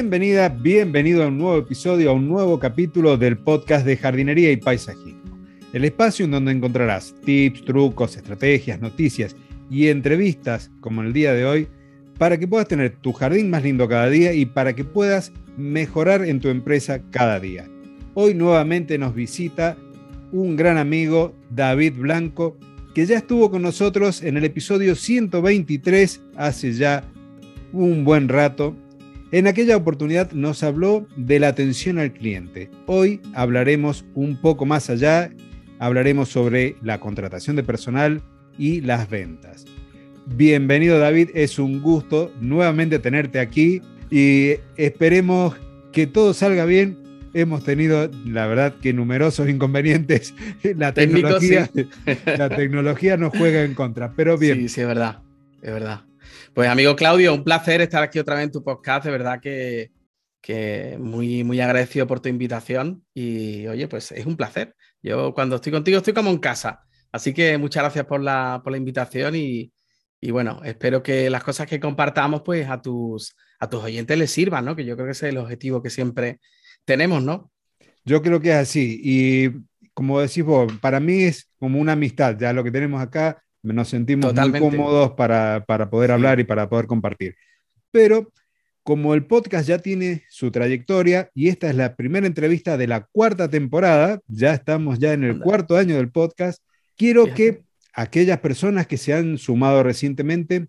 Bienvenida, 0.00 0.48
bienvenido 0.48 1.24
a 1.24 1.26
un 1.26 1.38
nuevo 1.38 1.58
episodio, 1.58 2.10
a 2.10 2.12
un 2.12 2.28
nuevo 2.28 2.60
capítulo 2.60 3.16
del 3.16 3.36
podcast 3.36 3.84
de 3.84 3.96
jardinería 3.96 4.52
y 4.52 4.56
paisajismo. 4.56 5.36
El 5.72 5.84
espacio 5.84 6.24
en 6.24 6.30
donde 6.30 6.52
encontrarás 6.52 7.16
tips, 7.24 7.64
trucos, 7.64 8.16
estrategias, 8.16 8.80
noticias 8.80 9.34
y 9.68 9.88
entrevistas 9.88 10.70
como 10.78 11.02
el 11.02 11.12
día 11.12 11.32
de 11.32 11.44
hoy 11.44 11.68
para 12.16 12.38
que 12.38 12.46
puedas 12.46 12.68
tener 12.68 12.94
tu 13.00 13.12
jardín 13.12 13.50
más 13.50 13.64
lindo 13.64 13.88
cada 13.88 14.08
día 14.08 14.32
y 14.34 14.46
para 14.46 14.72
que 14.72 14.84
puedas 14.84 15.32
mejorar 15.56 16.24
en 16.24 16.38
tu 16.38 16.48
empresa 16.48 17.00
cada 17.10 17.40
día. 17.40 17.68
Hoy 18.14 18.34
nuevamente 18.34 18.98
nos 18.98 19.16
visita 19.16 19.76
un 20.30 20.54
gran 20.54 20.78
amigo, 20.78 21.34
David 21.50 21.94
Blanco, 21.96 22.56
que 22.94 23.04
ya 23.04 23.16
estuvo 23.16 23.50
con 23.50 23.62
nosotros 23.62 24.22
en 24.22 24.36
el 24.36 24.44
episodio 24.44 24.94
123 24.94 26.20
hace 26.36 26.72
ya 26.72 27.02
un 27.72 28.04
buen 28.04 28.28
rato. 28.28 28.76
En 29.30 29.46
aquella 29.46 29.76
oportunidad 29.76 30.32
nos 30.32 30.62
habló 30.62 31.06
de 31.16 31.38
la 31.38 31.48
atención 31.48 31.98
al 31.98 32.14
cliente. 32.14 32.70
Hoy 32.86 33.20
hablaremos 33.34 34.06
un 34.14 34.40
poco 34.40 34.64
más 34.64 34.88
allá, 34.88 35.30
hablaremos 35.78 36.30
sobre 36.30 36.76
la 36.82 36.98
contratación 36.98 37.54
de 37.54 37.62
personal 37.62 38.22
y 38.56 38.80
las 38.80 39.10
ventas. 39.10 39.66
Bienvenido 40.24 40.98
David, 40.98 41.28
es 41.34 41.58
un 41.58 41.82
gusto 41.82 42.32
nuevamente 42.40 42.98
tenerte 43.00 43.38
aquí 43.38 43.82
y 44.10 44.54
esperemos 44.78 45.54
que 45.92 46.06
todo 46.06 46.32
salga 46.32 46.64
bien. 46.64 46.96
Hemos 47.34 47.64
tenido, 47.64 48.10
la 48.24 48.46
verdad, 48.46 48.76
que 48.80 48.94
numerosos 48.94 49.50
inconvenientes. 49.50 50.34
La 50.62 50.94
tecnología, 50.94 51.70
la 52.24 52.48
tecnología 52.48 53.18
nos 53.18 53.36
juega 53.36 53.62
en 53.62 53.74
contra, 53.74 54.14
pero 54.16 54.38
bien. 54.38 54.56
Sí, 54.60 54.68
sí, 54.70 54.80
es 54.80 54.86
verdad, 54.86 55.18
es 55.60 55.70
verdad. 55.70 56.07
Pues 56.58 56.68
amigo 56.68 56.96
Claudio, 56.96 57.32
un 57.34 57.44
placer 57.44 57.80
estar 57.82 58.02
aquí 58.02 58.18
otra 58.18 58.34
vez 58.34 58.46
en 58.46 58.50
tu 58.50 58.64
podcast, 58.64 59.04
de 59.04 59.12
verdad 59.12 59.38
que, 59.40 59.92
muy, 60.98 61.44
muy 61.44 61.60
agradecido 61.60 62.08
por 62.08 62.18
tu 62.18 62.28
invitación 62.28 63.04
y 63.14 63.68
oye, 63.68 63.86
pues 63.86 64.10
es 64.10 64.26
un 64.26 64.36
placer. 64.36 64.74
Yo 65.00 65.32
cuando 65.34 65.54
estoy 65.54 65.70
contigo 65.70 65.98
estoy 65.98 66.14
como 66.14 66.30
en 66.30 66.38
casa, 66.38 66.80
así 67.12 67.32
que 67.32 67.56
muchas 67.58 67.84
gracias 67.84 68.06
por 68.06 68.20
la, 68.20 68.60
invitación 68.76 69.36
y, 69.36 69.72
bueno, 70.32 70.60
espero 70.64 71.00
que 71.00 71.30
las 71.30 71.44
cosas 71.44 71.68
que 71.68 71.78
compartamos 71.78 72.42
pues 72.42 72.68
a 72.68 72.82
tus, 72.82 73.36
a 73.60 73.70
tus 73.70 73.84
oyentes 73.84 74.18
les 74.18 74.32
sirvan, 74.32 74.64
¿no? 74.64 74.74
Que 74.74 74.84
yo 74.84 74.96
creo 74.96 75.06
que 75.06 75.12
ese 75.12 75.28
es 75.28 75.34
el 75.34 75.38
objetivo 75.38 75.80
que 75.80 75.90
siempre 75.90 76.40
tenemos, 76.84 77.22
¿no? 77.22 77.52
Yo 78.04 78.20
creo 78.20 78.40
que 78.40 78.50
es 78.50 78.56
así 78.56 79.00
y 79.04 79.50
como 79.94 80.18
decís 80.20 80.42
vos, 80.42 80.72
para 80.80 80.98
mí 80.98 81.22
es 81.22 81.52
como 81.56 81.78
una 81.78 81.92
amistad, 81.92 82.36
ya 82.36 82.52
lo 82.52 82.64
que 82.64 82.72
tenemos 82.72 83.00
acá 83.00 83.44
nos 83.62 83.88
sentimos 83.88 84.34
muy 84.34 84.60
cómodos 84.60 85.12
para, 85.12 85.64
poder 85.90 86.12
hablar 86.12 86.40
y 86.40 86.44
para 86.44 86.68
poder 86.68 86.86
compartir. 86.86 87.34
Pero 87.90 88.32
como 88.82 89.14
el 89.14 89.26
podcast 89.26 89.68
ya 89.68 89.78
tiene 89.78 90.24
su 90.30 90.50
trayectoria 90.50 91.30
y 91.34 91.48
esta 91.48 91.68
es 91.68 91.76
la 91.76 91.94
primera 91.94 92.26
entrevista 92.26 92.76
de 92.76 92.86
la 92.86 93.06
cuarta 93.12 93.48
temporada, 93.48 94.20
ya 94.26 94.54
estamos 94.54 94.98
ya 94.98 95.12
en 95.12 95.24
el 95.24 95.40
cuarto 95.40 95.76
año 95.76 95.96
del 95.96 96.10
podcast, 96.10 96.62
quiero 96.96 97.34
que 97.34 97.62
aquellas 97.92 98.38
personas 98.40 98.86
que 98.86 98.96
se 98.96 99.12
han 99.12 99.38
sumado 99.38 99.82
recientemente 99.82 100.68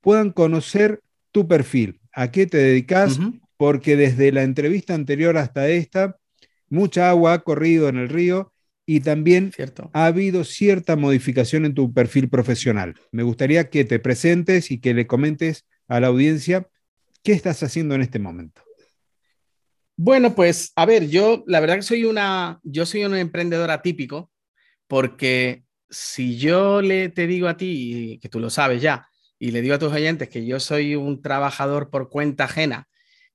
puedan 0.00 0.30
conocer 0.30 1.00
tu 1.30 1.46
perfil, 1.46 2.00
a 2.12 2.30
qué 2.30 2.46
te 2.46 2.58
dedicas, 2.58 3.18
porque 3.56 3.96
desde 3.96 4.32
la 4.32 4.42
entrevista 4.42 4.94
anterior 4.94 5.36
hasta 5.36 5.68
esta, 5.68 6.16
mucha 6.68 7.10
agua 7.10 7.34
ha 7.34 7.38
corrido 7.40 7.88
en 7.88 7.96
el 7.96 8.08
río 8.08 8.51
y 8.84 9.00
también 9.00 9.52
ha 9.92 10.06
habido 10.06 10.44
cierta 10.44 10.96
modificación 10.96 11.64
en 11.64 11.74
tu 11.74 11.92
perfil 11.92 12.28
profesional. 12.28 12.94
Me 13.12 13.22
gustaría 13.22 13.70
que 13.70 13.84
te 13.84 13.98
presentes 13.98 14.70
y 14.70 14.80
que 14.80 14.94
le 14.94 15.06
comentes 15.06 15.66
a 15.88 16.00
la 16.00 16.08
audiencia 16.08 16.68
qué 17.22 17.32
estás 17.32 17.62
haciendo 17.62 17.94
en 17.94 18.02
este 18.02 18.18
momento. 18.18 18.62
Bueno, 19.96 20.34
pues 20.34 20.72
a 20.74 20.86
ver, 20.86 21.08
yo 21.08 21.44
la 21.46 21.60
verdad 21.60 21.76
que 21.76 21.82
soy 21.82 22.04
una, 22.04 22.58
yo 22.62 22.86
soy 22.86 23.04
un 23.04 23.14
emprendedor 23.14 23.70
atípico 23.70 24.32
porque 24.88 25.64
si 25.88 26.38
yo 26.38 26.82
le 26.82 27.08
te 27.08 27.26
digo 27.26 27.48
a 27.48 27.56
ti, 27.56 28.18
que 28.20 28.28
tú 28.28 28.40
lo 28.40 28.50
sabes 28.50 28.82
ya, 28.82 29.06
y 29.38 29.50
le 29.50 29.60
digo 29.60 29.74
a 29.74 29.78
tus 29.78 29.92
oyentes 29.92 30.28
que 30.28 30.44
yo 30.44 30.60
soy 30.60 30.94
un 30.94 31.22
trabajador 31.22 31.90
por 31.90 32.08
cuenta 32.08 32.44
ajena, 32.44 32.88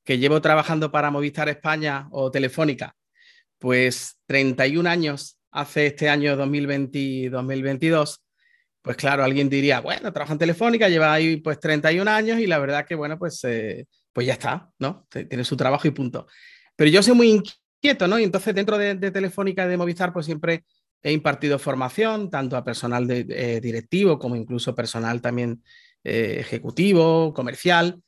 que 0.04 0.18
llevo 0.18 0.42
trabajando 0.42 0.92
para 0.92 1.12
Movistar 1.12 1.50
España 1.50 2.08
o 2.12 2.32
Telefónica, 2.32 2.96
pues 3.60 4.18
31 4.26 4.90
años 4.90 5.37
hace 5.52 5.88
este 5.88 6.10
año 6.10 6.36
2020, 6.36 7.30
2022, 7.30 8.24
pues 8.82 8.96
claro, 8.96 9.24
alguien 9.24 9.50
diría, 9.50 9.82
bueno, 9.82 10.14
trabaja 10.14 10.34
en 10.34 10.40
Telefónica, 10.40 10.88
lleva 10.88 11.12
ahí 11.12 11.38
pues 11.38 11.60
31 11.60 12.10
años 12.10 12.40
y 12.40 12.48
la 12.48 12.58
verdad 12.58 12.86
que, 12.86 12.96
bueno, 12.96 13.20
pues, 13.20 13.44
eh, 13.44 13.86
pues 14.14 14.26
ya 14.26 14.34
está, 14.34 14.72
¿no? 14.80 15.06
Tiene 15.10 15.44
su 15.44 15.58
trabajo 15.58 15.88
y 15.88 15.92
punto. 15.92 16.28
Pero 16.76 16.90
yo 16.90 17.04
soy 17.04 17.14
muy 17.14 17.30
inquieto, 17.30 18.08
¿no? 18.08 18.18
Y 18.18 18.24
entonces 18.24 18.56
dentro 18.56 18.78
de, 18.78 18.96
Telefónica 18.96 19.66
y 19.66 19.70
de 19.70 19.78
Movistar, 19.78 20.14
pues 20.14 20.26
siempre 20.26 20.64
he 21.04 21.12
impartido 21.12 21.60
formación, 21.60 22.30
tanto 22.30 22.56
a 22.56 22.64
personal 22.64 23.08
de, 23.08 23.26
eh, 23.30 23.60
directivo 23.62 24.18
como 24.18 24.36
incluso 24.36 24.74
personal 24.74 25.22
también 25.22 25.62
eh, 26.04 26.38
ejecutivo, 26.40 27.34
comercial. 27.34 28.02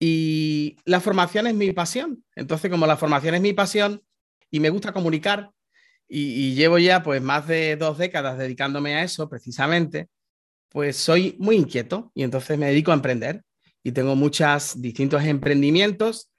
Y 0.00 0.76
la 0.84 1.00
formación 1.00 1.46
es 1.46 1.54
mi 1.54 1.72
pasión. 1.72 2.24
Entonces, 2.34 2.70
como 2.70 2.86
la 2.86 2.96
formación 2.96 3.36
es 3.36 3.40
mi 3.40 3.52
pasión 3.52 4.02
y 4.50 4.60
me 4.60 4.70
gusta 4.70 4.92
comunicar, 4.92 5.50
y, 6.08 6.54
llevo 6.54 6.78
ya 6.78 7.02
pues 7.02 7.20
más 7.20 7.46
de 7.46 7.76
dos 7.76 7.98
décadas 7.98 8.38
dedicándome 8.38 8.94
a 8.94 9.04
eso 9.04 9.28
precisamente, 9.28 10.08
pues 10.70 10.96
soy 10.96 11.36
muy 11.38 11.56
inquieto 11.56 12.10
y 12.14 12.22
entonces 12.22 12.58
me 12.58 12.66
dedico 12.66 12.90
a 12.90 12.94
emprender 12.94 13.42
y 13.82 13.92
tengo 13.92 14.16
muchos 14.16 14.80
distintos 14.80 15.24
emprendimientos. 15.24 16.30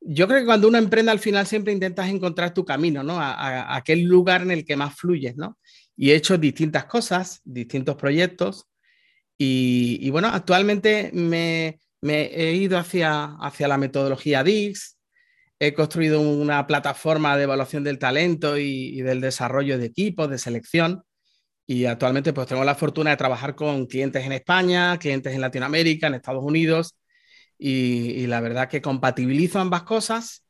Yo 0.00 0.28
creo 0.28 0.40
que 0.40 0.46
cuando 0.46 0.68
uno 0.68 0.78
emprende 0.78 1.10
al 1.10 1.18
final 1.18 1.46
siempre 1.46 1.72
intentas 1.72 2.08
encontrar 2.08 2.54
tu 2.54 2.64
camino, 2.64 3.02
¿no? 3.02 3.20
A, 3.20 3.76
aquel 3.76 4.04
lugar 4.04 4.42
en 4.42 4.52
el 4.52 4.64
que 4.64 4.76
más 4.76 4.94
fluyes, 4.94 5.36
¿no? 5.36 5.58
Y 5.96 6.10
he 6.10 6.14
hecho 6.14 6.38
distintas 6.38 6.84
cosas, 6.84 7.40
distintos 7.44 7.96
proyectos 7.96 8.68
y, 9.36 10.10
bueno, 10.10 10.28
actualmente 10.28 11.10
me, 11.12 11.78
he 12.02 12.54
ido 12.54 12.78
hacia, 12.78 13.36
hacia 13.40 13.68
la 13.68 13.78
metodología 13.78 14.42
DIX, 14.42 14.97
he 15.60 15.74
construido 15.74 16.20
una 16.20 16.66
plataforma 16.66 17.36
de 17.36 17.44
evaluación 17.44 17.82
del 17.84 17.98
talento 17.98 18.56
y, 18.58 19.00
del 19.02 19.20
desarrollo 19.20 19.78
de 19.78 19.86
equipos, 19.86 20.30
de 20.30 20.38
selección. 20.38 21.02
Y 21.66 21.84
actualmente 21.84 22.32
pues 22.32 22.46
tengo 22.46 22.64
la 22.64 22.74
fortuna 22.74 23.10
de 23.10 23.16
trabajar 23.16 23.54
con 23.54 23.86
clientes 23.86 24.24
en 24.24 24.32
España, 24.32 24.98
clientes 24.98 25.34
en 25.34 25.40
Latinoamérica, 25.40 26.06
en 26.06 26.14
Estados 26.14 26.44
Unidos. 26.44 26.96
Y, 27.58 28.26
la 28.28 28.40
verdad 28.40 28.68
que 28.68 28.80
compatibilizo 28.80 29.58
ambas 29.58 29.82
cosas, 29.82 30.44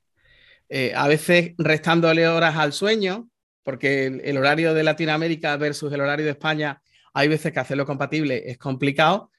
eh, 0.69 0.93
a 0.95 1.09
veces 1.09 1.55
restándole 1.57 2.29
horas 2.29 2.57
al 2.57 2.75
sueño, 2.75 3.31
porque 3.63 4.07
el, 4.07 4.37
horario 4.37 4.75
de 4.75 4.83
Latinoamérica 4.85 5.57
versus 5.57 5.93
el 5.93 6.03
horario 6.03 6.27
de 6.27 6.33
España, 6.33 6.83
hay 7.15 7.29
veces 7.29 7.53
que 7.53 7.61
hacerlo 7.61 7.87
compatible 7.87 8.51
es 8.51 8.59
complicado. 8.59 9.31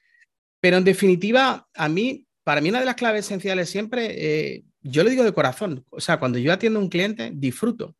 Pero 0.60 0.76
en 0.76 0.84
definitiva, 0.84 1.68
a 1.74 1.88
mí, 1.88 2.26
para 2.42 2.60
mí 2.60 2.70
una 2.70 2.80
de 2.80 2.86
las 2.86 2.96
claves 2.96 3.26
esenciales 3.26 3.70
siempre 3.70 4.54
eh, 4.56 4.64
yo 4.82 5.04
le 5.04 5.10
digo 5.10 5.24
de 5.24 5.32
corazón, 5.32 5.84
o 5.90 6.00
sea, 6.00 6.18
cuando 6.18 6.38
yo 6.38 6.52
atiendo 6.52 6.78
a 6.78 6.82
un 6.82 6.88
cliente, 6.88 7.30
disfruto. 7.34 7.96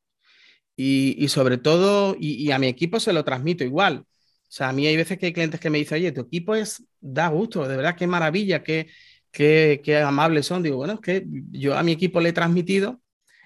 Y, 0.77 1.29
sobre 1.29 1.59
todo, 1.59 2.17
y, 2.19 2.51
a 2.53 2.59
mi 2.59 2.67
equipo 2.67 3.01
se 3.01 3.13
lo 3.13 3.23
transmito 3.23 3.65
igual. 3.65 3.99
O 4.07 4.07
sea, 4.49 4.71
a 4.71 4.73
mí 4.73 4.87
hay 4.87 4.97
veces 4.97 5.19
que 5.19 5.27
hay 5.27 5.33
clientes 5.35 5.61
que 5.61 5.69
me 5.69 5.77
dicen, 5.77 5.97
oye, 5.97 6.11
tu 6.11 6.23
equipo 6.23 6.55
es, 6.55 6.83
da 7.01 7.29
gusto, 7.29 7.69
de 7.69 7.77
verdad, 7.77 7.97
qué 7.97 8.07
maravilla, 8.07 8.63
qué, 8.63 8.89
qué, 9.31 9.83
qué 9.85 9.99
amables 9.99 10.47
son. 10.47 10.63
Digo, 10.63 10.79
bueno, 10.79 10.95
es 10.95 11.01
que 11.01 11.27
yo 11.51 11.77
a 11.77 11.83
mi 11.83 11.93
equipo 11.93 12.19
le 12.21 12.31
he 12.31 12.33
transmitido 12.33 13.01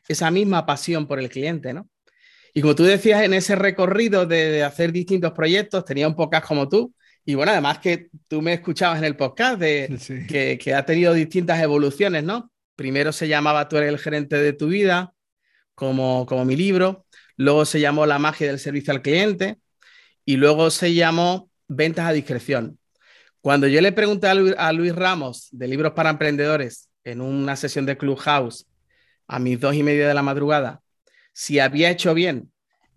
esa 0.06 0.31
misma 0.31 0.65
pasión 0.65 1.09
por 1.09 1.19
el 1.19 1.28
cliente, 1.28 1.75
¿no? 1.75 1.89
Y 2.55 2.61
como 2.61 2.77
tú 2.77 2.84
decías, 2.84 3.23
en 3.23 3.34
ese 3.34 3.56
recorrido 3.56 4.27
de, 4.27 4.62
hacer 4.62 4.93
distintos 4.93 5.33
proyectos, 5.33 5.84
tenía 5.84 6.06
un 6.06 6.15
podcast 6.15 6.47
como 6.47 6.69
tú. 6.69 6.94
Y 7.25 7.34
bueno, 7.34 7.50
además 7.50 7.81
que 7.81 8.11
tú 8.28 8.43
me 8.43 8.53
escuchabas 8.53 8.99
en 8.99 9.05
el 9.05 9.17
podcast 9.17 9.59
de 9.59 9.99
que, 10.29 10.56
que, 10.56 10.75
ha 10.75 10.87
tenido 10.87 11.12
distintas 11.14 11.61
evoluciones, 11.61 12.23
¿no? 12.23 12.53
Primero 12.76 13.12
se 13.12 13.29
llamaba 13.29 13.69
Tú 13.69 13.76
eres 13.76 13.91
el 13.91 13.99
gerente 13.99 14.37
de 14.37 14.53
tu 14.53 14.69
vida, 14.69 15.15
como, 15.75 16.26
como 16.26 16.44
mi 16.44 16.56
libro. 16.56 17.06
Luego 17.37 17.65
se 17.65 17.81
llamó 17.81 18.06
La 18.06 18.19
magia 18.19 18.49
del 18.49 18.59
servicio 18.59 18.93
al 18.93 19.03
cliente. 19.03 19.59
Y 20.25 20.37
luego 20.37 20.71
se 20.71 20.94
llamó 20.94 21.50
Ventas 21.69 22.06
a 22.06 22.12
discreción. 22.12 22.79
Cuando 23.41 23.67
yo 23.67 23.81
le 23.81 23.93
pregunté 23.93 24.26
a 24.26 24.73
Luis, 24.73 24.94
Ramos 24.94 25.49
de 25.53 25.69
Libros 25.69 25.93
para 25.93 26.11
Emprendedores 26.11 26.88
en 27.05 27.21
una 27.21 27.56
sesión 27.56 27.85
de 27.85 27.99
Clubhouse 27.99 28.67
a 29.26 29.38
mis 29.38 29.61
dos 29.61 29.75
y 29.75 29.82
media 29.82 30.09
de 30.09 30.15
la 30.15 30.23
madrugada 30.23 30.82
si 31.35 31.59
había 31.59 31.91
hecho 31.91 32.15
bien 32.15 32.50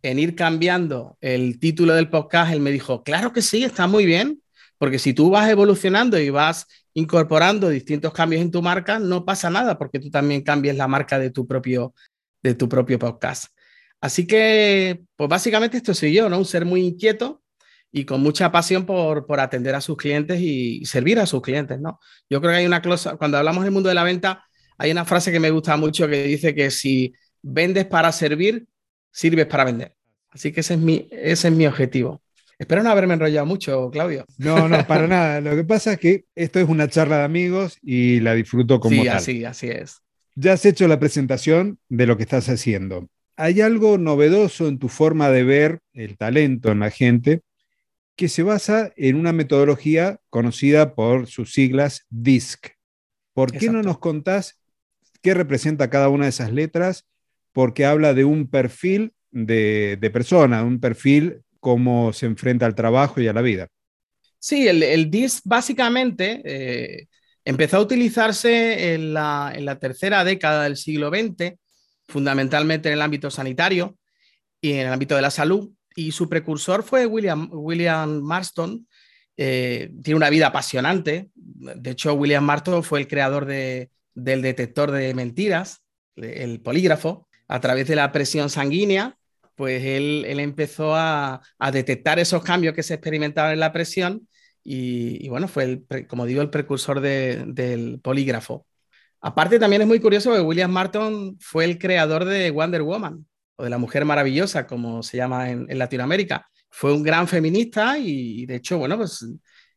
en 0.04 0.20
ir 0.20 0.36
cambiando 0.36 1.18
el 1.20 1.60
título 1.60 1.94
del 1.96 2.10
podcast, 2.10 2.54
él 2.54 2.62
me 2.62 2.72
dijo, 2.72 3.04
claro 3.04 3.34
que 3.34 3.42
sí, 3.42 3.64
está 3.64 3.88
muy 3.88 4.06
bien, 4.06 4.42
porque 4.78 5.00
si 5.00 5.14
tú 5.14 5.32
vas 5.32 5.50
evolucionando 5.50 6.18
y 6.20 6.30
vas 6.30 6.68
incorporando 6.98 7.70
distintos 7.70 8.12
cambios 8.12 8.42
en 8.42 8.50
tu 8.50 8.64
marca, 8.64 8.98
no 8.98 9.24
pasa 9.24 9.52
nada 9.52 9.78
porque 9.78 10.00
tú 10.00 10.10
también 10.10 10.42
cambies 10.42 10.76
la 10.76 10.88
marca 10.88 11.20
de 11.20 11.30
tu 11.30 11.46
propio, 11.46 11.94
de 12.42 12.56
tu 12.56 12.68
propio 12.68 12.98
podcast. 12.98 13.54
Así 14.02 14.26
que, 14.26 15.04
pues 15.16 15.30
básicamente 15.30 15.78
esto 15.78 15.94
soy 15.94 16.14
yo, 16.14 16.28
¿no? 16.28 16.40
Un 16.40 16.46
ser 16.46 16.66
muy 16.66 16.82
inquieto 16.82 17.44
y 17.92 18.04
con 18.06 18.22
mucha 18.22 18.52
pasión 18.52 18.88
por, 18.88 19.28
por 19.28 19.40
atender 19.40 19.76
a 19.76 19.82
sus 19.82 19.96
clientes 19.96 20.42
y 20.42 20.84
servir 20.86 21.20
a 21.20 21.28
sus 21.28 21.42
clientes, 21.44 21.80
¿no? 21.80 22.00
Yo 22.32 22.42
creo 22.42 22.54
que 22.54 22.58
hay 22.58 22.66
una 22.66 22.82
cosa, 22.82 23.16
cuando 23.16 23.38
hablamos 23.38 23.64
del 23.64 23.74
mundo 23.74 23.90
de 23.90 23.96
la 23.96 24.04
venta, 24.04 24.44
Hay 24.80 24.92
una 24.92 25.06
frase 25.06 25.32
que 25.32 25.40
me 25.40 25.52
gusta 25.52 25.78
mucho 25.78 26.08
que 26.08 26.24
dice 26.24 26.56
que 26.56 26.72
si 26.72 27.14
vendes 27.44 27.86
para 27.86 28.12
servir, 28.12 28.68
sirves 29.12 29.46
para 29.46 29.66
vender. 29.66 29.96
Así 30.32 30.52
que 30.52 30.62
ese 30.62 30.76
es 30.76 30.80
mi, 30.80 31.08
ese 31.12 31.48
es 31.50 31.54
mi 31.54 31.68
objetivo. 31.68 32.22
Espero 32.60 32.82
no 32.82 32.90
haberme 32.90 33.14
enrollado 33.14 33.46
mucho, 33.46 33.92
Claudio. 33.92 34.26
No, 34.38 34.68
no, 34.68 34.86
para 34.88 35.08
nada. 35.08 35.42
Lo 35.42 35.56
que 35.56 35.64
pasa 35.64 35.94
es 35.94 36.00
que 36.00 36.26
esto 36.36 36.60
es 36.60 36.68
una 36.68 36.88
charla 36.88 37.20
de 37.20 37.24
amigos 37.24 37.78
y 37.82 38.20
la 38.20 38.34
disfruto 38.34 38.80
como 38.80 38.96
sí, 38.96 39.06
tal. 39.08 39.18
así, 39.18 39.46
así 39.46 39.68
es. 39.68 40.02
Ya 40.36 40.54
has 40.54 40.66
hecho 40.66 40.88
la 40.88 41.00
presentación 41.00 41.80
de 41.90 42.08
lo 42.08 42.18
que 42.18 42.24
estás 42.24 42.50
haciendo. 42.50 43.08
¿Hay 43.36 43.62
algo 43.62 44.00
novedoso 44.00 44.68
en 44.68 44.80
tu 44.80 44.90
forma 44.90 45.30
de 45.30 45.44
ver 45.44 45.80
el 45.94 46.18
talento 46.18 46.72
en 46.72 46.80
la 46.80 46.90
gente 46.90 47.42
que 48.16 48.30
se 48.30 48.42
basa 48.42 48.92
en 48.96 49.16
una 49.16 49.34
metodología 49.34 50.20
conocida 50.32 50.96
por 50.96 51.28
sus 51.28 51.54
siglas 51.54 52.06
DISC? 52.10 52.70
¿Por 53.34 53.52
qué 53.52 53.70
no 53.70 53.84
nos 53.84 54.00
contás 54.00 54.60
qué 55.22 55.36
representa 55.36 55.92
cada 55.92 56.10
una 56.10 56.24
de 56.26 56.30
esas 56.30 56.52
letras? 56.52 57.06
Porque 57.52 57.86
habla 57.86 58.16
de 58.16 58.26
un 58.26 58.48
perfil 58.48 59.14
de, 59.30 59.98
de 60.02 60.10
persona, 60.10 60.64
un 60.64 60.80
perfil 60.80 61.42
cómo 61.60 62.14
se 62.14 62.26
enfrenta 62.26 62.66
al 62.66 62.76
trabajo 62.76 63.22
y 63.22 63.28
a 63.28 63.34
la 63.34 63.42
vida. 63.42 63.68
Sí, 64.40 64.68
el, 64.68 65.10
DIS 65.10 65.42
básicamente 65.46 66.42
eh, 66.46 67.08
empezó 67.44 67.78
a 67.78 67.82
utilizarse 67.82 68.94
en 68.94 69.14
la, 69.14 69.78
tercera 69.82 70.24
década 70.24 70.64
del 70.64 70.78
siglo 70.78 71.10
XX, 71.10 71.56
fundamentalmente 72.08 72.90
en 72.90 72.94
el 72.94 73.02
ámbito 73.02 73.32
sanitario 73.32 73.98
y 74.62 74.74
en 74.74 74.88
el 74.88 74.94
ámbito 74.94 75.16
de 75.16 75.22
la 75.22 75.32
salud. 75.32 75.72
Y 75.96 76.12
su 76.12 76.30
precursor 76.30 76.84
fue 76.84 77.08
William, 77.08 77.50
Marston. 78.22 78.88
Eh, 79.36 79.92
tiene 80.04 80.18
una 80.18 80.30
vida 80.30 80.48
apasionante. 80.48 81.30
De 81.34 81.92
hecho, 81.92 82.14
William 82.14 82.44
Marston 82.44 82.84
fue 82.84 83.00
el 83.00 83.08
creador 83.08 83.46
de, 83.46 83.90
del 84.14 84.42
detector 84.42 84.92
de 84.92 85.14
mentiras, 85.14 85.84
el 86.16 86.62
polígrafo, 86.62 87.28
a 87.48 87.60
través 87.60 87.88
de 87.88 87.96
la 87.96 88.12
presión 88.12 88.50
sanguínea 88.50 89.18
pues 89.58 89.84
él, 89.84 90.24
él 90.28 90.40
empezó 90.40 90.96
a, 90.96 91.42
a, 91.58 91.72
detectar 91.72 92.20
esos 92.20 92.44
cambios 92.44 92.76
que 92.76 92.84
se 92.84 92.94
experimentaban 92.94 93.54
en 93.54 93.60
la 93.60 93.74
presión 93.74 94.28
y, 94.64 95.26
y 95.26 95.30
bueno, 95.30 95.48
fue, 95.48 95.64
el, 95.64 96.08
como 96.08 96.26
digo, 96.26 96.42
el 96.42 96.52
precursor 96.52 97.02
de, 97.02 97.44
del 97.48 98.00
polígrafo. 98.00 98.68
Aparte, 99.20 99.60
también 99.60 99.82
es 99.82 99.88
muy 99.88 100.00
curioso 100.00 100.34
que 100.34 100.42
William 100.42 100.72
Martin 100.72 101.38
fue 101.40 101.66
el 101.66 101.80
creador 101.80 102.26
de 102.26 102.52
Wonder 102.52 102.84
Woman 102.84 103.26
o 103.56 103.64
de 103.64 103.70
la 103.70 103.80
Mujer 103.80 104.06
Maravillosa, 104.06 104.68
como 104.68 105.02
se 105.02 105.18
llama 105.18 105.50
en, 105.50 105.78
Latinoamérica. 105.78 106.48
Fue 106.70 106.94
un 106.94 107.02
gran 107.02 107.28
feminista 107.28 107.98
y, 107.98 108.46
de 108.46 108.58
hecho, 108.58 108.78
bueno, 108.78 108.98
pues 108.98 109.26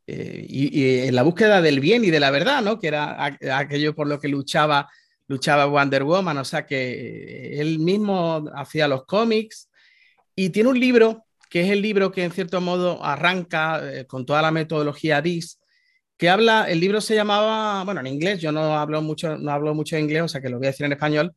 eh, 0.07 0.45
y, 0.47 1.07
en 1.07 1.15
la 1.15 1.23
búsqueda 1.23 1.63
del 1.63 1.81
bien 1.81 2.05
y 2.05 2.11
de 2.11 2.21
la 2.21 2.31
verdad, 2.31 2.61
¿no? 2.63 2.79
Que 2.79 2.89
era 2.89 3.25
aquello 3.57 3.95
por 3.95 4.09
lo 4.09 4.21
que 4.21 4.29
luchaba, 4.29 4.91
luchaba 5.27 5.65
Wonder 5.65 6.05
Woman, 6.05 6.37
o 6.39 6.45
sea 6.45 6.67
que 6.67 7.61
él 7.61 7.79
mismo 7.79 8.45
hacía 8.55 8.89
los 8.89 9.05
cómics, 9.07 9.70
y 10.35 10.51
tiene 10.51 10.71
un 10.71 10.81
libro, 10.81 11.27
que 11.49 11.63
es 11.63 11.71
el 11.71 11.83
libro 11.83 12.13
que 12.13 12.25
en 12.25 12.33
cierto 12.33 12.61
modo 12.61 13.05
arranca 13.05 13.81
eh, 13.83 14.07
con 14.07 14.25
toda 14.27 14.43
la 14.43 14.51
metodología 14.51 15.21
DIS, 15.23 15.59
que 16.17 16.29
habla, 16.29 16.71
el 16.71 16.81
libro 16.81 17.01
se 17.01 17.15
llamaba, 17.15 17.83
bueno, 17.85 18.01
en 18.01 18.07
inglés, 18.07 18.41
yo 18.41 18.53
no 18.53 18.79
hablo 18.79 19.01
mucho, 19.03 19.39
no 19.39 19.51
hablo 19.53 19.75
mucho 19.75 19.97
inglés, 19.97 20.23
o 20.23 20.29
sea 20.29 20.41
que 20.41 20.51
lo 20.51 20.59
voy 20.59 20.67
a 20.67 20.71
decir 20.71 20.87
en 20.87 20.93
español, 20.93 21.35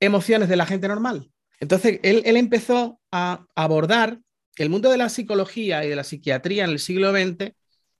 Emociones 0.00 0.48
de 0.48 0.56
la 0.56 0.66
gente 0.66 0.88
normal. 0.88 1.30
Entonces, 1.60 2.00
él, 2.02 2.22
él 2.24 2.36
empezó 2.36 2.98
a 3.12 3.46
abordar 3.54 4.18
el 4.56 4.68
mundo 4.68 4.90
de 4.90 4.96
la 4.96 5.08
psicología 5.08 5.84
y 5.84 5.88
de 5.88 5.94
la 5.94 6.02
psiquiatría 6.02 6.64
en 6.64 6.70
el 6.70 6.80
siglo 6.80 7.12
XX, 7.12 7.52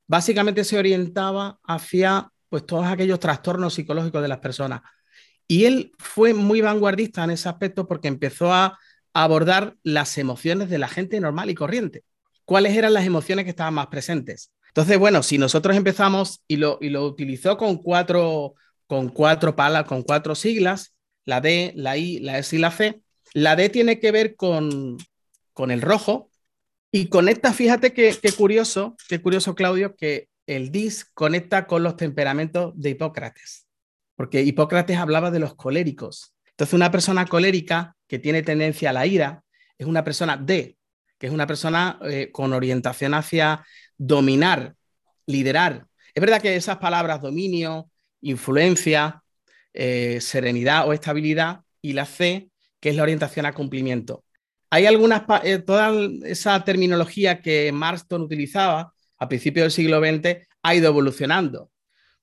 básicamente 0.08 0.64
se 0.64 0.78
orientaba 0.78 1.60
hacia 1.62 2.28
pues 2.48 2.66
todos 2.66 2.86
aquellos 2.86 3.20
trastornos 3.20 3.74
psicológicos 3.74 4.20
de 4.20 4.28
las 4.28 4.40
personas. 4.40 4.82
Y 5.48 5.64
él 5.64 5.92
fue 5.98 6.34
muy 6.34 6.60
vanguardista 6.60 7.24
en 7.24 7.30
ese 7.30 7.48
aspecto 7.48 7.86
porque 7.86 8.08
empezó 8.08 8.52
a 8.52 8.78
abordar 9.14 9.76
las 9.82 10.18
emociones 10.18 10.70
de 10.70 10.78
la 10.78 10.88
gente 10.88 11.20
normal 11.20 11.50
y 11.50 11.54
corriente. 11.54 12.04
¿Cuáles 12.44 12.76
eran 12.76 12.94
las 12.94 13.06
emociones 13.06 13.44
que 13.44 13.50
estaban 13.50 13.74
más 13.74 13.86
presentes? 13.88 14.50
Entonces, 14.68 14.98
bueno, 14.98 15.22
si 15.22 15.38
nosotros 15.38 15.76
empezamos 15.76 16.42
y 16.48 16.56
lo, 16.56 16.78
y 16.80 16.88
lo 16.88 17.04
utilizó 17.04 17.56
con 17.56 17.76
cuatro, 17.76 18.54
con 18.86 19.10
cuatro 19.10 19.54
palas, 19.54 19.84
con 19.84 20.02
cuatro 20.02 20.34
siglas, 20.34 20.94
la 21.24 21.40
D, 21.40 21.72
la 21.76 21.96
I, 21.96 22.18
la 22.20 22.38
S 22.38 22.56
y 22.56 22.58
la 22.58 22.70
C, 22.70 23.02
la 23.34 23.54
D 23.54 23.68
tiene 23.68 24.00
que 24.00 24.10
ver 24.10 24.34
con, 24.34 24.96
con 25.52 25.70
el 25.70 25.82
rojo 25.82 26.30
y 26.90 27.06
conecta, 27.06 27.52
fíjate 27.52 27.92
qué 27.92 28.16
curioso, 28.36 28.96
qué 29.08 29.20
curioso, 29.20 29.54
Claudio, 29.54 29.94
que 29.94 30.28
el 30.46 30.70
DIS 30.70 31.06
conecta 31.14 31.66
con 31.66 31.82
los 31.82 31.96
temperamentos 31.96 32.72
de 32.74 32.90
Hipócrates, 32.90 33.66
porque 34.16 34.42
Hipócrates 34.42 34.98
hablaba 34.98 35.30
de 35.30 35.38
los 35.38 35.54
coléricos. 35.54 36.34
Entonces, 36.50 36.74
una 36.74 36.90
persona 36.90 37.26
colérica 37.26 37.96
que 38.12 38.18
tiene 38.18 38.42
tendencia 38.42 38.90
a 38.90 38.92
la 38.92 39.06
ira 39.06 39.42
es 39.78 39.86
una 39.86 40.04
persona 40.04 40.36
D, 40.36 40.76
que 41.18 41.28
es 41.28 41.32
una 41.32 41.46
persona 41.46 41.98
eh, 42.04 42.28
con 42.30 42.52
orientación 42.52 43.14
hacia 43.14 43.64
dominar, 43.96 44.74
liderar. 45.24 45.86
Es 46.14 46.20
verdad 46.20 46.42
que 46.42 46.54
esas 46.54 46.76
palabras 46.76 47.22
dominio, 47.22 47.88
influencia, 48.20 49.22
eh, 49.72 50.18
serenidad 50.20 50.86
o 50.86 50.92
estabilidad 50.92 51.62
y 51.80 51.94
la 51.94 52.04
C, 52.04 52.50
que 52.80 52.90
es 52.90 52.96
la 52.96 53.02
orientación 53.02 53.46
a 53.46 53.54
cumplimiento. 53.54 54.24
Hay 54.68 54.84
algunas, 54.84 55.22
eh, 55.42 55.60
toda 55.60 55.90
esa 56.24 56.62
terminología 56.64 57.40
que 57.40 57.72
Marston 57.72 58.20
utilizaba 58.20 58.92
a 59.18 59.26
principios 59.26 59.64
del 59.64 59.72
siglo 59.72 60.00
XX 60.00 60.46
ha 60.62 60.74
ido 60.74 60.88
evolucionando, 60.88 61.70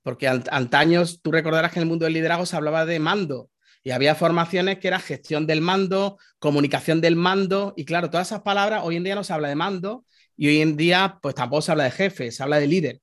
porque 0.03 0.27
antaños, 0.27 1.19
tú 1.24 1.31
recordarás 1.31 1.71
que 1.71 1.80
en 1.80 1.83
el 1.86 1.89
mundo 1.89 2.06
del 2.06 2.13
liderazgo 2.13 2.45
se 2.45 2.56
hablaba 2.56 2.86
de 2.86 3.00
mando, 3.00 3.50
y 3.83 3.91
había 3.91 4.15
formaciones 4.15 4.79
que 4.79 4.87
era 4.87 4.99
gestión 4.99 5.47
del 5.47 5.61
mando, 5.61 6.17
comunicación 6.39 7.01
del 7.01 7.15
mando, 7.15 7.73
y 7.77 7.85
claro, 7.85 8.09
todas 8.09 8.27
esas 8.27 8.41
palabras 8.41 8.81
hoy 8.83 8.97
en 8.97 9.03
día 9.03 9.15
no 9.15 9.23
se 9.23 9.33
habla 9.33 9.47
de 9.47 9.55
mando 9.55 10.05
y 10.35 10.47
hoy 10.47 10.61
en 10.61 10.77
día 10.77 11.19
pues 11.21 11.35
tampoco 11.35 11.61
se 11.61 11.71
habla 11.71 11.85
de 11.85 11.91
jefe, 11.91 12.31
se 12.31 12.43
habla 12.43 12.59
de 12.59 12.67
líder. 12.67 13.01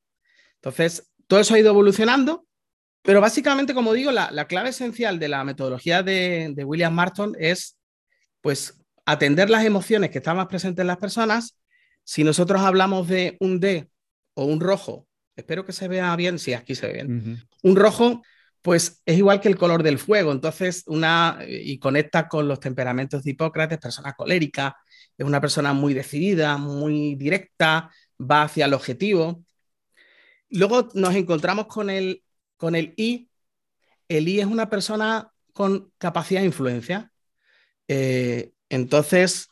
Entonces, 0.57 1.11
todo 1.27 1.41
eso 1.41 1.55
ha 1.55 1.59
ido 1.59 1.71
evolucionando, 1.71 2.47
pero 3.03 3.21
básicamente, 3.21 3.75
como 3.75 3.93
digo, 3.93 4.11
la, 4.11 4.31
la 4.31 4.47
clave 4.47 4.71
esencial 4.71 5.19
de 5.19 5.29
la 5.29 5.45
metodología 5.45 6.03
de, 6.03 6.53
de, 6.55 6.65
William 6.65 6.95
Marston 6.95 7.37
es 7.39 7.79
pues 8.41 8.79
atender 9.05 9.49
las 9.51 9.65
emociones 9.65 10.11
que 10.11 10.19
están 10.19 10.37
más 10.37 10.47
presentes 10.47 10.83
en 10.83 10.89
las 10.89 10.97
personas. 10.99 11.59
Si 12.05 12.25
nosotros 12.25 12.63
hablamos 12.63 13.09
de 13.09 13.37
un 13.41 13.61
D 13.61 13.89
o 14.35 14.45
un 14.45 14.61
rojo, 14.61 15.07
espero 15.37 15.65
que 15.65 15.73
se 15.73 15.89
vea 15.89 16.15
bien, 16.17 16.39
sí, 16.39 16.53
aquí 16.53 16.75
se 16.75 16.87
ve 16.89 16.93
bien. 16.95 17.17
Uh 17.17 17.21
-huh. 17.21 17.49
Un 17.63 17.77
rojo 17.77 18.23
pues 18.67 19.01
es 19.07 19.17
igual 19.17 19.41
que 19.41 19.47
el 19.47 19.57
color 19.57 19.85
del 19.85 19.97
fuego, 19.97 20.33
entonces 20.33 20.83
una, 20.89 21.39
y 21.47 21.79
conecta 21.79 22.27
con 22.27 22.49
los 22.49 22.59
temperamentos 22.59 23.23
de 23.23 23.31
Hipócrates, 23.31 23.79
persona 23.79 24.15
colérica, 24.15 24.77
es 25.17 25.25
una 25.25 25.41
persona 25.41 25.73
muy 25.73 25.95
decidida, 25.95 26.57
muy 26.57 27.15
directa, 27.15 27.93
va 28.21 28.43
hacia 28.43 28.65
el 28.65 28.75
objetivo. 28.75 29.45
Luego 30.51 30.89
nos 30.95 31.15
encontramos 31.15 31.69
con 31.69 31.91
el, 31.91 32.25
con 32.57 32.75
el 32.75 32.93
I. 32.97 33.31
El 34.09 34.27
I 34.27 34.41
es 34.41 34.47
una 34.47 34.69
persona 34.69 35.31
con 35.53 35.93
capacidad 35.97 36.41
de 36.41 36.47
influencia. 36.47 37.13
Eh, 37.87 38.51
entonces, 38.69 39.47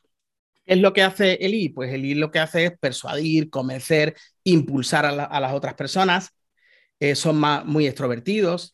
¿qué 0.64 0.72
es 0.72 0.78
lo 0.80 0.92
que 0.92 1.02
hace 1.02 1.34
el 1.34 1.54
I? 1.54 1.68
Pues 1.68 1.94
el 1.94 2.04
I 2.04 2.14
lo 2.16 2.32
que 2.32 2.40
hace 2.40 2.64
es 2.64 2.78
persuadir, 2.80 3.48
convencer, 3.48 4.16
impulsar 4.42 5.06
a, 5.06 5.12
la, 5.12 5.22
a 5.22 5.38
las 5.38 5.52
otras 5.52 5.74
personas. 5.74 6.30
Eh, 6.98 7.14
son 7.14 7.36
más, 7.36 7.64
muy 7.64 7.86
extrovertidos, 7.86 8.73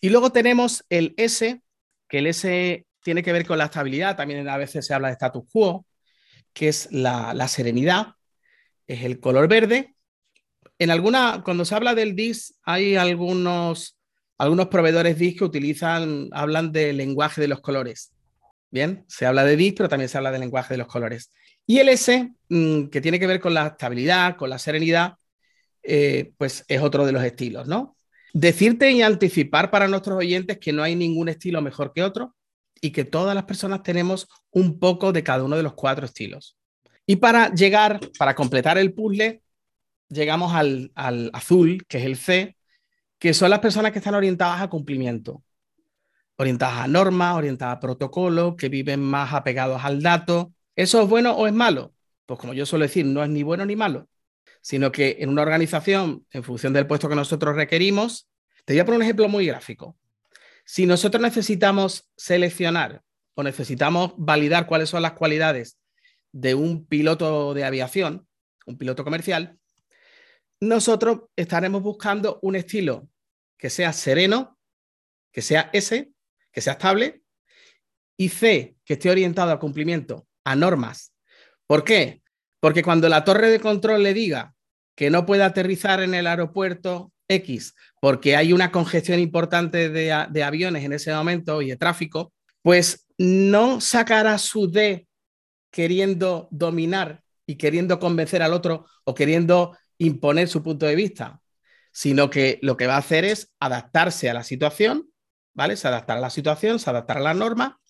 y 0.00 0.10
luego 0.10 0.30
tenemos 0.30 0.84
el 0.88 1.14
S, 1.16 1.60
que 2.08 2.18
el 2.18 2.26
S 2.26 2.86
tiene 3.02 3.22
que 3.22 3.32
ver 3.32 3.46
con 3.46 3.58
la 3.58 3.64
estabilidad, 3.64 4.16
también 4.16 4.48
a 4.48 4.56
veces 4.56 4.86
se 4.86 4.94
habla 4.94 5.08
de 5.08 5.14
status 5.14 5.44
quo, 5.52 5.86
que 6.52 6.68
es 6.68 6.88
la, 6.90 7.48
serenidad, 7.48 8.14
es 8.86 9.04
el 9.04 9.20
color 9.20 9.48
verde. 9.48 9.94
En 10.78 10.90
alguna, 10.90 11.42
cuando 11.44 11.64
se 11.64 11.74
habla 11.74 11.94
del 11.94 12.14
DIS, 12.14 12.58
hay 12.62 12.96
algunos, 12.96 13.98
algunos 14.38 14.68
proveedores 14.68 15.18
DIS 15.18 15.38
que 15.38 15.44
utilizan, 15.44 16.28
hablan 16.32 16.72
del 16.72 16.96
lenguaje 16.96 17.40
de 17.40 17.48
los 17.48 17.60
colores. 17.60 18.12
Bien, 18.70 19.04
se 19.08 19.26
habla 19.26 19.44
de 19.44 19.56
DIS, 19.56 19.74
pero 19.76 19.88
también 19.88 20.08
se 20.08 20.18
habla 20.18 20.30
del 20.30 20.40
lenguaje 20.40 20.74
de 20.74 20.78
los 20.78 20.86
colores. 20.86 21.32
Y 21.66 21.78
el 21.78 21.88
S, 21.88 22.32
mmm, 22.48 22.86
que 22.86 23.00
tiene 23.00 23.18
que 23.18 23.26
ver 23.26 23.40
con 23.40 23.54
la 23.54 23.68
estabilidad, 23.68 24.36
con 24.36 24.50
la 24.50 24.58
serenidad, 24.58 25.14
eh, 25.82 26.32
pues 26.38 26.64
es 26.68 26.80
otro 26.80 27.06
de 27.06 27.12
los 27.12 27.22
estilos, 27.24 27.66
¿no? 27.66 27.97
Decirte 28.32 28.90
y 28.92 29.02
anticipar 29.02 29.70
para 29.70 29.88
nuestros 29.88 30.18
oyentes 30.18 30.58
que 30.58 30.72
no 30.72 30.82
hay 30.82 30.94
ningún 30.94 31.28
estilo 31.28 31.62
mejor 31.62 31.92
que 31.92 32.02
otro 32.02 32.36
y 32.80 32.90
que 32.90 33.04
todas 33.04 33.34
las 33.34 33.44
personas 33.44 33.82
tenemos 33.82 34.28
un 34.50 34.78
poco 34.78 35.12
de 35.12 35.22
cada 35.22 35.44
uno 35.44 35.56
de 35.56 35.62
los 35.62 35.74
cuatro 35.74 36.04
estilos. 36.04 36.56
Y 37.06 37.16
para 37.16 37.52
llegar, 37.54 38.00
para 38.18 38.34
completar 38.34 38.76
el 38.78 38.92
puzzle, 38.92 39.42
llegamos 40.08 40.54
al, 40.54 40.92
azul, 41.32 41.84
que 41.88 41.98
es 41.98 42.04
el 42.04 42.16
C, 42.16 42.56
que 43.18 43.34
son 43.34 43.50
las 43.50 43.60
personas 43.60 43.92
que 43.92 43.98
están 43.98 44.14
orientadas 44.14 44.60
a 44.60 44.68
cumplimiento, 44.68 45.42
orientadas 46.36 46.84
a 46.84 46.88
normas, 46.88 47.34
orientadas 47.34 47.76
a 47.76 47.80
protocolo, 47.80 48.56
que 48.56 48.68
viven 48.68 49.00
más 49.00 49.32
apegados 49.32 49.82
al 49.84 50.02
dato. 50.02 50.52
¿Eso 50.76 51.02
es 51.02 51.08
bueno 51.08 51.32
o 51.32 51.46
es 51.46 51.52
malo? 51.52 51.94
Pues 52.26 52.38
como 52.38 52.52
yo 52.52 52.66
suelo 52.66 52.84
decir, 52.84 53.06
no 53.06 53.24
es 53.24 53.30
ni 53.30 53.42
bueno 53.42 53.64
ni 53.64 53.74
malo 53.74 54.08
sino 54.60 54.92
que 54.92 55.16
en 55.20 55.28
una 55.28 55.42
organización, 55.42 56.26
en 56.30 56.42
función 56.42 56.72
del 56.72 56.86
puesto 56.86 57.08
que 57.08 57.14
nosotros 57.14 57.56
requerimos, 57.56 58.28
te 58.64 58.74
voy 58.74 58.80
a 58.80 58.84
poner 58.84 58.98
un 58.98 59.04
ejemplo 59.04 59.28
muy 59.28 59.46
gráfico. 59.46 59.96
Si 60.64 60.86
nosotros 60.86 61.22
necesitamos 61.22 62.10
seleccionar 62.16 63.02
o 63.34 63.42
necesitamos 63.42 64.12
validar 64.16 64.66
cuáles 64.66 64.90
son 64.90 65.02
las 65.02 65.12
cualidades 65.12 65.78
de 66.32 66.54
un 66.54 66.86
piloto 66.86 67.54
de 67.54 67.64
aviación, 67.64 68.26
un 68.66 68.76
piloto 68.76 69.04
comercial, 69.04 69.58
nosotros 70.60 71.20
estaremos 71.36 71.82
buscando 71.82 72.38
un 72.42 72.56
estilo 72.56 73.08
que 73.56 73.70
sea 73.70 73.92
sereno, 73.92 74.58
que 75.32 75.40
sea 75.40 75.70
S, 75.72 76.10
que 76.52 76.60
sea 76.60 76.74
estable, 76.74 77.22
y 78.16 78.28
C, 78.28 78.76
que 78.84 78.94
esté 78.94 79.10
orientado 79.10 79.52
al 79.52 79.58
cumplimiento, 79.58 80.26
a 80.44 80.56
normas. 80.56 81.14
¿Por 81.66 81.84
qué? 81.84 82.22
Porque 82.60 82.82
cuando 82.82 83.08
la 83.08 83.24
torre 83.24 83.50
de 83.50 83.60
control 83.60 84.02
le 84.02 84.14
diga 84.14 84.54
que 84.94 85.10
no 85.10 85.26
puede 85.26 85.44
aterrizar 85.44 86.02
en 86.02 86.14
el 86.14 86.26
aeropuerto 86.26 87.12
X 87.28 87.74
porque 88.00 88.36
hay 88.36 88.52
una 88.52 88.72
congestión 88.72 89.20
importante 89.20 89.90
de, 89.90 90.12
aviones 90.42 90.84
en 90.84 90.92
ese 90.92 91.12
momento 91.12 91.62
y 91.62 91.68
de 91.68 91.76
tráfico, 91.76 92.32
pues 92.62 93.06
no 93.18 93.80
sacará 93.80 94.38
su 94.38 94.70
D 94.70 95.06
queriendo 95.70 96.48
dominar 96.50 97.22
y 97.46 97.56
queriendo 97.56 97.98
convencer 97.98 98.42
al 98.42 98.52
otro 98.52 98.86
o 99.04 99.14
queriendo 99.14 99.76
imponer 99.98 100.48
su 100.48 100.62
punto 100.62 100.86
de 100.86 100.94
vista, 100.94 101.40
sino 101.92 102.30
que 102.30 102.58
lo 102.62 102.76
que 102.76 102.86
va 102.86 102.94
a 102.94 102.98
hacer 102.98 103.24
es 103.24 103.50
adaptarse 103.58 104.30
a 104.30 104.34
la 104.34 104.44
situación, 104.44 105.10
¿vale? 105.54 105.76
Se 105.76 105.88
adaptará 105.88 106.18
a 106.18 106.22
la 106.22 106.30
situación, 106.30 106.78
se 106.78 106.90
adaptará 106.90 107.20
a 107.20 107.24
la 107.24 107.34
norma 107.34 107.80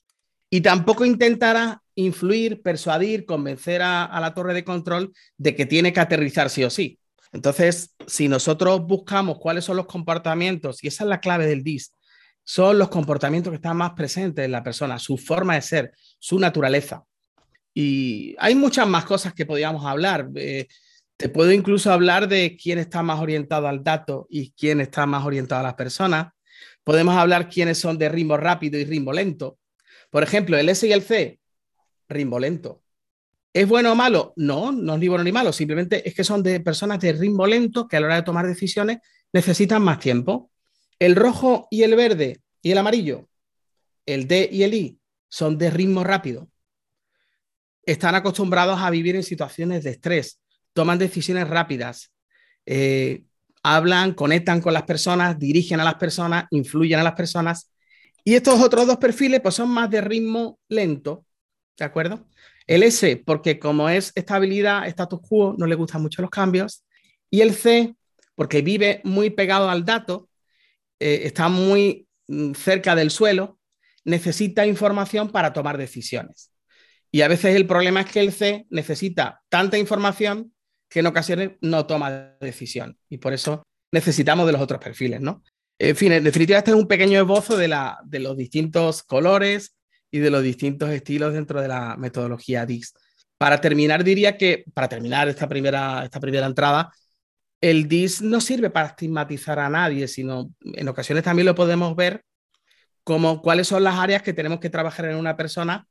y 0.51 0.63
tampoco 0.63 1.05
intentará 1.05 1.83
influir, 1.99 2.63
persuadir, 2.63 3.27
convencer 3.27 3.83
a, 3.83 4.19
la 4.21 4.33
torre 4.33 4.55
de 4.55 4.65
control 4.65 5.13
de 5.37 5.57
que 5.57 5.67
tiene 5.67 5.93
que 5.93 5.99
aterrizar 5.99 6.49
sí 6.49 6.63
o 6.63 6.71
sí. 6.71 6.99
Entonces, 7.33 7.97
si 8.07 8.29
nosotros 8.29 8.87
buscamos 8.87 9.39
cuáles 9.39 9.65
son 9.65 9.77
los 9.77 9.87
comportamientos, 9.87 10.83
y 10.83 10.89
esa 10.89 11.05
es 11.05 11.11
la 11.11 11.21
clave 11.21 11.47
del 11.47 11.65
DIS, 11.65 11.95
son 12.45 12.79
los 12.79 12.89
comportamientos 12.89 13.51
que 13.51 13.57
están 13.57 13.77
más 13.77 13.93
presentes 13.93 14.45
en 14.45 14.53
la 14.53 14.63
persona, 14.63 14.99
su 14.99 15.19
forma 15.19 15.57
de 15.57 15.63
ser, 15.63 15.93
su 16.21 16.39
naturaleza. 16.39 17.05
Y 17.75 18.35
hay 18.39 18.55
muchas 18.55 18.87
más 18.87 19.05
cosas 19.05 19.35
que 19.35 19.45
podríamos 19.45 19.85
hablar. 19.85 20.29
Eh, 20.37 20.69
te 21.17 21.29
puedo 21.29 21.51
incluso 21.51 21.93
hablar 21.93 22.29
de 22.29 22.57
quién 22.57 22.79
está 22.79 23.03
más 23.03 23.21
orientado 23.21 23.67
al 23.67 23.83
dato 23.83 24.29
y 24.31 24.53
quién 24.53 24.81
está 24.81 25.05
más 25.05 25.25
orientado 25.25 25.61
a 25.61 25.65
las 25.65 25.75
personas. 25.75 26.29
Podemos 26.85 27.17
hablar 27.17 27.49
quiénes 27.49 27.79
son 27.79 27.99
de 27.99 28.09
ritmo 28.09 28.37
rápido 28.37 28.79
y 28.79 28.85
ritmo 28.85 29.13
lento. 29.13 29.59
Por 30.11 30.23
ejemplo, 30.23 30.57
el 30.57 30.69
S 30.69 30.87
y 30.87 30.93
el 30.93 31.03
C, 31.03 31.39
ritmo 32.09 32.39
lento. 32.39 32.83
¿Es 33.53 33.67
bueno 33.67 33.93
o 33.93 33.95
malo? 33.95 34.33
No, 34.37 34.73
no 34.73 34.95
es 34.95 35.01
ni 35.01 35.09
bueno 35.09 35.25
ni 35.25 35.33
malo. 35.33 35.53
Simplemente 35.53 36.07
es 36.09 36.15
que 36.15 36.25
son 36.25 36.43
de 36.43 36.61
personas 36.61 37.01
de 37.01 37.13
ritmo 37.13 37.47
lento 37.47 37.89
que 37.89 37.97
a 37.97 38.01
la 38.01 38.07
hora 38.07 38.17
de 38.17 38.23
tomar 38.23 38.47
decisiones 38.47 38.99
necesitan 39.33 39.83
más 39.83 39.99
tiempo. 39.99 40.51
El 40.99 41.17
rojo 41.17 41.67
y 41.71 41.83
el 41.83 41.97
verde 41.97 42.41
y 42.63 42.73
el 42.73 42.79
amarillo, 42.79 43.29
el 44.07 44.27
D 44.27 44.49
y 44.51 44.63
el 44.63 44.75
I, 44.75 44.99
son 45.29 45.59
de 45.59 45.71
ritmo 45.71 46.05
rápido. 46.05 46.49
Están 47.85 48.15
acostumbrados 48.15 48.81
a 48.81 48.91
vivir 48.91 49.17
en 49.17 49.23
situaciones 49.23 49.85
de 49.85 49.91
estrés, 49.91 50.41
toman 50.73 50.99
decisiones 50.99 51.49
rápidas, 51.49 52.13
eh, 52.67 53.23
hablan, 53.63 54.13
conectan 54.13 54.61
con 54.61 54.75
las 54.75 54.83
personas, 54.83 55.39
dirigen 55.39 55.81
a 55.81 55.85
las 55.85 55.95
personas, 55.95 56.45
influyen 56.51 57.01
a 57.01 57.03
las 57.03 57.15
personas. 57.15 57.73
Y 58.25 58.35
estos 58.35 58.61
otros 58.61 58.87
dos 58.87 58.99
perfiles 58.99 59.41
pues 59.41 59.55
son 59.55 59.71
más 59.71 59.89
de 59.91 60.01
ritmo 60.01 60.59
lento, 60.69 61.25
¿de 61.79 61.85
acuerdo? 61.85 62.27
El 62.67 62.83
S, 62.83 63.23
porque 63.25 63.59
como 63.59 63.89
es 63.89 64.13
estabilidad, 64.15 64.87
status 64.89 65.21
quo, 65.27 65.55
no 65.57 65.67
le 65.67 65.75
gustan 65.75 66.03
mucho 66.03 66.21
los 66.21 66.31
cambios. 66.31 66.85
Y 67.31 67.41
el 67.41 67.55
C, 67.55 67.95
porque 68.35 68.63
vive 68.63 69.01
muy 69.05 69.31
pegado 69.31 69.71
al 69.71 69.85
dato 69.85 70.29
eh, 71.01 71.23
está 71.25 71.49
muy 71.49 72.09
mm, 72.27 72.53
cerca 72.53 72.95
del 72.95 73.11
suelo, 73.11 73.59
necesita 74.05 74.67
información 74.67 75.31
para 75.31 75.53
tomar 75.53 75.79
decisiones. 75.79 76.51
Y 77.11 77.23
a 77.23 77.29
veces 77.29 77.57
el 77.57 77.67
problema 77.67 78.03
es 78.03 78.11
que 78.11 78.21
el 78.21 78.33
C 78.33 78.67
necesita 78.71 79.41
tanta 79.49 79.79
información 79.79 80.53
que 80.91 81.01
en 81.01 81.07
ocasiones 81.07 81.53
no 81.61 81.87
toma 81.87 82.37
decisión. 82.41 82.99
Y 83.09 83.19
por 83.19 83.33
eso 83.33 83.63
necesitamos 83.93 84.47
de 84.47 84.53
los 84.53 84.61
otros 84.61 84.81
perfiles, 84.81 85.21
¿no? 85.21 85.43
En 85.79 85.95
fin, 85.95 86.13
en 86.13 86.25
definitiva, 86.25 86.59
este 86.59 86.73
es 86.73 86.77
un 86.77 86.89
pequeño 86.89 87.21
esbozo 87.21 87.57
de, 87.57 87.69
la, 87.69 87.99
de 88.05 88.19
los 88.19 88.37
distintos 88.37 89.05
colores 89.05 89.78
y 90.11 90.19
de 90.19 90.31
los 90.31 90.43
distintos 90.43 90.91
estilos 90.91 91.35
dentro 91.35 91.61
de 91.61 91.69
la 91.69 91.97
metodología 91.97 92.67
DIX. 92.67 92.93
Para 93.37 93.61
terminar, 93.61 94.05
diría 94.05 94.37
que, 94.37 94.65
para 94.75 94.89
terminar 94.89 95.29
esta 95.29 95.49
primera, 95.49 96.05
esta 96.05 96.21
primera 96.21 96.47
entrada, 96.47 96.93
el 97.61 97.89
DIS 97.89 98.23
no 98.23 98.41
sirve 98.41 98.71
para 98.71 98.89
estigmatizar 98.89 99.59
a 99.59 99.69
nadie, 99.69 100.09
sino 100.09 100.53
en 100.63 100.89
ocasiones 100.89 101.25
también 101.25 101.47
lo 101.47 101.55
podemos 101.55 101.95
ver 101.97 102.25
como 103.05 103.41
cuáles 103.43 103.67
son 103.67 103.85
las 103.85 103.99
áreas 103.99 104.23
que 104.23 104.33
tenemos 104.33 104.61
que 104.61 104.71
trabajar 104.71 105.07
en 105.07 105.17
una 105.17 105.37
persona 105.37 105.87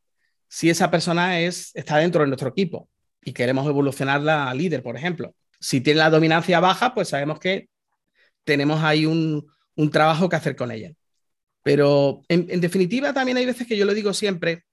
si 0.47 0.69
esa 0.69 0.89
persona 0.89 1.39
es, 1.39 1.71
está 1.75 1.97
dentro 1.97 2.21
de 2.21 2.27
nuestro 2.27 2.49
equipo 2.49 2.89
y 3.23 3.33
queremos 3.33 3.67
evolucionarla 3.67 4.49
a 4.49 4.53
líder, 4.53 4.81
por 4.81 4.95
ejemplo. 4.95 5.35
Si 5.59 5.81
tiene 5.81 5.99
la 5.99 6.09
dominancia 6.09 6.59
baja, 6.59 6.93
pues 6.93 7.09
sabemos 7.09 7.39
que 7.39 7.69
tenemos 8.43 8.81
ahí 8.83 9.05
un, 9.05 9.45
trabajo 9.91 10.29
que 10.29 10.35
hacer 10.35 10.55
con 10.55 10.71
ella. 10.71 10.91
Pero 11.67 12.23
en, 12.29 12.61
definitiva, 12.61 13.11
también 13.11 13.35
hay 13.35 13.45
veces 13.45 13.67
que 13.67 13.75
yo 13.75 13.83
lo 13.83 13.93
digo 13.93 14.13
siempre, 14.13 14.63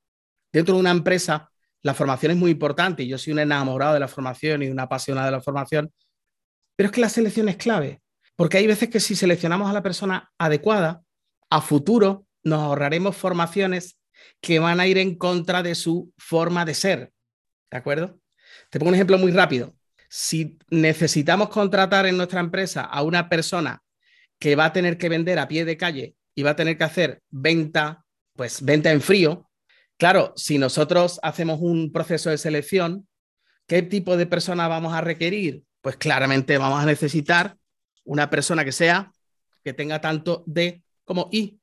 dentro 0.53 0.75
de 0.75 0.81
una 0.81 0.93
empresa, 0.93 1.51
la 1.83 1.93
formación 1.93 2.31
es 2.31 2.39
muy 2.39 2.53
importante 2.53 3.03
y 3.03 3.09
yo 3.09 3.19
soy 3.19 3.33
un 3.33 3.41
enamorado 3.41 3.95
de 3.95 3.99
la 3.99 4.07
formación 4.07 4.63
y 4.63 4.69
un 4.69 4.79
apasionado 4.79 5.27
de 5.27 5.33
la 5.33 5.41
formación, 5.41 5.93
pero 6.77 6.87
es 6.87 6.93
que 6.93 7.01
la 7.01 7.09
selección 7.09 7.49
es 7.49 7.57
clave, 7.57 8.01
porque 8.37 8.59
hay 8.59 8.69
veces 8.69 8.91
que 8.91 9.01
si 9.01 9.17
seleccionamos 9.17 9.69
a 9.69 9.73
la 9.73 9.83
persona 9.83 10.31
adecuada, 10.39 11.03
a 11.51 11.61
futuro 11.61 12.29
nos 12.45 12.61
ahorraremos 12.61 13.17
formaciones 13.17 13.99
que 14.41 14.61
van 14.61 14.79
a 14.79 14.87
ir 14.87 14.99
en 14.99 15.17
contra 15.17 15.65
de 15.65 15.75
su 15.75 16.13
forma 16.17 16.65
de 16.65 16.75
ser. 16.75 17.13
¿De 17.73 17.77
acuerdo? 17.77 18.21
Te 18.71 18.79
pongo 18.79 18.91
un 18.91 18.95
ejemplo 18.95 19.19
muy 19.19 19.33
rápido. 19.33 19.75
Si 20.09 20.61
necesitamos 20.71 21.49
contratar 21.49 22.07
en 22.07 22.17
nuestra 22.17 22.39
empresa 22.39 22.83
a 22.83 23.03
una 23.03 23.29
persona 23.29 23.83
que 24.39 24.55
va 24.55 24.67
a 24.67 24.73
tener 24.73 24.97
que 24.97 25.09
vender 25.09 25.41
a 25.41 25.49
pie 25.49 25.65
de 25.65 25.77
calle 25.77 26.15
y 26.35 26.43
va 26.43 26.51
a 26.51 26.57
tener 26.57 26.77
que 26.77 26.85
hacer 26.85 27.23
venta, 27.31 28.05
pues 28.35 28.63
venta 28.63 28.91
en 28.91 29.01
frío, 29.01 29.49
claro, 29.97 30.33
si 30.37 30.59
nosotros 30.59 31.21
hacemos 31.23 31.61
un 31.61 31.93
proceso 31.93 32.31
de 32.31 32.39
selección, 32.39 33.07
¿qué 33.67 33.83
tipo 33.83 34.17
de 34.17 34.27
persona 34.27 34.69
vamos 34.69 34.93
a 34.93 35.01
requerir? 35.01 35.65
pues 35.85 35.99
claramente 35.99 36.57
vamos 36.57 36.83
a 36.83 36.87
necesitar 36.87 37.59
una 38.05 38.31
persona 38.31 38.65
que 38.65 38.73
sea, 38.73 39.13
que 39.63 39.75
tenga 39.75 40.01
tanto 40.01 40.43
D 40.47 40.83
como 41.05 41.29
I. 41.31 41.61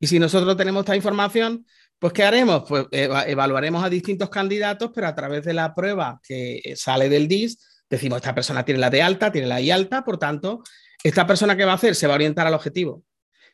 Y 0.00 0.06
si 0.06 0.18
nosotros 0.18 0.56
tenemos 0.56 0.80
esta 0.80 0.96
información, 0.96 1.66
pues 1.98 2.14
¿qué 2.14 2.24
haremos? 2.24 2.64
Pues 2.66 2.86
evaluaremos 2.90 3.84
a 3.84 3.90
distintos 3.90 4.30
candidatos, 4.30 4.90
pero 4.94 5.08
a 5.08 5.14
través 5.14 5.44
de 5.44 5.52
la 5.52 5.74
prueba 5.74 6.18
que 6.26 6.72
sale 6.74 7.10
del 7.10 7.28
DIS, 7.28 7.82
decimos, 7.90 8.16
esta 8.16 8.34
persona 8.34 8.64
tiene 8.64 8.80
la 8.80 8.88
D 8.88 9.02
alta, 9.02 9.30
tiene 9.30 9.46
la 9.46 9.60
I 9.60 9.70
alta, 9.70 10.04
por 10.04 10.16
tanto, 10.16 10.62
esta 11.04 11.26
persona 11.26 11.54
que 11.54 11.66
va 11.66 11.72
a 11.72 11.74
hacer 11.74 11.94
se 11.94 12.06
va 12.06 12.14
a 12.14 12.16
orientar 12.16 12.46
al 12.46 12.54
objetivo. 12.54 13.02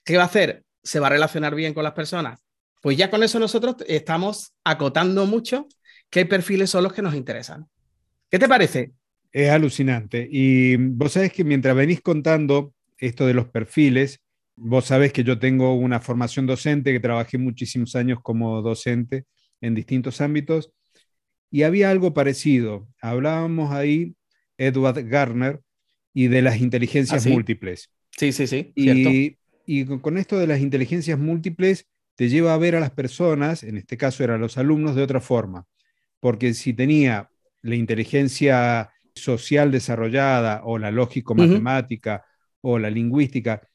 ¿Qué 0.07 0.17
va 0.17 0.23
a 0.23 0.27
hacer? 0.27 0.63
Se 0.85 1.01
va 1.01 1.09
a 1.09 1.11
relacionar 1.11 1.57
bien 1.57 1.75
con 1.75 1.83
las 1.83 1.93
personas. 1.93 2.41
Pues 2.81 2.97
ya 2.97 3.11
con 3.11 3.25
eso 3.25 3.41
nosotros 3.41 3.75
estamos 3.89 4.53
acotando 4.63 5.27
mucho 5.27 5.67
qué 6.09 6.25
perfiles 6.25 6.71
son 6.71 6.85
los 6.85 6.93
que 6.93 7.03
nos 7.03 7.17
interesan. 7.17 7.67
¿Qué 8.31 8.39
te 8.39 8.49
parece? 8.49 8.93
Es 9.33 9.51
alucinante. 9.51 10.29
Y 10.31 10.77
vos 10.77 11.13
sabés 11.13 11.33
que 11.33 11.43
mientras 11.43 11.75
venís 11.75 12.01
contando 12.01 12.73
esto 12.99 13.27
de 13.27 13.35
los 13.35 13.49
perfiles, 13.49 14.21
vos 14.55 14.85
sabés 14.85 15.13
que 15.13 15.25
yo 15.25 15.41
tengo 15.41 15.75
una 15.75 15.99
formación 15.99 16.47
docente, 16.47 16.93
que 16.93 17.01
trabajé 17.01 17.37
muchísimos 17.37 17.97
años 17.97 18.21
como 18.23 18.63
docente 18.63 19.25
en 19.61 19.75
distintos 19.75 20.21
ámbitos, 20.21 20.71
y 21.51 21.65
había 21.65 21.91
algo 21.91 22.15
parecido. 22.15 22.87
Hablábamos 23.01 23.73
ahí, 23.73 24.15
Edward 24.57 25.05
Garner, 25.09 25.61
y 26.15 26.29
de 26.29 26.43
las 26.43 26.61
inteligencias 26.61 27.27
¿Ah, 27.27 27.31
múltiples. 27.31 27.91
Sí, 28.17 28.31
sí, 28.31 28.47
sí. 28.47 28.73
Y, 28.77 29.37
y 29.67 29.85
con 29.99 30.17
esto 30.19 30.39
de 30.39 30.47
las 30.47 30.61
inteligencias 30.61 31.19
múltiples, 31.19 31.87
te 32.15 32.29
lleva 32.29 32.55
a 32.55 32.59
ver 32.59 32.77
a 32.77 32.81
las 32.81 32.93
personas, 32.93 33.63
en 33.63 33.77
este 33.77 33.97
caso 33.97 34.25
eran 34.25 34.41
los 34.41 34.57
alumnos, 34.57 34.97
de 34.97 35.03
otra 35.03 35.21
forma. 35.21 35.67
Porque 36.21 36.55
si 36.55 36.73
tenía 36.73 37.29
la 37.63 37.75
inteligencia 37.75 38.91
social 39.15 39.71
desarrollada 39.71 40.63
o 40.65 40.79
la 40.79 40.91
lógico-matemática 40.91 42.25
o 42.63 42.79
la 42.79 42.91
lingüística, 42.91 43.69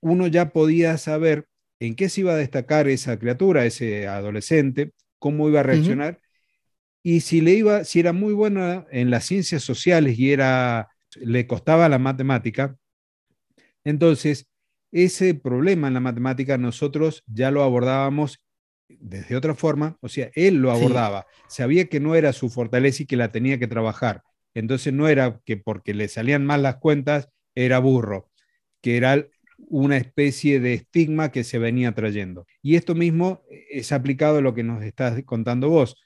uno 0.00 0.26
ya 0.26 0.50
podía 0.50 0.98
saber 0.98 1.46
en 1.78 1.94
qué 1.94 2.08
se 2.08 2.22
iba 2.22 2.32
a 2.32 2.36
destacar 2.36 2.88
esa 2.88 3.18
criatura, 3.18 3.64
ese 3.64 4.08
adolescente, 4.08 4.92
cómo 5.18 5.48
iba 5.48 5.60
a 5.60 5.64
reaccionar 5.64 6.20
y 7.06 7.20
si 7.20 7.42
le 7.42 7.52
iba, 7.52 7.84
si 7.84 8.00
era 8.00 8.12
muy 8.14 8.32
buena 8.32 8.86
en 8.90 9.10
las 9.10 9.26
ciencias 9.26 9.62
sociales 9.62 10.18
y 10.18 10.32
era 10.32 10.88
le 11.16 11.46
costaba 11.46 11.88
la 11.88 11.98
matemática, 11.98 12.76
entonces 13.84 14.48
ese 14.94 15.34
problema 15.34 15.88
en 15.88 15.94
la 15.94 16.00
matemática 16.00 16.56
nosotros 16.56 17.24
ya 17.26 17.50
lo 17.50 17.64
abordábamos 17.64 18.38
desde 18.88 19.34
otra 19.34 19.54
forma, 19.56 19.98
o 20.00 20.08
sea, 20.08 20.30
él 20.34 20.56
lo 20.56 20.70
abordaba, 20.70 21.26
sabía 21.48 21.86
que 21.88 21.98
no 21.98 22.14
era 22.14 22.32
su 22.32 22.48
fortaleza 22.48 23.02
y 23.02 23.06
que 23.06 23.16
la 23.16 23.32
tenía 23.32 23.58
que 23.58 23.66
trabajar. 23.66 24.22
Entonces 24.54 24.92
no 24.92 25.08
era 25.08 25.40
que 25.44 25.56
porque 25.56 25.94
le 25.94 26.06
salían 26.06 26.46
mal 26.46 26.62
las 26.62 26.76
cuentas 26.76 27.28
era 27.56 27.80
burro, 27.80 28.30
que 28.80 28.96
era 28.96 29.26
una 29.58 29.96
especie 29.96 30.60
de 30.60 30.74
estigma 30.74 31.32
que 31.32 31.42
se 31.42 31.58
venía 31.58 31.92
trayendo. 31.92 32.46
Y 32.62 32.76
esto 32.76 32.94
mismo 32.94 33.42
es 33.70 33.90
aplicado 33.90 34.38
a 34.38 34.42
lo 34.42 34.54
que 34.54 34.62
nos 34.62 34.84
estás 34.84 35.20
contando 35.24 35.70
vos. 35.70 35.96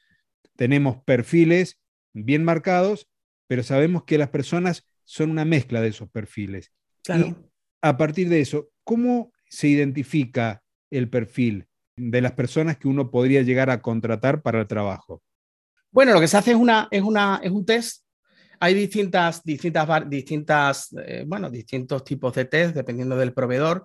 Tenemos 0.56 1.02
perfiles 1.04 1.78
bien 2.14 2.42
marcados, 2.42 3.06
pero 3.48 3.62
sabemos 3.62 4.04
que 4.04 4.16
las 4.16 4.30
personas 4.30 4.86
son 5.04 5.30
una 5.30 5.44
mezcla 5.44 5.82
de 5.82 5.88
esos 5.88 6.08
perfiles. 6.08 6.72
Y 7.06 7.34
a 7.82 7.96
partir 7.96 8.28
de 8.28 8.40
eso, 8.40 8.70
¿cómo 8.88 9.32
se 9.50 9.68
identifica 9.68 10.62
el 10.90 11.10
perfil 11.10 11.68
de 11.94 12.22
las 12.22 12.32
personas 12.32 12.78
que 12.78 12.88
uno 12.88 13.10
podría 13.10 13.42
llegar 13.42 13.68
a 13.68 13.82
contratar 13.82 14.40
para 14.40 14.60
el 14.60 14.66
trabajo? 14.66 15.22
Bueno, 15.90 16.14
lo 16.14 16.20
que 16.20 16.26
se 16.26 16.38
hace 16.38 16.52
es, 16.52 16.56
una, 16.56 16.88
es, 16.90 17.02
una, 17.02 17.38
es 17.42 17.50
un 17.50 17.66
test. 17.66 18.06
Hay 18.60 18.72
distintas, 18.72 19.44
distintas, 19.44 20.08
distintas 20.08 20.88
eh, 21.04 21.24
bueno, 21.26 21.50
distintos 21.50 22.02
tipos 22.02 22.34
de 22.34 22.46
test 22.46 22.74
dependiendo 22.74 23.14
del 23.18 23.34
proveedor, 23.34 23.84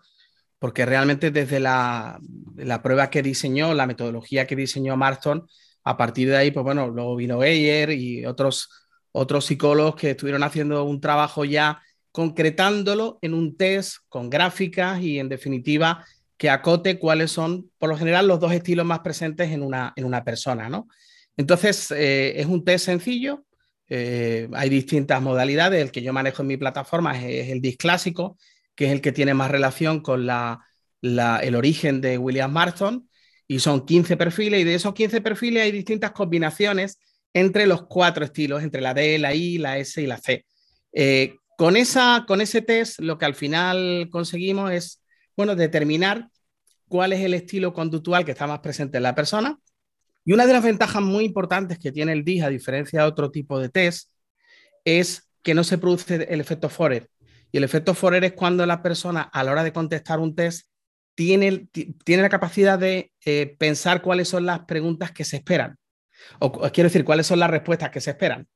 porque 0.57 0.85
realmente 0.85 1.31
desde 1.31 1.59
la, 1.59 2.17
la, 2.55 2.81
prueba 2.81 3.09
que 3.09 3.21
diseñó, 3.21 3.73
la 3.73 3.85
metodología 3.85 4.47
que 4.47 4.55
diseñó 4.55 4.95
Marston, 4.95 5.45
a 5.83 5.97
partir 5.97 6.29
de 6.29 6.37
ahí, 6.37 6.51
pues 6.51 6.63
bueno, 6.63 6.87
luego 6.87 7.17
vino 7.17 7.43
Eyer 7.43 7.91
y 7.91 8.25
otros, 8.25 8.69
otros 9.11 9.43
psicólogos 9.47 9.95
que 9.95 10.11
estuvieron 10.11 10.43
haciendo 10.43 10.85
un 10.85 11.01
trabajo 11.01 11.43
ya 11.43 11.81
concretándolo 12.13 13.17
en 13.21 13.33
un 13.33 13.57
test 13.57 13.97
con 14.07 14.29
gráficas 14.29 15.01
y 15.01 15.19
en 15.19 15.27
definitiva 15.27 16.05
que 16.37 16.49
acote 16.49 16.99
cuáles 16.99 17.31
son, 17.31 17.71
por 17.79 17.89
lo 17.89 17.97
general, 17.97 18.27
los 18.27 18.39
dos 18.39 18.53
estilos 18.53 18.85
más 18.85 18.99
presentes 18.99 19.51
en 19.51 19.63
una, 19.63 19.93
en 19.95 20.05
una 20.05 20.23
persona, 20.23 20.69
¿no? 20.69 20.87
Entonces, 21.37 21.89
eh, 21.89 22.39
es 22.39 22.45
un 22.45 22.63
test 22.63 22.85
sencillo, 22.85 23.43
eh, 23.89 24.47
hay 24.53 24.69
distintas 24.69 25.21
modalidades, 25.21 25.81
el 25.81 25.91
que 25.91 26.03
yo 26.03 26.13
manejo 26.13 26.43
en 26.43 26.49
mi 26.49 26.57
plataforma 26.57 27.19
es, 27.19 27.49
el 27.49 27.61
DIS 27.61 27.77
clásico, 27.77 28.37
que 28.75 28.85
es 28.85 28.91
el 28.91 29.01
que 29.01 29.11
tiene 29.11 29.33
más 29.33 29.49
relación 29.49 30.01
con 30.01 30.27
la, 30.27 30.59
el 31.01 31.55
origen 31.55 31.99
de 31.99 32.19
William 32.19 32.51
Marston, 32.51 33.09
y 33.47 33.59
son 33.59 33.87
15 33.87 34.17
perfiles, 34.17 34.61
y 34.61 34.65
de 34.65 34.75
esos 34.75 34.93
15 34.93 35.19
perfiles 35.21 35.63
hay 35.63 35.71
distintas 35.71 36.11
combinaciones 36.11 36.99
entre 37.33 37.65
los 37.65 37.87
cuatro 37.87 38.23
estilos, 38.23 38.61
entre 38.61 38.81
la 38.81 38.93
D, 38.93 39.17
la 39.17 39.33
I, 39.33 39.57
la 39.57 39.79
S 39.79 39.99
y 39.99 40.05
la 40.05 40.17
C. 40.17 40.45
Eh, 40.93 41.35
con, 41.57 41.77
esa, 41.77 42.25
con 42.27 42.41
ese 42.41 42.61
test, 42.61 42.99
lo 42.99 43.17
que 43.17 43.25
al 43.25 43.35
final 43.35 44.09
conseguimos 44.11 44.71
es, 44.71 45.03
bueno, 45.35 45.55
determinar 45.55 46.29
cuál 46.87 47.13
es 47.13 47.21
el 47.21 47.33
estilo 47.33 47.73
conductual 47.73 48.25
que 48.25 48.31
está 48.31 48.47
más 48.47 48.59
presente 48.59 48.97
en 48.97 49.03
la 49.03 49.15
persona. 49.15 49.57
Y 50.25 50.33
una 50.33 50.45
de 50.45 50.53
las 50.53 50.63
ventajas 50.63 51.01
muy 51.01 51.25
importantes 51.25 51.79
que 51.79 51.91
tiene 51.91 52.13
el 52.13 52.23
DIS, 52.23 52.43
a 52.43 52.49
diferencia 52.49 53.01
de 53.01 53.07
otro 53.07 53.31
tipo 53.31 53.59
de 53.59 53.69
test, 53.69 54.09
es 54.85 55.29
que 55.41 55.53
no 55.53 55.63
se 55.63 55.77
produce 55.77 56.27
el 56.29 56.39
efecto 56.39 56.69
Forer. 56.69 57.09
Y 57.51 57.57
el 57.57 57.63
efecto 57.63 57.93
Forer 57.93 58.23
es 58.23 58.33
cuando 58.33 58.65
la 58.65 58.81
persona, 58.81 59.21
a 59.21 59.43
la 59.43 59.51
hora 59.51 59.63
de 59.63 59.73
contestar 59.73 60.19
un 60.19 60.35
test, 60.35 60.67
tiene, 61.15 61.67
tiene 62.03 62.23
la 62.23 62.29
capacidad 62.29 62.79
de 62.79 63.11
eh, 63.25 63.55
pensar 63.59 64.01
cuáles 64.01 64.29
son 64.29 64.45
las 64.45 64.61
preguntas 64.65 65.11
que 65.11 65.25
se 65.25 65.37
esperan. 65.37 65.77
O, 66.39 66.51
quiero 66.71 66.89
decir, 66.89 67.03
cuáles 67.03 67.27
son 67.27 67.39
las 67.39 67.49
respuestas 67.49 67.89
que 67.89 68.01
se 68.01 68.11
esperan. 68.11 68.47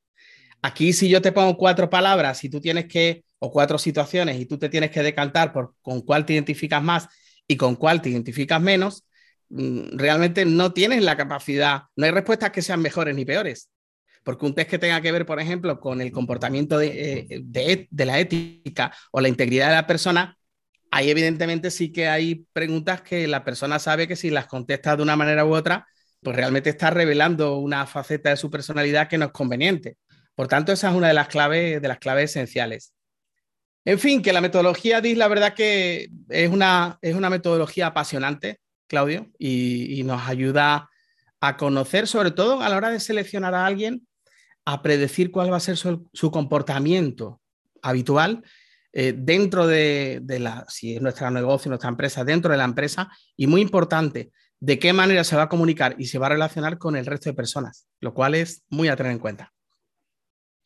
Aquí, 0.62 0.92
si 0.92 1.08
yo 1.08 1.22
te 1.22 1.32
pongo 1.32 1.56
cuatro 1.56 1.88
palabras 1.88 2.42
y 2.44 2.48
tú 2.48 2.60
tienes 2.60 2.86
que, 2.86 3.24
o 3.38 3.52
cuatro 3.52 3.78
situaciones, 3.78 4.40
y 4.40 4.46
tú 4.46 4.58
te 4.58 4.68
tienes 4.68 4.90
que 4.90 5.02
decantar 5.02 5.52
por 5.52 5.74
con 5.82 6.02
cuál 6.02 6.26
te 6.26 6.32
identificas 6.32 6.82
más 6.82 7.08
y 7.46 7.56
con 7.56 7.76
cuál 7.76 8.02
te 8.02 8.10
identificas 8.10 8.60
menos, 8.60 9.04
mm, 9.50 9.96
realmente 9.96 10.44
no 10.44 10.72
tienes 10.72 11.02
la 11.02 11.16
capacidad, 11.16 11.82
no 11.96 12.06
hay 12.06 12.12
respuestas 12.12 12.50
que 12.50 12.62
sean 12.62 12.82
mejores 12.82 13.14
ni 13.14 13.24
peores. 13.24 13.70
Porque 14.24 14.46
un 14.46 14.54
test 14.54 14.70
que 14.70 14.78
tenga 14.78 15.00
que 15.00 15.12
ver, 15.12 15.24
por 15.24 15.40
ejemplo, 15.40 15.80
con 15.80 16.00
el 16.00 16.12
comportamiento 16.12 16.76
de, 16.78 17.26
eh, 17.30 17.86
de, 17.90 18.04
la 18.04 18.18
ética 18.18 18.92
o 19.12 19.20
la 19.20 19.28
integridad 19.28 19.68
de 19.68 19.74
la 19.76 19.86
persona, 19.86 20.36
ahí 20.90 21.10
evidentemente 21.10 21.70
sí 21.70 21.92
que 21.92 22.08
hay 22.08 22.46
preguntas 22.52 23.00
que 23.02 23.26
la 23.28 23.44
persona 23.44 23.78
sabe 23.78 24.08
que 24.08 24.16
si 24.16 24.30
las 24.30 24.46
contesta 24.46 24.96
de 24.96 25.02
una 25.02 25.16
manera 25.16 25.44
u 25.44 25.54
otra, 25.54 25.86
pues 26.20 26.36
realmente 26.36 26.70
está 26.70 26.90
revelando 26.90 27.58
una 27.58 27.86
faceta 27.86 28.30
de 28.30 28.36
su 28.36 28.50
personalidad 28.50 29.08
que 29.08 29.18
no 29.18 29.26
es 29.26 29.32
conveniente. 29.32 29.96
Por 30.38 30.46
tanto, 30.46 30.70
esa 30.70 30.90
es 30.90 30.94
una 30.94 31.08
de 31.08 31.14
las 31.14 31.26
claves, 31.26 31.82
de 31.82 31.88
las 31.88 31.98
claves 31.98 32.30
esenciales. 32.30 32.94
En 33.84 33.98
fin, 33.98 34.22
que 34.22 34.32
la 34.32 34.40
metodología 34.40 35.00
DIS, 35.00 35.18
la 35.18 35.26
verdad 35.26 35.52
que 35.52 36.10
es 36.28 36.48
una, 36.48 36.96
es 37.02 37.16
una 37.16 37.28
metodología 37.28 37.88
apasionante, 37.88 38.60
Claudio, 38.86 39.32
y, 39.36 40.00
nos 40.04 40.28
ayuda 40.28 40.90
a 41.40 41.56
conocer, 41.56 42.06
sobre 42.06 42.30
todo 42.30 42.62
a 42.62 42.68
la 42.68 42.76
hora 42.76 42.90
de 42.90 43.00
seleccionar 43.00 43.52
a 43.56 43.66
alguien, 43.66 44.06
a 44.64 44.80
predecir 44.80 45.32
cuál 45.32 45.52
va 45.52 45.56
a 45.56 45.60
ser 45.60 45.76
su, 45.76 46.30
comportamiento 46.30 47.40
habitual 47.82 48.44
eh, 48.92 49.14
dentro 49.18 49.66
de, 49.66 50.20
de, 50.22 50.38
la, 50.38 50.66
si 50.68 50.94
es 50.94 51.02
nuestro 51.02 51.28
negocio, 51.32 51.68
nuestra 51.68 51.90
empresa, 51.90 52.22
dentro 52.22 52.52
de 52.52 52.58
la 52.58 52.64
empresa, 52.64 53.10
y 53.36 53.48
muy 53.48 53.60
importante, 53.60 54.30
de 54.60 54.78
qué 54.78 54.92
manera 54.92 55.24
se 55.24 55.34
va 55.34 55.42
a 55.42 55.48
comunicar 55.48 55.96
y 55.98 56.06
se 56.06 56.20
va 56.20 56.26
a 56.26 56.30
relacionar 56.30 56.78
con 56.78 56.94
el 56.94 57.06
resto 57.06 57.28
de 57.28 57.34
personas, 57.34 57.88
lo 57.98 58.14
cual 58.14 58.36
es 58.36 58.62
muy 58.68 58.86
a 58.86 58.94
tener 58.94 59.10
en 59.10 59.18
cuenta 59.18 59.52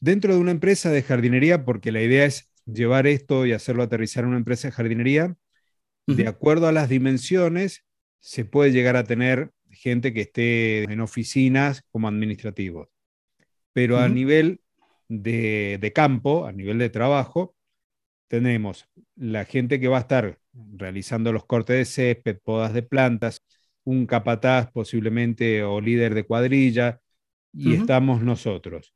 dentro 0.03 0.35
de 0.35 0.41
una 0.41 0.51
empresa 0.51 0.91
de 0.91 1.03
jardinería, 1.03 1.65
porque 1.65 1.93
la 1.93 2.03
idea 2.03 2.25
es 2.25 2.51
llevar 2.67 3.07
esto 3.07 3.47
y 3.47 3.53
hacerlo 3.53 3.85
aterrizar 3.85 4.25
en 4.25 4.31
una 4.31 4.39
empresa 4.39 4.67
de 4.67 4.73
jardinería, 4.73 5.37
de 6.09 6.27
acuerdo 6.27 6.67
a 6.67 6.73
las 6.73 6.89
dimensiones, 6.89 7.85
se 8.19 8.45
puede 8.45 8.73
llegar 8.73 8.97
a 8.97 9.05
tener 9.05 9.53
gente 9.71 10.13
que 10.13 10.23
esté 10.23 10.83
en 10.93 11.01
oficinas 11.01 11.85
como 11.93 12.09
administrativos. 12.09 12.89
Pero 13.73 13.99
a 13.99 14.09
nivel 14.09 14.61
de, 15.09 15.93
campo, 15.95 16.47
a 16.47 16.53
nivel 16.53 16.79
de 16.79 16.91
trabajo, 16.91 17.55
tenemos 18.27 18.89
la 19.15 19.45
gente 19.45 19.79
que 19.79 19.87
va 19.87 19.99
a 19.99 20.01
estar 20.01 20.41
realizando 20.53 21.33
los 21.33 21.47
cortes 21.47 21.77
de 21.77 21.85
césped, 21.85 22.39
podas 22.43 22.75
de 22.75 22.83
plantas, 22.83 23.47
un 23.85 24.07
capataz 24.07 24.69
posiblemente 24.73 25.63
o 25.63 25.81
líder 25.81 26.15
de 26.15 26.25
cuadrilla, 26.25 27.01
y 27.53 27.75
estamos 27.75 28.21
nosotros 28.21 28.93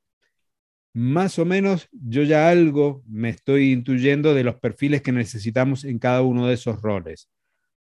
más 0.97 1.39
o 1.39 1.45
menos 1.45 1.91
yo 1.93 2.23
ya 2.23 2.49
algo 2.49 3.03
me 3.07 3.29
estoy 3.29 3.71
intuyendo 3.71 4.33
de 4.33 4.45
los 4.45 4.57
perfiles 4.57 5.03
que 5.03 5.13
necesitamos 5.13 5.85
en 5.85 5.99
cada 5.99 6.23
uno 6.23 6.47
de 6.47 6.55
esos 6.55 6.81
roles. 6.81 7.29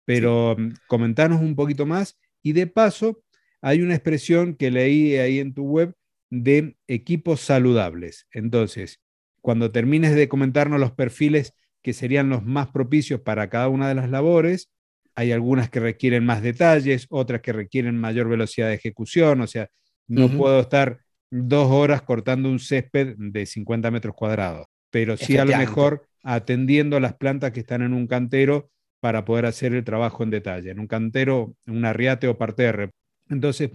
Pero 0.05 0.55
mm, 0.55 0.73
comentanos 0.87 1.41
un 1.41 1.55
poquito 1.55 1.87
más 1.87 2.19
y 2.43 2.53
de 2.53 2.67
paso 2.67 3.23
hay 3.61 3.81
una 3.81 3.95
expresión 3.95 4.53
que 4.53 4.69
leí 4.69 5.17
ahí 5.17 5.39
en 5.39 5.55
tu 5.55 5.63
web 5.63 5.95
de 6.29 6.77
equipos 6.85 7.41
saludables. 7.41 8.27
Entonces, 8.31 9.01
cuando 9.41 9.71
termines 9.71 10.13
de 10.13 10.29
comentarnos 10.29 10.79
los 10.79 10.91
perfiles 10.91 11.55
que 11.81 11.93
serían 11.93 12.29
los 12.29 12.45
más 12.45 12.67
propicios 12.67 13.21
para 13.21 13.49
cada 13.49 13.69
una 13.69 13.89
de 13.89 13.95
las 13.95 14.11
labores, 14.11 14.69
hay 15.15 15.31
algunas 15.31 15.71
que 15.71 15.79
requieren 15.79 16.25
más 16.25 16.43
detalles, 16.43 17.07
otras 17.09 17.41
que 17.41 17.53
requieren 17.53 17.97
mayor 17.97 18.29
velocidad 18.29 18.67
de 18.67 18.75
ejecución, 18.75 19.41
o 19.41 19.47
sea, 19.47 19.67
no 20.05 20.29
puedo 20.29 20.59
estar 20.59 20.99
dos 21.31 21.69
horas 21.71 22.01
cortando 22.01 22.49
un 22.49 22.59
césped 22.59 23.15
de 23.17 23.45
50 23.45 23.91
metros 23.91 24.15
cuadrados, 24.15 24.67
pero 24.89 25.17
sí 25.17 25.37
a 25.37 25.45
lo 25.45 25.57
mejor 25.57 26.07
atendiendo 26.23 26.97
a 26.97 26.99
las 26.99 27.15
plantas 27.15 27.51
que 27.51 27.59
están 27.59 27.81
en 27.81 27.93
un 27.93 28.07
cantero 28.07 28.69
para 28.99 29.25
poder 29.25 29.45
hacer 29.45 29.73
el 29.73 29.83
trabajo 29.83 30.23
en 30.23 30.29
detalle, 30.29 30.71
en 30.71 30.79
un 30.79 30.87
cantero, 30.87 31.55
un 31.67 31.85
arriate 31.85 32.27
o 32.27 32.37
parterre. 32.37 32.91
Entonces, 33.29 33.71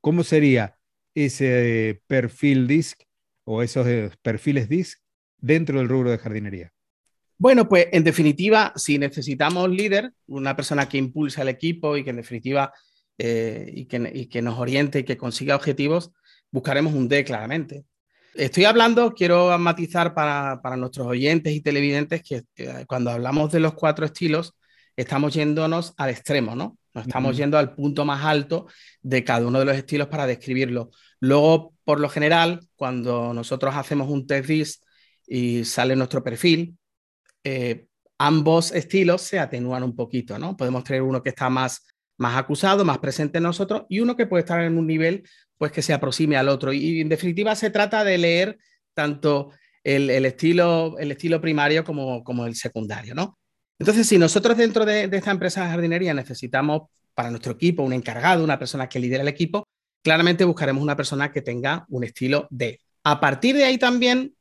¿cómo 0.00 0.24
sería 0.24 0.76
ese 1.14 2.02
perfil 2.06 2.66
DISC 2.66 3.02
o 3.44 3.62
esos 3.62 3.86
eh, 3.86 4.10
perfiles 4.22 4.68
DISC 4.68 4.98
dentro 5.38 5.78
del 5.78 5.88
rubro 5.88 6.10
de 6.10 6.18
jardinería? 6.18 6.72
Bueno, 7.36 7.68
pues 7.68 7.88
en 7.92 8.04
definitiva, 8.04 8.72
si 8.76 8.98
necesitamos 8.98 9.68
líder, 9.68 10.12
una 10.26 10.56
persona 10.56 10.88
que 10.88 10.98
impulse 10.98 11.40
al 11.40 11.48
equipo 11.48 11.96
y 11.96 12.04
que 12.04 12.10
en 12.10 12.16
definitiva 12.16 12.72
eh, 13.18 13.70
y, 13.72 13.86
que, 13.86 14.10
y 14.12 14.26
que 14.26 14.42
nos 14.42 14.58
oriente 14.58 15.00
y 15.00 15.04
que 15.04 15.16
consiga 15.16 15.56
objetivos, 15.56 16.12
buscaremos 16.54 16.94
un 16.94 17.08
D 17.08 17.24
claramente. 17.24 17.84
Estoy 18.32 18.64
hablando, 18.64 19.12
quiero 19.12 19.58
matizar 19.58 20.14
para, 20.14 20.60
nuestros 20.76 21.04
oyentes 21.08 21.52
y 21.52 21.60
televidentes 21.60 22.22
que 22.22 22.44
cuando 22.86 23.10
hablamos 23.10 23.50
de 23.50 23.58
los 23.58 23.74
cuatro 23.74 24.06
estilos, 24.06 24.54
estamos 24.94 25.34
yéndonos 25.34 25.94
al 25.96 26.10
extremo, 26.10 26.54
¿no? 26.54 26.78
Nos 26.94 27.08
estamos 27.08 27.36
yendo 27.36 27.58
al 27.58 27.74
punto 27.74 28.04
más 28.04 28.24
alto 28.24 28.68
de 29.02 29.24
cada 29.24 29.48
uno 29.48 29.58
de 29.58 29.64
los 29.64 29.76
estilos 29.76 30.06
para 30.06 30.28
describirlo. 30.28 30.90
Luego, 31.18 31.74
por 31.82 31.98
lo 31.98 32.08
general, 32.08 32.60
cuando 32.76 33.34
nosotros 33.34 33.74
hacemos 33.74 34.08
un 34.08 34.24
test 34.28 34.46
DIS 34.46 34.80
y 35.26 35.64
sale 35.64 35.96
nuestro 35.96 36.22
perfil, 36.22 36.78
eh, 37.42 37.86
ambos 38.16 38.70
estilos 38.70 39.22
se 39.22 39.40
atenúan 39.40 39.82
un 39.82 39.96
poquito, 39.96 40.38
¿no? 40.38 40.56
Podemos 40.56 40.84
tener 40.84 41.02
uno 41.02 41.20
que 41.20 41.30
está 41.30 41.50
más, 41.50 41.84
más 42.16 42.36
acusado, 42.36 42.84
más 42.84 42.98
presente 42.98 43.38
en 43.38 43.44
nosotros 43.44 43.84
y 43.88 44.00
uno 44.00 44.16
que 44.16 44.26
puede 44.26 44.42
estar 44.42 44.60
en 44.62 44.78
un 44.78 44.86
nivel 44.86 45.28
pues 45.58 45.72
que 45.72 45.82
se 45.82 45.92
aproxime 45.92 46.36
al 46.36 46.48
otro. 46.48 46.72
Y, 46.72 47.00
en 47.00 47.08
definitiva 47.08 47.54
se 47.54 47.70
trata 47.70 48.04
de 48.04 48.18
leer 48.18 48.58
tanto 48.92 49.50
el, 49.82 50.10
estilo, 50.24 50.96
el 50.98 51.12
estilo 51.12 51.40
primario 51.40 51.84
como, 51.84 52.24
como, 52.24 52.46
el 52.46 52.54
secundario, 52.54 53.14
¿no? 53.14 53.38
Entonces, 53.78 54.06
si 54.06 54.18
nosotros 54.18 54.56
dentro 54.56 54.84
de, 54.86 55.10
esta 55.12 55.30
empresa 55.30 55.62
de 55.62 55.70
jardinería 55.70 56.14
necesitamos 56.14 56.82
para 57.12 57.30
nuestro 57.30 57.52
equipo 57.52 57.82
un 57.82 57.92
encargado, 57.92 58.42
una 58.42 58.58
persona 58.58 58.88
que 58.88 58.98
lidere 58.98 59.22
el 59.22 59.28
equipo, 59.28 59.66
claramente 60.02 60.44
buscaremos 60.44 60.82
una 60.82 60.96
persona 60.96 61.30
que 61.30 61.42
tenga 61.42 61.84
un 61.88 62.04
estilo 62.04 62.46
D. 62.50 62.80
A 63.02 63.20
partir 63.20 63.56
de 63.56 63.64
ahí 63.64 63.76
también 63.76 64.34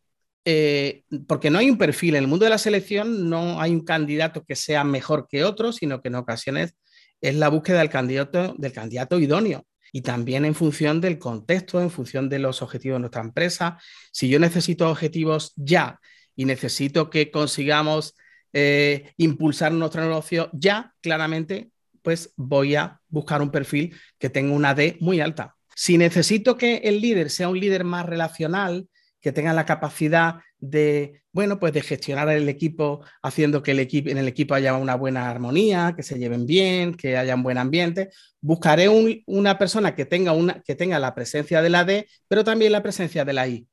eh, 0.46 1.04
porque 1.28 1.50
no 1.50 1.60
hay 1.60 1.70
un 1.70 1.78
perfil. 1.78 2.16
En 2.16 2.24
el 2.24 2.28
mundo 2.28 2.46
de 2.46 2.50
la 2.50 2.58
selección 2.58 3.30
no 3.30 3.62
hay 3.62 3.72
un 3.72 3.84
candidato 3.84 4.44
que 4.44 4.56
sea 4.56 4.84
mejor 4.84 5.28
que 5.30 5.44
otro, 5.44 5.72
sino 5.72 6.02
que 6.02 6.10
en 6.10 6.16
ocasiones 6.16 6.76
es 7.24 7.36
la 7.36 7.48
búsqueda 7.48 7.80
del 7.80 7.90
candidato, 7.90 9.20
idóneo. 9.20 9.66
Y 9.94 10.02
también 10.02 10.44
en 10.44 10.56
función 10.56 11.00
del 11.00 11.18
contexto, 11.18 11.82
en 11.82 11.90
función 11.90 12.28
de 12.28 12.40
los 12.40 12.62
objetivos 12.62 12.98
de 12.98 13.02
nuestra 13.02 13.22
empresa. 13.22 13.80
Si 14.12 14.28
yo 14.28 14.40
necesito 14.40 14.90
objetivos 14.90 15.54
ya 15.56 16.00
y 16.36 16.44
necesito 16.44 17.10
que 17.10 17.32
consigamos 17.32 18.16
eh, 18.52 19.14
impulsar 19.18 19.72
nuestro 19.72 20.02
negocio 20.02 20.50
ya, 20.52 20.94
claramente, 21.00 21.72
pues 22.02 22.34
voy 22.36 22.76
a 22.76 23.00
buscar 23.08 23.42
un 23.42 23.52
perfil 23.52 23.96
que 24.20 24.30
tenga 24.30 24.54
una 24.54 24.74
D 24.76 24.98
muy 25.00 25.22
alta. 25.22 25.56
Si 25.76 25.98
necesito 25.98 26.58
que 26.58 26.78
el 26.84 27.00
líder 27.00 27.30
sea 27.30 27.48
un 27.48 27.60
líder 27.60 27.86
más 27.86 28.06
relacional, 28.06 28.90
que 29.22 29.32
tenga 29.32 29.54
la 29.54 29.66
capacidad 29.66 30.42
de, 30.64 31.22
bueno, 31.34 31.60
pues 31.60 31.74
de 31.74 31.82
gestionar 31.82 32.30
el 32.30 32.48
equipo, 32.48 33.02
haciendo 33.22 33.62
que 33.62 33.72
el 33.72 33.80
equipo, 33.80 34.10
en 34.10 34.18
el 34.18 34.30
equipo 34.30 34.54
haya 34.54 34.76
una 34.76 34.96
buena 34.96 35.30
armonía, 35.30 35.94
que 35.96 36.04
se 36.04 36.18
lleven 36.18 36.46
bien, 36.46 36.96
que 36.96 37.18
haya 37.18 37.36
un 37.36 37.44
buen 37.44 37.58
ambiente. 37.58 38.10
Buscaré 38.40 38.88
una 39.26 39.58
persona 39.58 39.94
que 39.94 40.06
tenga, 40.06 40.32
una, 40.32 40.62
que 40.62 40.76
tenga 40.76 41.00
la 41.00 41.14
presencia 41.14 41.62
de 41.62 41.70
la 41.70 41.84
D, 41.84 42.08
pero 42.30 42.46
también 42.46 42.72
la 42.72 42.82
presencia 42.82 43.26
de 43.26 43.34
la 43.34 43.48
I. 43.48 43.68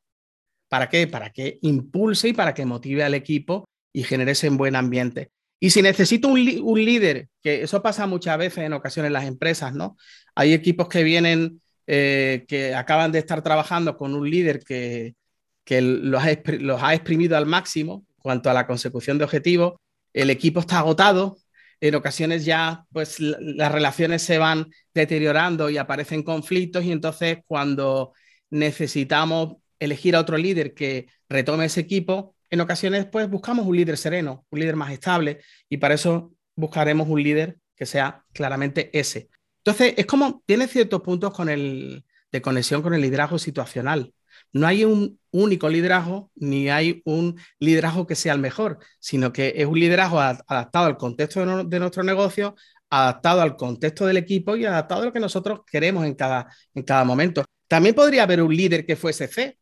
¿Para 0.69 0.89
qué? 0.89 1.07
Para 1.07 1.31
que 1.31 1.59
impulse 1.63 2.29
y 2.29 2.33
para 2.33 2.55
que 2.55 2.67
motive 2.67 3.05
al 3.05 3.15
equipo 3.15 3.69
y 3.93 4.03
genere 4.03 4.33
ese 4.33 4.49
buen 4.51 4.75
ambiente. 4.75 5.31
Y 5.61 5.71
si 5.71 5.83
necesito 5.83 6.27
un, 6.29 6.43
líder, 6.85 7.29
que 7.41 7.63
eso 7.63 7.83
pasa 7.83 8.07
muchas 8.07 8.37
veces 8.39 8.65
en 8.65 8.73
ocasiones 8.73 9.09
en 9.09 9.13
las 9.13 9.27
empresas, 9.27 9.75
¿no? 9.75 9.97
Hay 10.35 10.55
equipos 10.55 10.89
que 10.89 11.05
vienen, 11.05 11.61
eh, 11.87 12.45
que 12.49 12.75
acaban 12.75 13.13
de 13.13 13.21
estar 13.21 13.43
trabajando 13.43 13.97
con 13.97 14.15
un 14.15 14.29
líder 14.29 14.61
que, 14.65 15.15
que 15.65 15.81
los 15.81 16.23
ha, 16.23 16.95
exprimido 16.95 17.37
al 17.37 17.47
máximo 17.47 18.05
cuanto 18.19 18.51
a 18.51 18.55
la 18.55 18.67
consecución 18.67 19.19
de 19.19 19.25
objetivos. 19.25 19.75
El 20.13 20.31
equipo 20.31 20.61
está 20.61 20.79
agotado, 20.79 21.39
en 21.81 21.95
ocasiones 21.95 22.45
ya 22.45 22.85
pues 22.93 23.21
las 23.21 23.73
relaciones 23.73 24.23
se 24.23 24.39
van 24.39 24.71
deteriorando 24.93 25.71
y 25.71 25.79
aparecen 25.79 26.23
conflictos 26.23 26.85
y 26.85 26.93
entonces 26.93 27.39
cuando 27.47 28.13
necesitamos 28.51 29.57
elegir 29.79 30.15
a 30.15 30.21
otro 30.21 30.37
líder 30.37 30.75
que 30.75 31.07
retome 31.29 31.67
ese 31.67 31.81
equipo, 31.81 32.35
en 32.51 32.61
ocasiones 32.61 33.07
pues 33.07 33.31
buscamos 33.31 33.67
un 33.67 33.77
líder 33.77 33.97
sereno, 33.97 34.45
un 34.51 34.61
líder 34.61 34.77
más 34.77 34.93
estable 34.93 35.41
y 35.69 35.79
para 35.79 35.95
eso 35.95 36.33
buscaremos 36.57 37.09
un 37.09 37.23
líder 37.23 37.59
que 37.75 37.87
sea 37.87 38.25
claramente 38.33 38.91
ese. 38.93 39.31
Entonces 39.65 39.95
es 39.97 40.07
como 40.07 40.43
tiene 40.45 40.67
ciertos 40.67 41.01
puntos 41.01 41.33
con 41.33 41.49
el, 41.49 42.05
de 42.33 42.43
conexión 42.43 42.83
con 42.83 42.95
el 42.95 43.01
liderazgo 43.01 43.39
situacional. 43.39 44.13
No 44.53 44.67
hay 44.67 44.85
un 44.85 45.19
único 45.31 45.69
liderazgo 45.69 46.31
ni 46.35 46.69
hay 46.71 47.03
un 47.05 47.39
liderazgo 47.59 48.07
que 48.07 48.17
sea 48.17 48.33
el 48.33 48.41
mejor, 48.41 48.79
sino 48.99 49.33
que 49.33 49.55
es 49.57 49.67
un 49.67 49.79
liderazgo 49.79 50.21
adaptado 50.21 50.87
al 50.87 50.97
contexto 50.97 51.65
de, 51.65 51.79
nuestro 51.79 52.03
negocio, 52.03 52.57
adaptado 52.91 53.43
al 53.43 53.57
contexto 53.57 54.07
del 54.07 54.17
equipo 54.17 54.57
y 54.57 54.65
adaptado 54.65 55.03
a 55.03 55.05
lo 55.07 55.13
que 55.13 55.21
nosotros 55.21 55.61
queremos 55.71 56.05
en 56.05 56.15
cada, 56.15 56.49
en 56.75 56.83
cada 56.83 57.05
momento. 57.05 57.45
También 57.69 57.95
podría 57.95 58.25
haber 58.25 58.43
un 58.43 58.55
líder 58.55 58.85
que 58.85 58.97
fuese 58.97 59.29
C, 59.29 59.59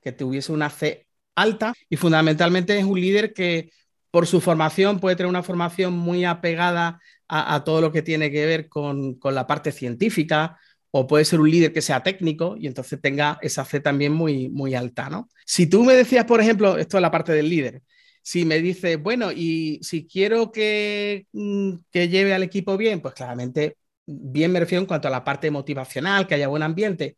que 0.00 0.12
tuviese 0.12 0.52
una 0.52 0.70
C 0.70 1.06
alta 1.34 1.74
y 1.88 1.96
fundamentalmente 1.96 2.78
es 2.78 2.84
un 2.84 3.00
líder 3.00 3.32
que 3.32 3.70
por 4.10 4.26
su 4.26 4.40
formación 4.40 5.00
puede 5.00 5.16
tener 5.16 5.28
una 5.30 5.42
formación 5.42 5.92
muy 5.92 6.24
apegada 6.24 7.00
a, 7.28 7.62
todo 7.62 7.82
lo 7.82 7.92
que 7.92 8.00
tiene 8.00 8.30
que 8.30 8.46
ver 8.46 8.68
con 8.68 9.18
la 9.22 9.46
parte 9.46 9.70
científica 9.70 10.58
o 10.90 11.06
puede 11.06 11.24
ser 11.24 11.40
un 11.40 11.50
líder 11.50 11.72
que 11.72 11.82
sea 11.82 12.02
técnico 12.02 12.56
y 12.58 12.66
entonces 12.66 13.00
tenga 13.00 13.38
esa 13.42 13.64
fe 13.64 13.80
también 13.80 14.12
muy, 14.12 14.48
muy 14.48 14.74
alta, 14.74 15.10
¿no? 15.10 15.28
Si 15.44 15.66
tú 15.66 15.84
me 15.84 15.94
decías, 15.94 16.24
por 16.24 16.40
ejemplo, 16.40 16.78
esto 16.78 16.98
es 16.98 17.02
la 17.02 17.10
parte 17.10 17.32
del 17.32 17.48
líder, 17.48 17.82
si 18.22 18.44
me 18.44 18.60
dices, 18.60 19.00
bueno, 19.02 19.32
y 19.32 19.80
si 19.82 20.06
quiero 20.06 20.52
que, 20.52 21.26
mm, 21.32 21.72
que 21.90 22.08
lleve 22.08 22.34
al 22.34 22.42
equipo 22.42 22.76
bien, 22.76 23.00
pues 23.00 23.14
claramente 23.14 23.76
bien 24.06 24.52
me 24.52 24.60
refiero 24.60 24.80
en 24.80 24.86
cuanto 24.86 25.08
a 25.08 25.10
la 25.10 25.24
parte 25.24 25.50
motivacional, 25.50 26.26
que 26.26 26.34
haya 26.34 26.48
buen 26.48 26.62
ambiente, 26.62 27.16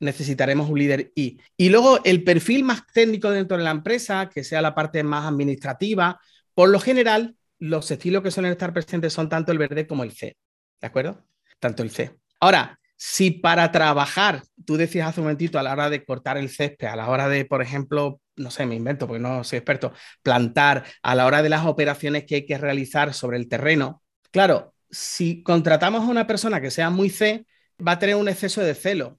necesitaremos 0.00 0.68
un 0.70 0.78
líder 0.78 1.12
I. 1.14 1.40
Y 1.56 1.68
luego 1.70 2.02
el 2.04 2.24
perfil 2.24 2.64
más 2.64 2.86
técnico 2.92 3.30
dentro 3.30 3.56
de 3.56 3.64
la 3.64 3.70
empresa, 3.70 4.30
que 4.32 4.44
sea 4.44 4.62
la 4.62 4.74
parte 4.74 5.02
más 5.02 5.26
administrativa, 5.26 6.20
por 6.54 6.68
lo 6.68 6.78
general, 6.80 7.36
los 7.58 7.90
estilos 7.90 8.22
que 8.22 8.30
suelen 8.30 8.52
estar 8.52 8.72
presentes 8.72 9.12
son 9.12 9.28
tanto 9.28 9.52
el 9.52 9.58
verde 9.58 9.86
como 9.86 10.04
el 10.04 10.12
C, 10.12 10.36
¿de 10.80 10.86
acuerdo? 10.86 11.24
Tanto 11.58 11.82
el 11.82 11.90
C. 11.90 12.16
Ahora, 12.40 12.78
si 12.96 13.30
para 13.32 13.72
trabajar, 13.72 14.42
tú 14.64 14.76
decías 14.76 15.08
hace 15.08 15.20
un 15.20 15.26
momentito 15.26 15.58
a 15.58 15.62
la 15.62 15.72
hora 15.72 15.90
de 15.90 16.04
cortar 16.04 16.38
el 16.38 16.48
césped, 16.48 16.86
a 16.86 16.96
la 16.96 17.08
hora 17.08 17.28
de, 17.28 17.44
por 17.44 17.60
ejemplo, 17.62 18.20
no 18.36 18.50
sé, 18.50 18.66
me 18.66 18.76
invento 18.76 19.06
porque 19.06 19.20
no 19.20 19.44
soy 19.44 19.58
experto, 19.58 19.92
plantar, 20.22 20.84
a 21.02 21.14
la 21.14 21.26
hora 21.26 21.42
de 21.42 21.48
las 21.48 21.66
operaciones 21.66 22.24
que 22.24 22.36
hay 22.36 22.46
que 22.46 22.58
realizar 22.58 23.14
sobre 23.14 23.36
el 23.36 23.48
terreno, 23.48 24.02
claro, 24.30 24.74
si 24.90 25.42
contratamos 25.42 26.02
a 26.02 26.10
una 26.10 26.26
persona 26.26 26.60
que 26.60 26.70
sea 26.70 26.90
muy 26.90 27.10
C, 27.10 27.46
va 27.86 27.92
a 27.92 27.98
tener 27.98 28.16
un 28.16 28.28
exceso 28.28 28.60
de 28.62 28.74
celo. 28.74 29.18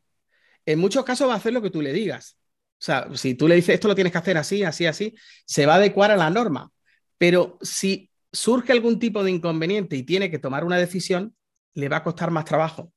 En 0.65 0.79
muchos 0.79 1.03
casos 1.03 1.29
va 1.29 1.33
a 1.33 1.37
hacer 1.37 1.53
lo 1.53 1.61
que 1.61 1.69
tú 1.69 1.81
le 1.81 1.93
digas. 1.93 2.37
O 2.79 2.83
sea, 2.85 3.07
si 3.13 3.35
tú 3.35 3.47
le 3.47 3.55
dices 3.55 3.75
esto 3.75 3.87
lo 3.87 3.95
tienes 3.95 4.11
que 4.11 4.17
hacer 4.17 4.37
así, 4.37 4.63
así, 4.63 4.85
así, 4.85 5.15
se 5.45 5.65
va 5.65 5.73
a 5.73 5.77
adecuar 5.77 6.11
a 6.11 6.17
la 6.17 6.29
norma. 6.29 6.71
Pero 7.17 7.57
si 7.61 8.09
surge 8.31 8.71
algún 8.71 8.99
tipo 8.99 9.23
de 9.23 9.31
inconveniente 9.31 9.95
y 9.95 10.03
tiene 10.03 10.31
que 10.31 10.39
tomar 10.39 10.63
una 10.63 10.77
decisión, 10.77 11.35
le 11.73 11.89
va 11.89 11.97
a 11.97 12.03
costar 12.03 12.31
más 12.31 12.45
trabajo 12.45 12.93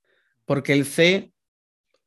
porque 0.48 0.72
el 0.72 0.86
C, 0.86 1.30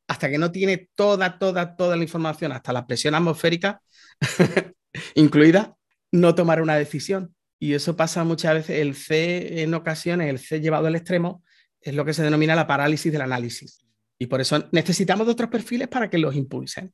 hasta 0.08 0.27
que 0.27 0.39
no 0.39 0.51
tiene 0.51 0.89
toda, 0.95 1.38
toda, 1.38 1.75
toda 1.75 1.95
la 1.95 2.01
información, 2.01 2.51
hasta 2.51 2.73
la 2.73 2.88
presión 2.88 3.13
atmosférica 3.13 3.84
incluida, 5.15 5.75
no 6.12 6.34
tomará 6.34 6.63
una 6.63 6.75
decisión. 6.75 7.36
Y 7.60 7.75
eso 7.75 7.95
pasa 7.95 8.23
muchas 8.23 8.56
veces, 8.56 8.80
el 8.80 8.95
C 8.95 9.62
en 9.62 9.75
ocasiones, 9.75 10.27
el 10.27 10.39
C 10.39 10.60
llevado 10.60 10.88
al 10.88 10.95
extremo, 10.95 11.43
es 11.80 11.93
lo 11.93 12.04
que 12.04 12.15
se 12.15 12.23
denomina 12.23 12.56
la 12.56 12.65
parálisis 12.65 13.12
del 13.12 13.21
análisis. 13.21 13.86
Y 14.17 14.25
por 14.25 14.41
eso 14.41 14.67
necesitamos 14.71 15.27
de 15.27 15.34
otros 15.34 15.51
perfiles 15.51 15.88
para 15.88 16.10
que 16.10 16.17
los 16.17 16.36
impulsen. 16.36 16.91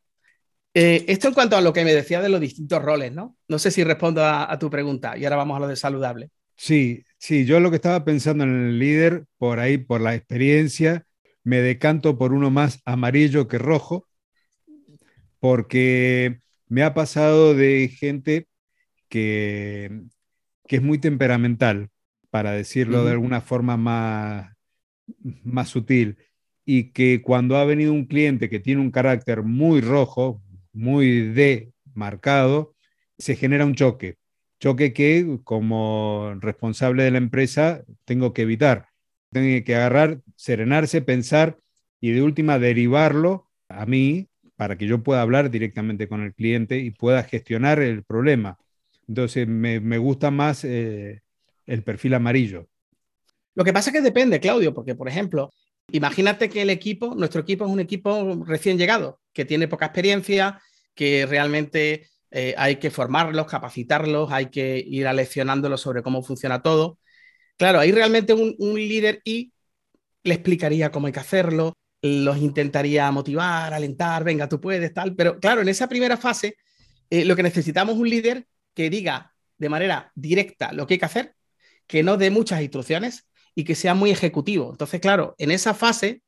Eh, 0.73 1.05
esto 1.07 1.29
en 1.29 1.33
cuanto 1.33 1.55
a 1.55 1.61
lo 1.61 1.71
que 1.71 1.85
me 1.85 1.93
decía 1.93 2.21
de 2.21 2.27
los 2.27 2.41
distintos 2.41 2.81
roles, 2.81 3.13
¿no? 3.13 3.37
No 3.47 3.57
sé 3.57 3.71
si 3.71 3.85
respondo 3.85 4.21
a, 4.21 4.51
a, 4.51 4.59
tu 4.59 4.69
pregunta 4.69 5.17
y 5.17 5.23
ahora 5.23 5.37
vamos 5.37 5.55
a 5.55 5.61
lo 5.61 5.67
de 5.69 5.77
saludable. 5.77 6.29
Sí, 6.57 7.05
sí, 7.17 7.45
yo 7.45 7.61
lo 7.61 7.69
que 7.69 7.77
estaba 7.77 8.03
pensando 8.03 8.43
en 8.43 8.67
el 8.67 8.79
líder, 8.79 9.23
por 9.37 9.61
ahí, 9.61 9.77
por 9.77 10.01
la 10.01 10.13
experiencia, 10.13 11.06
me 11.47 11.61
decanto 11.61 12.17
por 12.17 12.33
uno 12.33 12.51
más 12.51 12.81
amarillo 12.83 13.47
que 13.47 13.57
rojo, 13.57 14.05
porque 15.39 16.41
me 16.67 16.83
ha 16.83 16.93
pasado 16.93 17.55
de 17.55 17.87
gente 17.87 18.49
que, 19.07 20.01
que 20.67 20.75
es 20.75 20.81
muy 20.81 20.97
temperamental, 20.97 21.87
para 22.31 22.51
decirlo 22.51 23.05
de 23.05 23.11
alguna 23.11 23.39
forma 23.39 23.77
más, 23.77 24.51
más 25.45 25.69
sutil, 25.69 26.17
y 26.65 26.91
que 26.91 27.21
cuando 27.21 27.55
ha 27.55 27.63
venido 27.63 27.93
un 27.93 28.07
cliente 28.07 28.49
que 28.49 28.59
tiene 28.59 28.81
un 28.81 28.91
carácter 28.91 29.41
muy 29.43 29.79
rojo, 29.79 30.41
muy 30.73 31.29
de 31.29 31.71
marcado, 31.93 32.75
se 33.17 33.37
genera 33.37 33.63
un 33.63 33.75
choque. 33.75 34.17
Choque 34.59 34.91
que 34.91 35.39
como 35.45 36.33
responsable 36.41 37.03
de 37.03 37.11
la 37.11 37.19
empresa 37.19 37.85
tengo 38.03 38.33
que 38.33 38.41
evitar. 38.41 38.89
Tengo 39.31 39.63
que 39.65 39.75
agarrar, 39.75 40.21
serenarse, 40.35 41.01
pensar 41.01 41.57
y 41.99 42.11
de 42.11 42.21
última 42.21 42.59
derivarlo 42.59 43.49
a 43.69 43.85
mí 43.85 44.29
para 44.55 44.77
que 44.77 44.87
yo 44.87 45.03
pueda 45.03 45.21
hablar 45.21 45.51
directamente 45.51 46.07
con 46.07 46.21
el 46.23 46.33
cliente 46.33 46.79
y 46.79 46.91
pueda 46.91 47.23
gestionar 47.23 47.79
el 47.79 48.03
problema. 48.03 48.57
Entonces 49.07 49.47
me, 49.47 49.97
gusta 49.97 50.31
más 50.31 50.63
eh, 50.63 51.21
el 51.65 51.83
perfil 51.83 52.15
amarillo. 52.15 52.67
Lo 53.55 53.63
que 53.63 53.73
pasa 53.73 53.89
es 53.89 53.95
que 53.95 54.01
depende, 54.01 54.39
Claudio, 54.39 54.73
porque 54.73 54.95
por 54.95 55.07
ejemplo, 55.07 55.51
imagínate 55.91 56.49
que 56.49 56.63
el 56.63 56.69
equipo, 56.69 57.15
nuestro 57.15 57.41
equipo 57.41 57.65
es 57.65 57.71
un 57.71 57.79
equipo 57.79 58.43
recién 58.45 58.77
llegado, 58.77 59.19
que 59.33 59.45
tiene 59.45 59.67
poca 59.67 59.85
experiencia, 59.85 60.61
que 60.93 61.25
realmente 61.25 62.07
eh, 62.31 62.53
hay 62.57 62.77
que 62.77 62.91
formarlos, 62.91 63.45
capacitarlos, 63.45 64.31
hay 64.31 64.47
que 64.47 64.83
ir 64.85 65.07
aleccionándolos 65.07 65.81
sobre 65.81 66.03
cómo 66.03 66.23
funciona 66.23 66.61
todo. 66.61 66.99
Claro, 67.57 67.79
hay 67.79 67.91
realmente 67.91 68.33
un, 68.33 68.55
líder 68.75 69.21
y 69.25 69.51
le 70.23 70.35
explicaría 70.35 70.91
cómo 70.91 71.07
hay 71.07 71.13
que 71.13 71.19
hacerlo, 71.19 71.73
los 72.01 72.37
intentaría 72.37 73.09
motivar, 73.11 73.73
alentar, 73.73 74.23
venga, 74.23 74.47
tú 74.47 74.61
puedes, 74.61 74.93
tal. 74.93 75.15
Pero 75.15 75.39
claro, 75.39 75.61
en 75.61 75.69
esa 75.69 75.89
primera 75.89 76.17
fase, 76.17 76.55
eh, 77.09 77.25
lo 77.25 77.35
que 77.35 77.43
necesitamos 77.43 77.95
es 77.95 78.01
un 78.01 78.09
líder 78.09 78.47
que 78.75 78.89
diga 78.89 79.33
de 79.57 79.69
manera 79.69 80.11
directa 80.13 80.71
lo 80.71 80.85
que 80.85 80.95
hay 80.95 80.99
que 80.99 81.05
hacer, 81.05 81.35
que 81.87 82.03
no 82.03 82.17
dé 82.17 82.29
muchas 82.29 82.61
instrucciones 82.61 83.27
y 83.55 83.63
que 83.63 83.73
sea 83.73 83.95
muy 83.95 84.11
ejecutivo. 84.11 84.69
Entonces, 84.69 85.01
claro, 85.01 85.33
en 85.39 85.49
esa 85.49 85.73
fase, 85.73 86.21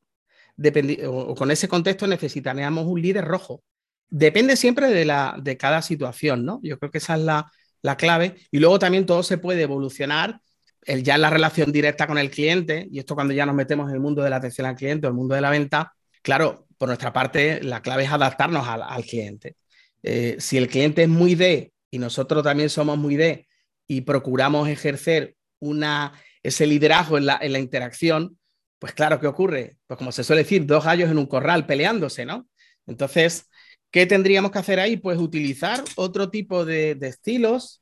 o, 1.07 1.35
con 1.35 1.51
ese 1.51 1.67
contexto, 1.67 2.07
necesitaríamos 2.07 2.87
un 2.87 3.01
líder 3.01 3.25
rojo. 3.25 3.63
Depende 4.09 4.55
siempre 4.57 4.89
de, 4.89 5.05
la, 5.05 5.37
de 5.39 5.57
cada 5.57 5.83
situación, 5.83 6.43
¿no? 6.43 6.59
Yo 6.63 6.79
creo 6.79 6.91
que 6.91 6.97
esa 6.97 7.15
es 7.15 7.21
la, 7.21 7.51
la 7.83 7.97
clave. 7.97 8.35
Y 8.49 8.57
luego 8.57 8.79
también 8.79 9.05
todo 9.05 9.21
se 9.21 9.37
puede 9.37 9.61
evolucionar 9.61 10.41
el, 10.89 11.04
ya 11.04 11.17
la 11.17 11.30
relación 11.30 11.71
directa 11.71 12.08
con 12.08 12.17
el 12.17 12.30
cliente, 12.30 12.88
y 12.91 12.99
esto 12.99 13.15
cuando 13.15 13.34
ya 13.34 13.45
nos 13.45 13.56
metemos 13.56 13.89
en 13.89 13.95
el 13.95 14.02
mundo 14.02 14.23
de 14.23 14.30
la 14.30 14.38
atención 14.38 14.67
al 14.67 14.75
cliente 14.75 15.08
o 15.08 15.10
el 15.10 15.15
mundo 15.15 15.36
de 15.36 15.41
la 15.41 15.49
venta, 15.49 15.93
claro, 16.21 16.67
por 16.78 16.88
nuestra 16.88 17.13
parte, 17.13 17.62
la 17.63 17.82
clave 17.82 18.04
es 18.06 18.12
adaptarnos 18.12 18.67
al, 18.67 19.04
cliente. 19.06 19.56
Eh, 20.02 20.38
si 20.39 20.58
el 20.58 20.67
cliente 20.67 21.04
es 21.04 21.10
muy 21.10 21.36
D 21.36 21.71
y 21.91 21.99
nosotros 21.99 22.43
también 22.43 22.69
somos 22.69 22.97
muy 22.97 23.17
D 23.17 23.47
y 23.88 24.02
procuramos 24.02 24.67
ejercer 24.69 25.36
una, 25.60 26.13
ese 26.41 26.65
liderazgo 26.65 27.17
en 27.17 27.25
la, 27.25 27.38
en 27.41 27.54
la 27.54 27.60
interacción, 27.60 28.39
pues 28.80 28.93
claro, 28.93 29.19
¿qué 29.19 29.28
ocurre? 29.28 29.78
Pues 29.86 29.97
como 29.97 30.12
se 30.12 30.23
suele 30.23 30.43
decir, 30.43 30.65
dos 30.65 30.86
gallos 30.86 31.12
en 31.12 31.17
un 31.17 31.25
corral 31.25 31.65
peleándose, 31.65 32.25
¿no? 32.25 32.47
Entonces, 32.88 33.45
¿qué 33.91 34.06
tendríamos 34.06 34.52
que 34.52 34.60
hacer 34.60 34.80
ahí? 34.80 34.97
Pues 34.97 35.19
utilizar 35.19 35.84
otro 35.95 36.30
tipo 36.30 36.65
de, 36.65 36.97
estilos, 37.02 37.78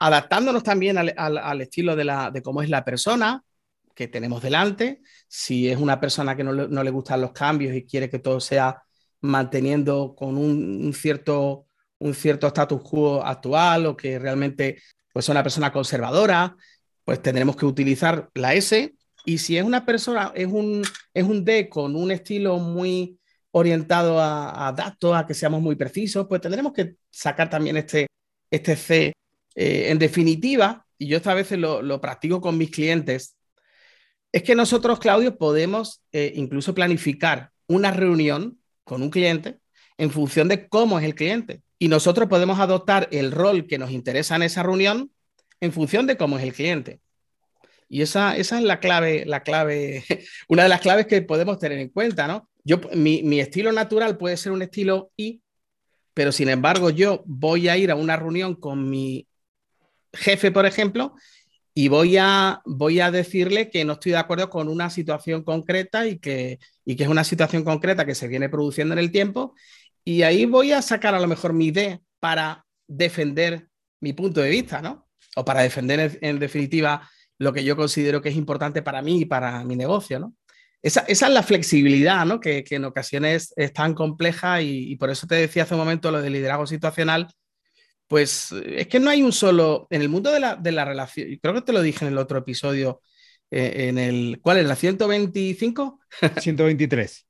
adaptándonos 0.00 0.64
también 0.64 0.98
al, 0.98 1.60
estilo 1.60 1.94
de, 1.94 2.04
la, 2.04 2.30
de 2.30 2.42
cómo 2.42 2.62
es 2.62 2.70
la 2.70 2.84
persona 2.84 3.44
que 3.94 4.08
tenemos 4.08 4.42
delante. 4.42 5.02
Si 5.28 5.68
es 5.68 5.78
una 5.78 6.00
persona 6.00 6.34
que 6.34 6.42
no 6.42 6.52
le, 6.52 6.90
gustan 6.90 7.20
los 7.20 7.32
cambios 7.32 7.74
y 7.76 7.84
quiere 7.84 8.08
que 8.08 8.18
todo 8.18 8.40
sea 8.40 8.82
manteniendo 9.20 10.14
con 10.16 10.38
un, 10.38 10.92
cierto 10.94 11.66
un 11.98 12.14
cierto 12.14 12.46
status 12.46 12.80
quo 12.82 13.22
actual 13.22 13.84
o 13.84 13.96
que 13.96 14.18
realmente 14.18 14.78
pues, 15.12 15.26
es 15.26 15.28
una 15.28 15.42
persona 15.42 15.70
conservadora, 15.70 16.56
pues 17.04 17.20
tendremos 17.20 17.54
que 17.56 17.66
utilizar 17.66 18.30
la 18.32 18.54
S 18.54 18.94
y 19.26 19.36
si 19.36 19.58
es 19.58 19.64
una 19.64 19.84
persona, 19.84 20.32
es 20.34 20.46
un, 20.46 20.82
es 21.12 21.24
un 21.24 21.44
D 21.44 21.68
con 21.68 21.94
un 21.94 22.10
estilo 22.10 22.58
muy 22.58 23.18
orientado 23.50 24.18
a, 24.18 24.72
datos, 24.74 25.14
a 25.14 25.26
que 25.26 25.34
seamos 25.34 25.60
muy 25.60 25.76
precisos, 25.76 26.26
pues 26.26 26.40
tendremos 26.40 26.72
que 26.72 26.94
sacar 27.10 27.50
también 27.50 27.76
este, 27.76 28.06
este 28.50 28.76
C. 28.76 29.12
Eh, 29.62 29.90
en 29.90 29.98
definitiva, 29.98 30.86
y 30.96 31.08
yo 31.08 31.18
esta 31.18 31.34
vez 31.34 31.50
lo, 31.50 32.00
practico 32.00 32.40
con 32.40 32.56
mis 32.56 32.70
clientes, 32.70 33.36
es 34.32 34.42
que 34.42 34.54
nosotros, 34.54 34.98
Claudio, 34.98 35.36
podemos 35.36 36.02
eh, 36.12 36.32
incluso 36.34 36.74
planificar 36.74 37.50
una 37.66 37.90
reunión 37.90 38.58
con 38.84 39.02
un 39.02 39.10
cliente 39.10 39.58
en 39.98 40.10
función 40.10 40.48
de 40.48 40.66
cómo 40.66 40.98
es 40.98 41.04
el 41.04 41.14
cliente. 41.14 41.60
Y 41.78 41.88
nosotros 41.88 42.26
podemos 42.26 42.58
adoptar 42.58 43.06
el 43.12 43.32
rol 43.32 43.66
que 43.66 43.76
nos 43.76 43.90
interesa 43.90 44.34
en 44.34 44.44
esa 44.44 44.62
reunión 44.62 45.12
en 45.60 45.72
función 45.72 46.06
de 46.06 46.16
cómo 46.16 46.38
es 46.38 46.44
el 46.44 46.54
cliente. 46.54 47.00
Y 47.86 48.00
esa, 48.00 48.38
esa 48.38 48.56
es 48.56 48.64
la 48.64 48.80
clave, 48.80 49.26
la 49.26 49.42
clave, 49.42 50.04
una 50.48 50.62
de 50.62 50.70
las 50.70 50.80
claves 50.80 51.06
que 51.06 51.20
podemos 51.20 51.58
tener 51.58 51.80
en 51.80 51.90
cuenta, 51.90 52.26
¿no? 52.26 52.48
Yo, 52.64 52.80
mi, 52.94 53.22
mi 53.24 53.40
estilo 53.40 53.72
natural 53.72 54.16
puede 54.16 54.38
ser 54.38 54.52
un 54.52 54.62
estilo 54.62 55.12
I, 55.18 55.42
pero 56.14 56.32
sin 56.32 56.48
embargo 56.48 56.88
yo 56.88 57.22
voy 57.26 57.68
a 57.68 57.76
ir 57.76 57.90
a 57.90 57.94
una 57.94 58.16
reunión 58.16 58.54
con 58.54 58.88
mi 58.88 59.26
jefe, 60.12 60.50
por 60.50 60.66
ejemplo, 60.66 61.14
y 61.74 61.88
voy 61.88 62.16
a, 62.16 62.60
voy 62.64 63.00
a 63.00 63.10
decirle 63.10 63.70
que 63.70 63.84
no 63.84 63.94
estoy 63.94 64.12
de 64.12 64.18
acuerdo 64.18 64.50
con 64.50 64.68
una 64.68 64.90
situación 64.90 65.44
concreta 65.44 66.06
y 66.06 66.18
que, 66.18 66.58
y 66.84 66.96
que 66.96 67.04
es 67.04 67.08
una 67.08 67.24
situación 67.24 67.64
concreta 67.64 68.04
que 68.04 68.14
se 68.14 68.28
viene 68.28 68.48
produciendo 68.48 68.92
en 68.92 68.98
el 68.98 69.12
tiempo. 69.12 69.54
Y 70.04 70.22
ahí 70.22 70.46
voy 70.46 70.72
a 70.72 70.82
sacar 70.82 71.14
a 71.14 71.20
lo 71.20 71.28
mejor 71.28 71.52
mi 71.52 71.66
idea 71.66 72.00
para 72.18 72.66
defender 72.86 73.68
mi 74.00 74.12
punto 74.12 74.40
de 74.40 74.50
vista, 74.50 74.82
¿no? 74.82 75.08
O 75.36 75.44
para 75.44 75.62
defender 75.62 76.18
en 76.20 76.38
definitiva 76.38 77.08
lo 77.38 77.52
que 77.52 77.64
yo 77.64 77.76
considero 77.76 78.20
que 78.20 78.30
es 78.30 78.36
importante 78.36 78.82
para 78.82 79.02
mí 79.02 79.20
y 79.20 79.24
para 79.24 79.64
mi 79.64 79.76
negocio, 79.76 80.18
¿no? 80.18 80.34
Esa, 80.82 81.00
es 81.02 81.20
la 81.20 81.42
flexibilidad, 81.42 82.24
¿no? 82.24 82.40
Que, 82.40 82.64
que, 82.64 82.76
en 82.76 82.86
ocasiones 82.86 83.52
es 83.56 83.72
tan 83.72 83.94
compleja 83.94 84.62
y, 84.62 84.92
y, 84.92 84.96
por 84.96 85.10
eso 85.10 85.26
te 85.26 85.34
decía 85.34 85.64
hace 85.64 85.74
un 85.74 85.80
momento 85.80 86.10
lo 86.10 86.22
del 86.22 86.32
liderazgo 86.32 86.66
situacional, 86.66 87.28
pues 88.10 88.50
es 88.66 88.88
que 88.88 88.98
no 88.98 89.08
hay 89.08 89.22
un 89.22 89.30
solo, 89.30 89.86
en 89.88 90.02
el 90.02 90.08
mundo 90.08 90.32
de 90.32 90.40
la, 90.40 90.56
de 90.56 90.72
la 90.72 90.84
relación, 90.84 91.28
creo 91.40 91.54
que 91.54 91.62
te 91.62 91.72
lo 91.72 91.80
dije 91.80 92.04
en 92.04 92.10
el 92.10 92.18
otro 92.18 92.38
episodio, 92.38 93.02
eh, 93.52 93.88
en 93.88 93.98
el, 93.98 94.40
¿cuál 94.42 94.58
es? 94.58 94.66
¿La 94.66 94.74
125? 94.74 96.00
123. 96.40 97.26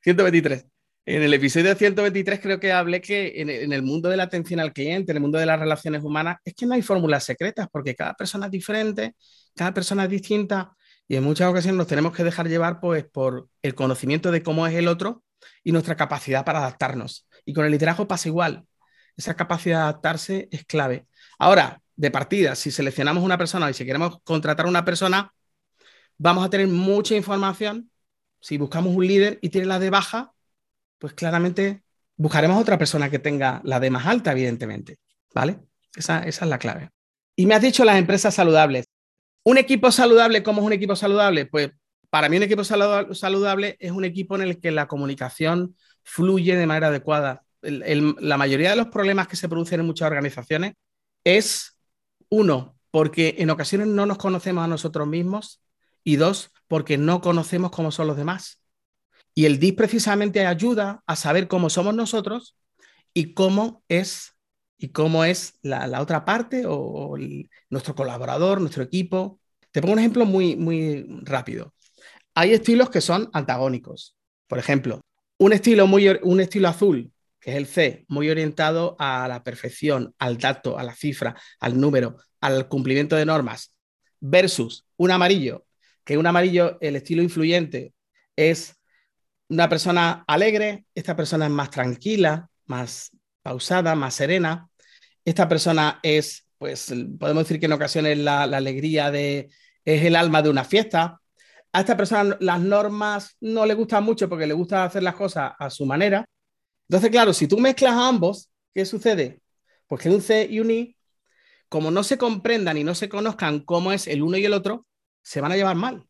123. 0.00 0.66
En 1.06 1.22
el 1.24 1.34
episodio 1.34 1.74
123 1.74 2.38
creo 2.38 2.60
que 2.60 2.70
hablé 2.70 3.00
que 3.00 3.32
en, 3.40 3.72
el 3.72 3.82
mundo 3.82 4.10
de 4.10 4.16
la 4.16 4.22
atención 4.22 4.60
al 4.60 4.72
cliente, 4.72 5.10
en 5.10 5.16
el 5.16 5.22
mundo 5.22 5.38
de 5.38 5.46
las 5.46 5.58
relaciones 5.58 6.04
humanas, 6.04 6.36
es 6.44 6.54
que 6.54 6.66
no 6.66 6.74
hay 6.74 6.82
fórmulas 6.82 7.24
secretas 7.24 7.66
porque 7.72 7.96
cada 7.96 8.14
persona 8.14 8.46
es 8.46 8.52
diferente, 8.52 9.16
cada 9.56 9.74
persona 9.74 10.04
es 10.04 10.10
distinta 10.10 10.76
y 11.08 11.16
en 11.16 11.24
muchas 11.24 11.50
ocasiones 11.50 11.78
nos 11.78 11.88
tenemos 11.88 12.14
que 12.14 12.22
dejar 12.22 12.48
llevar 12.48 12.78
pues, 12.78 13.04
por 13.06 13.48
el 13.60 13.74
conocimiento 13.74 14.30
de 14.30 14.44
cómo 14.44 14.68
es 14.68 14.74
el 14.76 14.86
otro 14.86 15.24
y 15.64 15.72
nuestra 15.72 15.96
capacidad 15.96 16.44
para 16.44 16.60
adaptarnos. 16.60 17.26
Y 17.44 17.52
con 17.52 17.64
el 17.64 17.72
liderazgo 17.72 18.06
pasa 18.06 18.28
igual. 18.28 18.64
Esa 19.16 19.34
capacidad 19.34 19.78
de 19.78 19.82
adaptarse 19.82 20.48
es 20.50 20.64
clave. 20.64 21.06
Ahora, 21.38 21.82
de 21.96 22.10
partida, 22.10 22.54
si 22.54 22.70
seleccionamos 22.70 23.22
una 23.22 23.38
persona 23.38 23.70
y 23.70 23.74
si 23.74 23.84
queremos 23.84 24.20
contratar 24.24 24.66
a 24.66 24.68
una 24.68 24.84
persona, 24.84 25.32
vamos 26.18 26.44
a 26.44 26.50
tener 26.50 26.68
mucha 26.68 27.14
información. 27.14 27.90
Si 28.40 28.58
buscamos 28.58 28.94
un 28.94 29.06
líder 29.06 29.38
y 29.42 29.50
tiene 29.50 29.66
la 29.66 29.78
de 29.78 29.90
baja, 29.90 30.32
pues 30.98 31.14
claramente 31.14 31.84
buscaremos 32.16 32.60
otra 32.60 32.78
persona 32.78 33.10
que 33.10 33.18
tenga 33.18 33.60
la 33.64 33.80
de 33.80 33.90
más 33.90 34.06
alta, 34.06 34.32
evidentemente. 34.32 34.98
¿Vale? 35.34 35.60
Esa, 35.94 36.20
esa 36.20 36.44
es 36.44 36.50
la 36.50 36.58
clave. 36.58 36.90
Y 37.36 37.46
me 37.46 37.54
has 37.54 37.62
dicho 37.62 37.84
las 37.84 37.96
empresas 37.96 38.34
saludables. 38.34 38.86
¿Un 39.44 39.58
equipo 39.58 39.90
saludable 39.90 40.42
cómo 40.42 40.60
es 40.60 40.66
un 40.66 40.72
equipo 40.72 40.94
saludable? 40.94 41.46
Pues 41.46 41.70
para 42.10 42.28
mí 42.28 42.36
un 42.36 42.42
equipo 42.42 42.62
saludable 42.62 43.76
es 43.80 43.90
un 43.90 44.04
equipo 44.04 44.36
en 44.36 44.42
el 44.42 44.60
que 44.60 44.70
la 44.70 44.86
comunicación 44.86 45.76
fluye 46.02 46.56
de 46.56 46.66
manera 46.66 46.88
adecuada. 46.88 47.42
La 47.62 48.36
mayoría 48.36 48.70
de 48.70 48.76
los 48.76 48.88
problemas 48.88 49.28
que 49.28 49.36
se 49.36 49.48
producen 49.48 49.80
en 49.80 49.86
muchas 49.86 50.06
organizaciones 50.06 50.74
es, 51.24 51.78
uno, 52.28 52.76
porque 52.90 53.36
en 53.38 53.50
ocasiones 53.50 53.88
no 53.88 54.06
nos 54.06 54.18
conocemos 54.18 54.64
a 54.64 54.68
nosotros 54.68 55.06
mismos 55.06 55.62
y 56.04 56.16
dos, 56.16 56.50
porque 56.68 56.98
no 56.98 57.20
conocemos 57.20 57.70
cómo 57.70 57.90
son 57.90 58.06
los 58.06 58.16
demás. 58.16 58.60
Y 59.34 59.46
el 59.46 59.58
DIS 59.58 59.74
precisamente 59.74 60.46
ayuda 60.46 61.02
a 61.06 61.16
saber 61.16 61.48
cómo 61.48 61.70
somos 61.70 61.94
nosotros 61.94 62.56
y 63.14 63.34
cómo 63.34 63.82
es, 63.88 64.34
y 64.76 64.88
cómo 64.88 65.24
es 65.24 65.58
la, 65.62 66.00
otra 66.00 66.24
parte 66.24 66.64
o, 66.66 67.16
nuestro 67.70 67.94
colaborador, 67.94 68.60
nuestro 68.60 68.82
equipo. 68.82 69.40
Te 69.70 69.80
pongo 69.80 69.94
un 69.94 70.00
ejemplo 70.00 70.26
muy, 70.26 70.56
muy 70.56 71.06
rápido. 71.22 71.74
Hay 72.34 72.52
estilos 72.52 72.90
que 72.90 73.00
son 73.00 73.30
antagónicos. 73.32 74.16
Por 74.48 74.58
ejemplo, 74.58 75.00
un 75.38 75.52
estilo, 75.52 75.86
muy, 75.86 76.08
un 76.22 76.40
estilo 76.40 76.68
azul, 76.68 77.10
que 77.42 77.50
es 77.50 77.56
el 77.56 77.66
C, 77.66 78.04
muy 78.08 78.30
orientado 78.30 78.94
a 79.00 79.26
la 79.26 79.42
perfección, 79.42 80.14
al 80.18 80.38
dato, 80.38 80.78
a 80.78 80.84
la 80.84 80.94
cifra, 80.94 81.34
al 81.58 81.78
número, 81.78 82.16
al 82.40 82.68
cumplimiento 82.68 83.16
de 83.16 83.26
normas, 83.26 83.74
versus 84.20 84.86
un 84.96 85.10
amarillo, 85.10 85.66
que 86.04 86.16
un 86.16 86.26
amarillo, 86.26 86.78
el 86.80 86.94
estilo 86.94 87.20
influyente, 87.20 87.94
es 88.36 88.76
una 89.48 89.68
persona 89.68 90.24
alegre, 90.28 90.86
esta 90.94 91.16
persona 91.16 91.46
es 91.46 91.50
más 91.50 91.70
tranquila, 91.70 92.48
más 92.66 93.10
pausada, 93.42 93.96
más 93.96 94.14
serena. 94.14 94.68
Esta 95.24 95.48
persona 95.48 95.98
es, 96.02 96.48
pues, 96.58 96.94
podemos 97.18 97.42
decir 97.42 97.58
que 97.58 97.66
en 97.66 97.72
ocasiones 97.72 98.18
la, 98.18 98.44
alegría 98.44 99.10
de, 99.10 99.50
es 99.84 100.04
el 100.04 100.14
alma 100.14 100.42
de 100.42 100.48
una 100.48 100.64
fiesta. 100.64 101.20
A 101.72 101.80
esta 101.80 101.96
persona 101.96 102.36
las 102.40 102.60
normas 102.60 103.36
no 103.40 103.66
le 103.66 103.74
gustan 103.74 104.04
mucho 104.04 104.28
porque 104.28 104.46
le 104.46 104.54
gusta 104.54 104.84
hacer 104.84 105.02
las 105.02 105.16
cosas 105.16 105.52
a 105.58 105.70
su 105.70 105.86
manera. 105.86 106.24
Entonces, 106.92 107.10
claro, 107.10 107.32
si 107.32 107.48
tú 107.48 107.56
mezclas 107.56 107.94
ambos, 107.94 108.50
¿qué 108.74 108.84
sucede? 108.84 109.40
Pues 109.86 110.02
que 110.02 110.10
un 110.10 110.20
C 110.20 110.46
y 110.50 110.60
un 110.60 110.70
I, 110.70 110.94
como 111.70 111.90
no 111.90 112.04
se 112.04 112.18
comprendan 112.18 112.76
y 112.76 112.84
no 112.84 112.94
se 112.94 113.08
conozcan 113.08 113.60
cómo 113.60 113.92
es 113.92 114.06
el 114.06 114.22
uno 114.22 114.36
y 114.36 114.44
el 114.44 114.52
otro, 114.52 114.84
se 115.22 115.40
van 115.40 115.52
a 115.52 115.56
llevar 115.56 115.74
mal. 115.74 116.06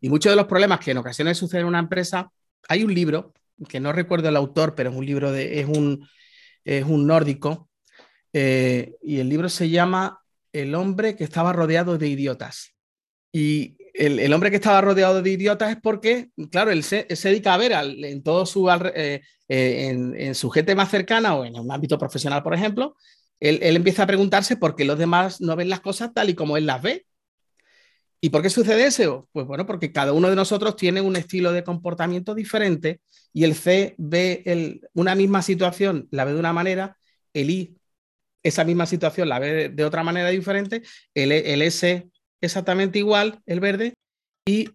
Y 0.00 0.08
muchos 0.08 0.32
de 0.32 0.36
los 0.36 0.46
problemas 0.46 0.80
que 0.80 0.90
en 0.90 0.98
ocasiones 0.98 1.38
suceden 1.38 1.60
en 1.60 1.68
una 1.68 1.78
empresa 1.78 2.32
hay 2.68 2.82
un 2.82 2.92
libro, 2.92 3.34
que 3.68 3.78
no 3.78 3.92
recuerdo 3.92 4.28
el 4.28 4.34
autor, 4.34 4.74
pero 4.74 4.90
es 4.90 4.96
un 4.96 5.06
libro 5.06 5.30
de, 5.30 5.60
es 5.60 5.68
un, 5.68 6.08
es 6.64 6.84
un 6.84 7.06
nórdico, 7.06 7.70
eh, 8.32 8.96
y 9.00 9.20
el 9.20 9.28
libro 9.28 9.48
se 9.48 9.70
llama 9.70 10.24
El 10.52 10.74
hombre 10.74 11.14
que 11.14 11.22
estaba 11.22 11.52
rodeado 11.52 11.98
de 11.98 12.08
idiotas. 12.08 12.74
Y 13.30 13.76
el, 13.94 14.32
hombre 14.32 14.50
que 14.50 14.56
estaba 14.56 14.80
rodeado 14.80 15.22
de 15.22 15.30
idiotas 15.30 15.70
es 15.70 15.76
porque, 15.80 16.30
claro, 16.50 16.70
él 16.70 16.82
se, 16.82 17.06
dedica 17.08 17.54
a 17.54 17.58
ver 17.58 17.72
en 17.72 18.22
todo 18.22 18.44
su, 18.44 18.68
eh, 18.68 19.22
eh, 19.48 19.88
en, 20.16 20.34
su 20.34 20.50
gente 20.50 20.74
más 20.74 20.90
cercana 20.90 21.34
o 21.34 21.44
en 21.44 21.58
un 21.58 21.70
ámbito 21.70 21.98
profesional, 21.98 22.42
por 22.42 22.54
ejemplo, 22.54 22.96
él, 23.40 23.60
él, 23.62 23.76
empieza 23.76 24.02
a 24.02 24.06
preguntarse 24.06 24.56
por 24.56 24.74
qué 24.74 24.84
los 24.84 24.98
demás 24.98 25.40
no 25.40 25.56
ven 25.56 25.68
las 25.68 25.80
cosas 25.80 26.12
tal 26.12 26.30
y 26.30 26.34
como 26.34 26.56
él 26.56 26.66
las 26.66 26.82
ve. 26.82 27.06
¿Y 28.20 28.30
por 28.30 28.42
qué 28.42 28.50
sucede 28.50 28.86
eso? 28.86 29.28
Pues 29.32 29.46
bueno, 29.46 29.66
porque 29.66 29.92
cada 29.92 30.12
uno 30.12 30.30
de 30.30 30.36
nosotros 30.36 30.76
tiene 30.76 31.00
un 31.00 31.14
estilo 31.14 31.52
de 31.52 31.62
comportamiento 31.62 32.34
diferente 32.34 33.00
y 33.32 33.44
el 33.44 33.54
C 33.54 33.94
ve 33.98 34.80
una 34.94 35.14
misma 35.14 35.42
situación, 35.42 36.08
la 36.10 36.24
ve 36.24 36.32
de 36.32 36.38
una 36.38 36.52
manera, 36.52 36.96
el 37.34 37.50
I 37.50 37.76
esa 38.44 38.62
misma 38.62 38.86
situación 38.86 39.28
la 39.28 39.38
ve 39.38 39.70
de, 39.70 39.84
otra 39.84 40.04
manera 40.04 40.28
diferente, 40.28 40.82
el, 41.14 41.32
el, 41.32 41.62
S 41.62 42.06
exactamente 42.44 42.98
igual, 42.98 43.40
el 43.46 43.60
verde, 43.60 43.94
y 44.46 44.68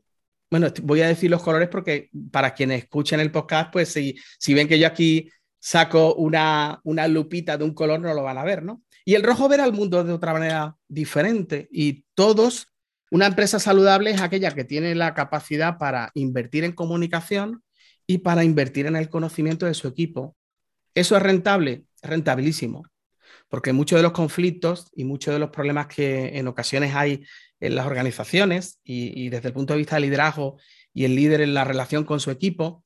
bueno, 0.51 0.67
voy 0.84 1.01
a 1.01 1.08
decir 1.08 1.29
los 1.29 1.43
colores 1.43 1.69
porque 1.69 2.10
para 2.32 2.53
quienes 2.53 2.84
escuchen 2.84 3.19
el 3.19 3.32
podcast, 3.32 3.71
pues 3.71 3.89
si, 3.89 4.17
si 4.39 4.53
ven 4.53 4.67
que 4.67 4.79
yo 4.79 4.88
aquí 4.88 5.29
saco 5.60 6.15
una, 6.15 6.79
una 6.84 7.08
lupita 7.08 7.58
de 7.58 7.65
un 7.65 7.73
color, 7.73 7.99
no 7.99 8.13
lo 8.13 8.23
van 8.23 8.38
a 8.38 8.43
ver, 8.43 8.63
¿no? 8.63 8.82
Y 9.05 9.15
el 9.15 9.23
rojo 9.23 9.47
verá 9.47 9.65
el 9.65 9.73
mundo 9.73 10.03
de 10.03 10.13
otra 10.13 10.34
manera 10.34 10.75
diferente 10.88 11.67
y 11.71 12.05
todos 12.15 12.67
una 13.12 13.25
empresa 13.25 13.60
saludable 13.60 14.12
es 14.12 14.21
aquella 14.21 14.51
que 14.51 14.63
tiene 14.63 14.93
la 14.93 15.13
capacidad 15.13 15.77
para 15.77 16.12
invertir 16.13 16.63
en 16.63 16.73
comunicación 16.73 17.63
y 18.05 18.19
para 18.19 18.43
invertir 18.43 18.86
en 18.86 18.95
el 18.95 19.10
conocimiento 19.10 19.65
de 19.65 19.73
su 19.73 19.88
equipo. 19.88 20.36
¿Eso 20.93 21.17
es 21.17 21.23
rentable? 21.23 21.86
rentabilísimo, 22.01 22.86
porque 23.50 23.74
muchos 23.74 23.98
de 23.98 24.04
los 24.04 24.14
conflictos 24.14 24.90
y 24.96 25.04
muchos 25.04 25.34
de 25.34 25.40
los 25.40 25.50
problemas 25.50 25.88
que 25.88 26.38
en 26.38 26.48
ocasiones 26.48 26.96
hay 26.96 27.26
en 27.60 27.76
las 27.76 27.86
organizaciones 27.86 28.80
y, 28.84 29.30
desde 29.30 29.50
el 29.50 29.54
punto 29.54 29.74
de 29.74 29.80
vista 29.80 29.96
del 29.96 30.04
liderazgo 30.04 30.58
y 30.94 31.04
el 31.06 31.16
líder 31.16 31.42
en 31.42 31.54
la 31.54 31.66
relación 31.66 32.06
con 32.06 32.20
su 32.20 32.32
equipo, 32.32 32.86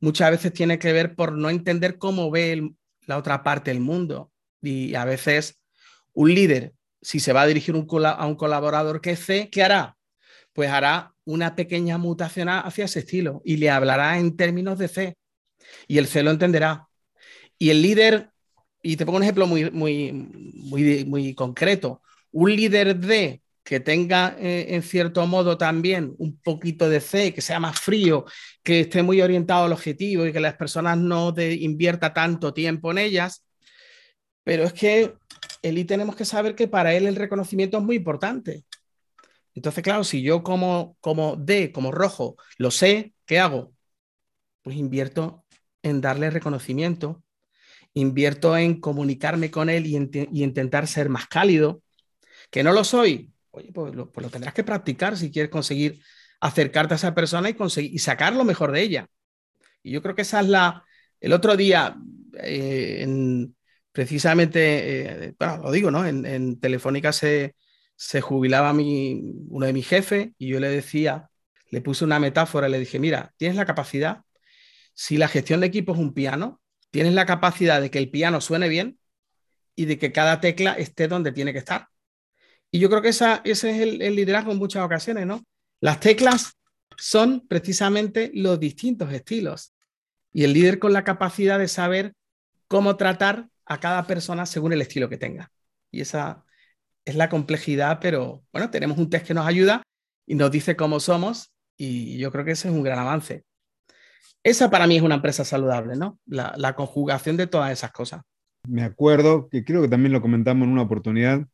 muchas 0.00 0.30
veces 0.30 0.52
tiene 0.52 0.78
que 0.78 0.92
ver 0.92 1.14
por 1.16 1.32
no 1.32 1.50
entender 1.50 1.98
cómo 1.98 2.30
ve 2.30 2.72
la 3.06 3.18
otra 3.18 3.42
parte 3.42 3.70
del 3.70 3.80
mundo. 3.80 4.30
Y 4.60 4.94
a 4.94 5.04
veces 5.04 5.60
un 6.12 6.34
líder, 6.34 6.74
si 7.00 7.18
se 7.18 7.32
va 7.32 7.42
a 7.42 7.46
dirigir 7.46 7.74
a 7.74 8.26
un 8.26 8.36
colaborador 8.36 9.00
que 9.00 9.12
es 9.12 9.24
C, 9.24 9.48
¿qué 9.50 9.62
hará? 9.62 9.96
Pues 10.52 10.70
hará 10.70 11.14
una 11.24 11.56
pequeña 11.56 11.98
mutación 11.98 12.48
hacia 12.48 12.84
ese 12.84 13.00
estilo 13.00 13.42
y 13.44 13.56
le 13.56 13.70
hablará 13.70 14.18
en 14.18 14.36
términos 14.36 14.78
de 14.78 14.88
C. 14.88 15.16
Y 15.88 15.98
el 15.98 16.06
C 16.06 16.22
lo 16.22 16.30
entenderá. 16.30 16.88
Y 17.58 17.70
el 17.70 17.80
líder, 17.80 18.31
y 18.82 18.96
te 18.96 19.06
pongo 19.06 19.18
un 19.18 19.22
ejemplo 19.22 19.46
muy, 19.46 19.70
muy, 19.70 20.12
muy, 20.12 21.04
muy 21.04 21.34
concreto, 21.34 22.02
un 22.32 22.54
líder 22.54 22.98
D 22.98 23.42
que 23.62 23.80
tenga 23.80 24.36
eh, 24.38 24.74
en 24.74 24.82
cierto 24.82 25.26
modo 25.26 25.56
también 25.56 26.14
un 26.18 26.38
poquito 26.40 26.88
de 26.88 27.00
C, 27.00 27.32
que 27.32 27.40
sea 27.40 27.60
más 27.60 27.78
frío, 27.78 28.24
que 28.62 28.80
esté 28.80 29.02
muy 29.02 29.22
orientado 29.22 29.66
al 29.66 29.72
objetivo 29.72 30.26
y 30.26 30.32
que 30.32 30.40
las 30.40 30.54
personas 30.56 30.98
no 30.98 31.32
de, 31.32 31.54
invierta 31.54 32.12
tanto 32.12 32.52
tiempo 32.52 32.90
en 32.90 32.98
ellas. 32.98 33.44
Pero 34.44 34.64
es 34.64 34.72
que 34.72 35.14
él 35.62 35.86
tenemos 35.86 36.16
que 36.16 36.24
saber 36.24 36.54
que 36.56 36.68
para 36.68 36.94
él 36.94 37.06
el 37.06 37.16
reconocimiento 37.16 37.78
es 37.78 37.84
muy 37.84 37.96
importante. 37.96 38.64
Entonces, 39.54 39.84
claro, 39.84 40.02
si 40.04 40.22
yo 40.22 40.42
como, 40.42 40.96
como 41.00 41.36
D, 41.36 41.72
como 41.72 41.92
rojo, 41.92 42.36
lo 42.58 42.70
sé, 42.70 43.14
¿qué 43.26 43.38
hago? 43.38 43.72
Pues 44.62 44.76
invierto 44.76 45.44
en 45.82 46.00
darle 46.00 46.30
reconocimiento, 46.30 47.22
invierto 47.94 48.56
en 48.56 48.80
comunicarme 48.80 49.50
con 49.50 49.68
él 49.68 49.86
y, 49.86 49.96
intentar 50.42 50.86
ser 50.86 51.08
más 51.08 51.26
cálido, 51.26 51.82
que 52.50 52.62
no 52.62 52.72
lo 52.72 52.84
soy, 52.84 53.32
oye, 53.50 53.70
pues 53.72 53.94
lo, 53.94 54.10
pues 54.10 54.24
lo, 54.24 54.30
tendrás 54.30 54.54
que 54.54 54.64
practicar 54.64 55.16
si 55.16 55.30
quieres 55.30 55.50
conseguir 55.50 56.00
acercarte 56.40 56.94
a 56.94 56.96
esa 56.96 57.14
persona 57.14 57.48
y, 57.50 57.54
conseguir, 57.54 58.00
sacar 58.00 58.34
lo 58.34 58.44
mejor 58.44 58.72
de 58.72 58.82
ella. 58.82 59.06
Y 59.82 59.92
yo 59.92 60.02
creo 60.02 60.14
que 60.14 60.22
esa 60.22 60.40
es 60.40 60.48
la... 60.48 60.84
El 61.20 61.32
otro 61.32 61.56
día, 61.56 61.96
eh, 62.42 62.98
en, 63.02 63.54
precisamente, 63.92 65.26
eh, 65.26 65.34
lo 65.38 65.70
digo, 65.70 65.90
¿no? 65.90 66.04
En, 66.04 66.26
en 66.26 66.58
Telefónica 66.58 67.12
se, 67.12 67.54
se 67.96 68.20
jubilaba 68.20 68.72
mi, 68.72 69.20
uno 69.48 69.66
de 69.66 69.72
mis 69.72 69.86
jefes 69.86 70.30
y 70.38 70.48
yo 70.48 70.58
le 70.58 70.68
decía, 70.68 71.30
le 71.70 71.80
puse 71.80 72.04
una 72.04 72.18
metáfora, 72.18 72.68
le 72.68 72.80
dije, 72.80 72.98
mira, 72.98 73.32
tienes 73.36 73.56
la 73.56 73.64
capacidad, 73.64 74.22
si 74.94 75.16
la 75.16 75.28
gestión 75.28 75.60
de 75.60 75.68
equipo 75.68 75.92
es 75.92 75.98
un 75.98 76.12
piano, 76.12 76.60
tienes 76.92 77.14
la 77.14 77.26
capacidad 77.26 77.80
de 77.80 77.90
que 77.90 77.98
el 77.98 78.10
piano 78.10 78.40
suene 78.40 78.68
bien 78.68 78.98
y 79.74 79.86
de 79.86 79.98
que 79.98 80.12
cada 80.12 80.40
tecla 80.40 80.74
esté 80.74 81.08
donde 81.08 81.32
tiene 81.32 81.52
que 81.52 81.58
estar. 81.58 81.88
Y 82.70 82.78
yo 82.78 82.88
creo 82.88 83.02
que 83.02 83.08
esa, 83.08 83.40
ese 83.44 83.70
es 83.70 83.80
el, 83.80 84.14
liderazgo 84.14 84.52
en 84.52 84.58
muchas 84.58 84.84
ocasiones, 84.84 85.26
¿no? 85.26 85.44
Las 85.80 86.00
teclas 86.00 86.52
son 86.96 87.46
precisamente 87.48 88.30
los 88.34 88.60
distintos 88.60 89.12
estilos 89.12 89.74
y 90.32 90.44
el 90.44 90.52
líder 90.52 90.78
con 90.78 90.92
la 90.92 91.02
capacidad 91.02 91.58
de 91.58 91.68
saber 91.68 92.14
cómo 92.68 92.96
tratar 92.96 93.48
a 93.64 93.80
cada 93.80 94.06
persona 94.06 94.46
según 94.46 94.72
el 94.72 94.82
estilo 94.82 95.08
que 95.08 95.16
tenga. 95.16 95.50
Y 95.90 96.02
esa 96.02 96.44
es 97.04 97.14
la 97.16 97.28
complejidad, 97.28 97.98
pero 98.00 98.44
bueno, 98.52 98.70
tenemos 98.70 98.98
un 98.98 99.10
test 99.10 99.26
que 99.26 99.34
nos 99.34 99.46
ayuda 99.46 99.82
y 100.26 100.34
nos 100.34 100.50
dice 100.50 100.76
cómo 100.76 101.00
somos 101.00 101.52
y 101.76 102.18
yo 102.18 102.30
creo 102.30 102.44
que 102.44 102.52
ese 102.52 102.68
es 102.68 102.74
un 102.74 102.82
gran 102.82 102.98
avance. 102.98 103.44
Esa 104.44 104.70
para 104.70 104.86
mí 104.86 104.96
es 104.96 105.02
una 105.02 105.16
empresa 105.16 105.44
saludable, 105.44 105.96
¿no? 105.96 106.18
La, 106.26 106.74
conjugación 106.74 107.36
de 107.36 107.46
todas 107.46 107.70
esas 107.70 107.92
cosas. 107.92 108.22
Me 108.68 108.82
acuerdo 108.82 109.48
que 109.48 109.64
creo 109.64 109.82
que 109.82 109.88
también 109.88 110.12
lo 110.12 110.20
comentamos 110.20 110.66
en 110.66 110.72
una 110.72 110.82
oportunidad, 110.82 111.46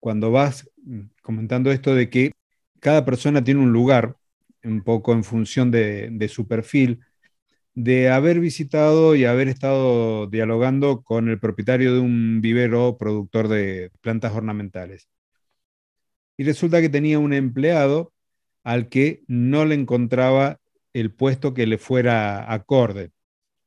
cuando 0.00 0.30
vas 0.30 0.68
mm, 0.84 1.00
comentando 1.22 1.70
esto 1.70 1.94
de 1.94 2.10
que 2.10 2.32
cada 2.80 3.04
persona 3.04 3.42
tiene 3.42 3.60
un 3.60 3.72
lugar, 3.72 4.16
un 4.62 4.82
poco 4.82 5.12
en 5.12 5.24
función 5.24 5.70
de, 5.70 6.28
su 6.28 6.46
perfil, 6.46 7.00
de 7.74 8.10
haber 8.10 8.40
visitado 8.40 9.14
y 9.14 9.24
haber 9.24 9.48
estado 9.48 10.26
dialogando 10.26 11.02
con 11.02 11.28
el 11.28 11.38
propietario 11.40 11.94
de 11.94 12.00
un 12.00 12.40
vivero 12.40 12.96
productor 12.98 13.48
de 13.48 13.90
plantas 14.00 14.34
ornamentales. 14.34 15.08
Y 16.36 16.44
resulta 16.44 16.80
que 16.80 16.88
tenía 16.88 17.18
un 17.18 17.32
empleado 17.32 18.12
al 18.62 18.88
que 18.88 19.22
no 19.26 19.64
le 19.64 19.74
encontraba 19.74 20.60
el 21.00 21.12
puesto 21.12 21.52
que 21.52 21.66
le 21.66 21.76
fuera 21.78 22.50
acorde. 22.50 23.10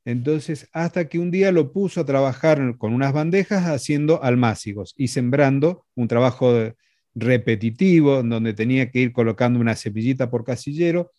Entonces, 0.03 0.67
hasta 0.73 1.07
que 1.07 1.19
un 1.19 1.29
día 1.29 1.51
lo 1.51 1.71
puso 1.71 2.01
a 2.01 2.05
trabajar 2.05 2.77
con 2.77 2.93
unas 2.93 3.13
bandejas 3.13 3.65
haciendo 3.67 4.23
almácigos 4.23 4.95
y 4.97 5.09
sembrando 5.09 5.85
un 5.95 6.07
trabajo 6.07 6.73
repetitivo 7.13 8.23
donde 8.23 8.53
tenía 8.53 8.89
que 8.89 8.99
ir 8.99 9.11
colocando 9.13 9.59
una 9.59 9.75
cepillita 9.75 10.31
por 10.31 10.43
casillero. 10.43 11.11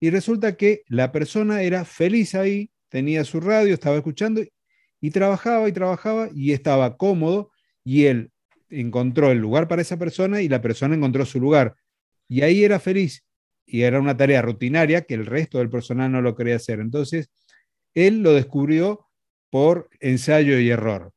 Y 0.00 0.10
resulta 0.10 0.56
que 0.56 0.82
la 0.88 1.12
persona 1.12 1.62
era 1.62 1.84
feliz 1.84 2.34
ahí, 2.34 2.70
tenía 2.88 3.22
su 3.24 3.38
radio, 3.40 3.74
estaba 3.74 3.96
escuchando 3.96 4.42
y 5.00 5.10
trabajaba 5.10 5.68
y 5.68 5.72
trabajaba 5.72 6.28
y 6.34 6.52
estaba 6.52 6.96
cómodo 6.96 7.52
y 7.84 8.06
él 8.06 8.32
encontró 8.68 9.30
el 9.30 9.38
lugar 9.38 9.68
para 9.68 9.82
esa 9.82 9.96
persona 9.96 10.42
y 10.42 10.48
la 10.48 10.60
persona 10.60 10.96
encontró 10.96 11.24
su 11.24 11.38
lugar. 11.38 11.76
Y 12.28 12.42
ahí 12.42 12.64
era 12.64 12.80
feliz 12.80 13.24
y 13.70 13.82
era 13.82 14.00
una 14.00 14.16
tarea 14.16 14.42
rutinaria 14.42 15.02
que 15.02 15.14
el 15.14 15.26
resto 15.26 15.58
del 15.58 15.70
personal 15.70 16.10
no 16.10 16.20
lo 16.22 16.34
quería 16.34 16.56
hacer. 16.56 16.80
Entonces, 16.80 17.30
él 17.94 18.22
lo 18.22 18.34
descubrió 18.34 19.06
por 19.48 19.88
ensayo 20.00 20.58
y 20.58 20.70
error. 20.70 21.12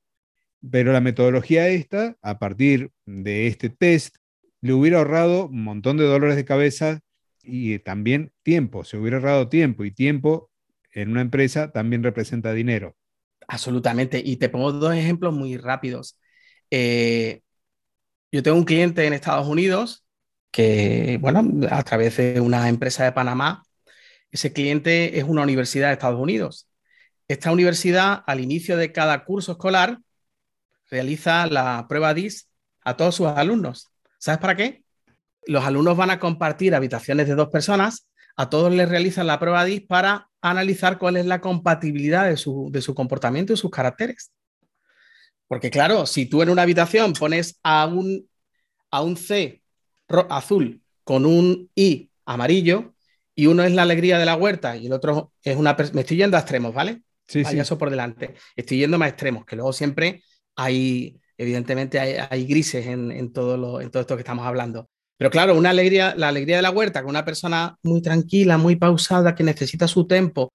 Pero 0.71 0.93
la 0.93 1.01
metodología 1.01 1.67
esta, 1.69 2.15
a 2.21 2.37
partir 2.37 2.91
de 3.05 3.47
este 3.47 3.69
test, 3.69 4.17
le 4.61 4.73
hubiera 4.73 4.99
ahorrado 4.99 5.47
un 5.47 5.63
montón 5.63 5.97
de 5.97 6.05
dolores 6.05 6.35
de 6.35 6.45
cabeza 6.45 7.01
y 7.41 7.79
también 7.79 8.31
tiempo. 8.43 8.83
Se 8.83 8.97
hubiera 8.97 9.17
ahorrado 9.17 9.49
tiempo 9.49 9.83
y 9.83 9.91
tiempo 9.91 10.51
en 10.91 11.09
una 11.09 11.21
empresa 11.21 11.71
también 11.71 12.03
representa 12.03 12.53
dinero. 12.53 12.95
Absolutamente. 13.47 14.21
Y 14.23 14.37
te 14.37 14.49
pongo 14.49 14.71
dos 14.71 14.93
ejemplos 14.93 15.33
muy 15.33 15.57
rápidos. 15.57 16.19
Eh, 16.69 17.41
yo 18.31 18.43
tengo 18.43 18.57
un 18.57 18.63
cliente 18.63 19.05
en 19.05 19.13
Estados 19.13 19.47
Unidos 19.47 20.02
que, 20.53 21.17
bueno, 21.19 21.67
a 21.71 21.83
través 21.83 22.17
de 22.17 22.39
una 22.39 22.69
empresa 22.69 23.03
de 23.03 23.11
Panamá, 23.11 23.63
ese 24.29 24.53
cliente 24.53 25.17
es 25.17 25.23
una 25.25 25.41
universidad 25.41 25.87
de 25.87 25.93
Estados 25.93 26.19
Unidos. 26.19 26.69
Esta 27.27 27.51
universidad, 27.51 28.23
al 28.27 28.39
inicio 28.39 28.77
de 28.77 28.91
cada 28.91 29.25
curso 29.25 29.53
escolar, 29.53 29.97
realiza 30.91 31.47
la 31.47 31.87
prueba 31.89 32.13
DIS 32.13 32.49
a 32.81 32.95
todos 32.95 33.15
sus 33.15 33.27
alumnos. 33.27 33.89
¿Sabes 34.19 34.39
para 34.39 34.55
qué? 34.55 34.83
Los 35.47 35.65
alumnos 35.65 35.97
van 35.97 36.11
a 36.11 36.19
compartir 36.19 36.75
habitaciones 36.75 37.27
de 37.27 37.33
dos 37.33 37.49
personas, 37.49 38.07
a 38.35 38.47
todos 38.51 38.71
les 38.71 38.87
realizan 38.87 39.25
la 39.25 39.39
prueba 39.39 39.65
DIS 39.65 39.81
para 39.87 40.29
analizar 40.39 40.99
cuál 40.99 41.17
es 41.17 41.25
la 41.25 41.41
compatibilidad 41.41 42.29
de 42.29 42.37
su, 42.37 42.69
de 42.71 42.83
su 42.83 42.93
comportamiento 42.93 43.53
y 43.53 43.57
sus 43.57 43.71
caracteres. 43.71 44.31
Porque 45.47 45.71
claro, 45.71 46.05
si 46.05 46.27
tú 46.27 46.43
en 46.43 46.49
una 46.49 46.61
habitación 46.61 47.13
pones 47.13 47.59
a 47.63 47.87
un, 47.87 48.29
a 48.91 49.01
un 49.01 49.17
C 49.17 49.62
azul 50.29 50.81
con 51.03 51.25
un 51.25 51.69
I 51.75 52.09
amarillo, 52.25 52.93
y 53.35 53.47
uno 53.47 53.63
es 53.63 53.71
la 53.71 53.81
alegría 53.81 54.19
de 54.19 54.25
la 54.25 54.35
huerta 54.35 54.77
y 54.77 54.85
el 54.85 54.93
otro 54.93 55.33
es 55.41 55.57
una... 55.57 55.75
Me 55.93 56.01
estoy 56.01 56.17
yendo 56.17 56.37
a 56.37 56.41
extremos, 56.41 56.73
¿vale? 56.73 57.01
Sí, 57.27 57.41
Vaya 57.43 57.63
eso 57.63 57.77
por 57.77 57.89
delante. 57.89 58.35
Estoy 58.55 58.77
yendo 58.77 59.01
a 59.01 59.07
extremos, 59.07 59.45
que 59.45 59.55
luego 59.55 59.73
siempre 59.73 60.23
hay, 60.55 61.19
evidentemente, 61.37 61.99
hay, 61.99 62.45
grises 62.45 62.85
en, 62.85 63.31
todo 63.33 63.57
lo, 63.57 63.81
en 63.81 63.89
todo 63.89 64.01
esto 64.01 64.15
que 64.15 64.21
estamos 64.21 64.45
hablando. 64.45 64.89
Pero 65.17 65.31
claro, 65.31 65.57
una 65.57 65.71
alegría, 65.71 66.13
la 66.15 66.27
alegría 66.27 66.57
de 66.57 66.61
la 66.61 66.71
huerta 66.71 67.01
con 67.01 67.09
una 67.09 67.25
persona 67.25 67.77
muy 67.83 68.01
tranquila, 68.01 68.57
muy 68.57 68.75
pausada, 68.75 69.33
que 69.33 69.43
necesita 69.43 69.87
su 69.87 70.05
tiempo, 70.05 70.51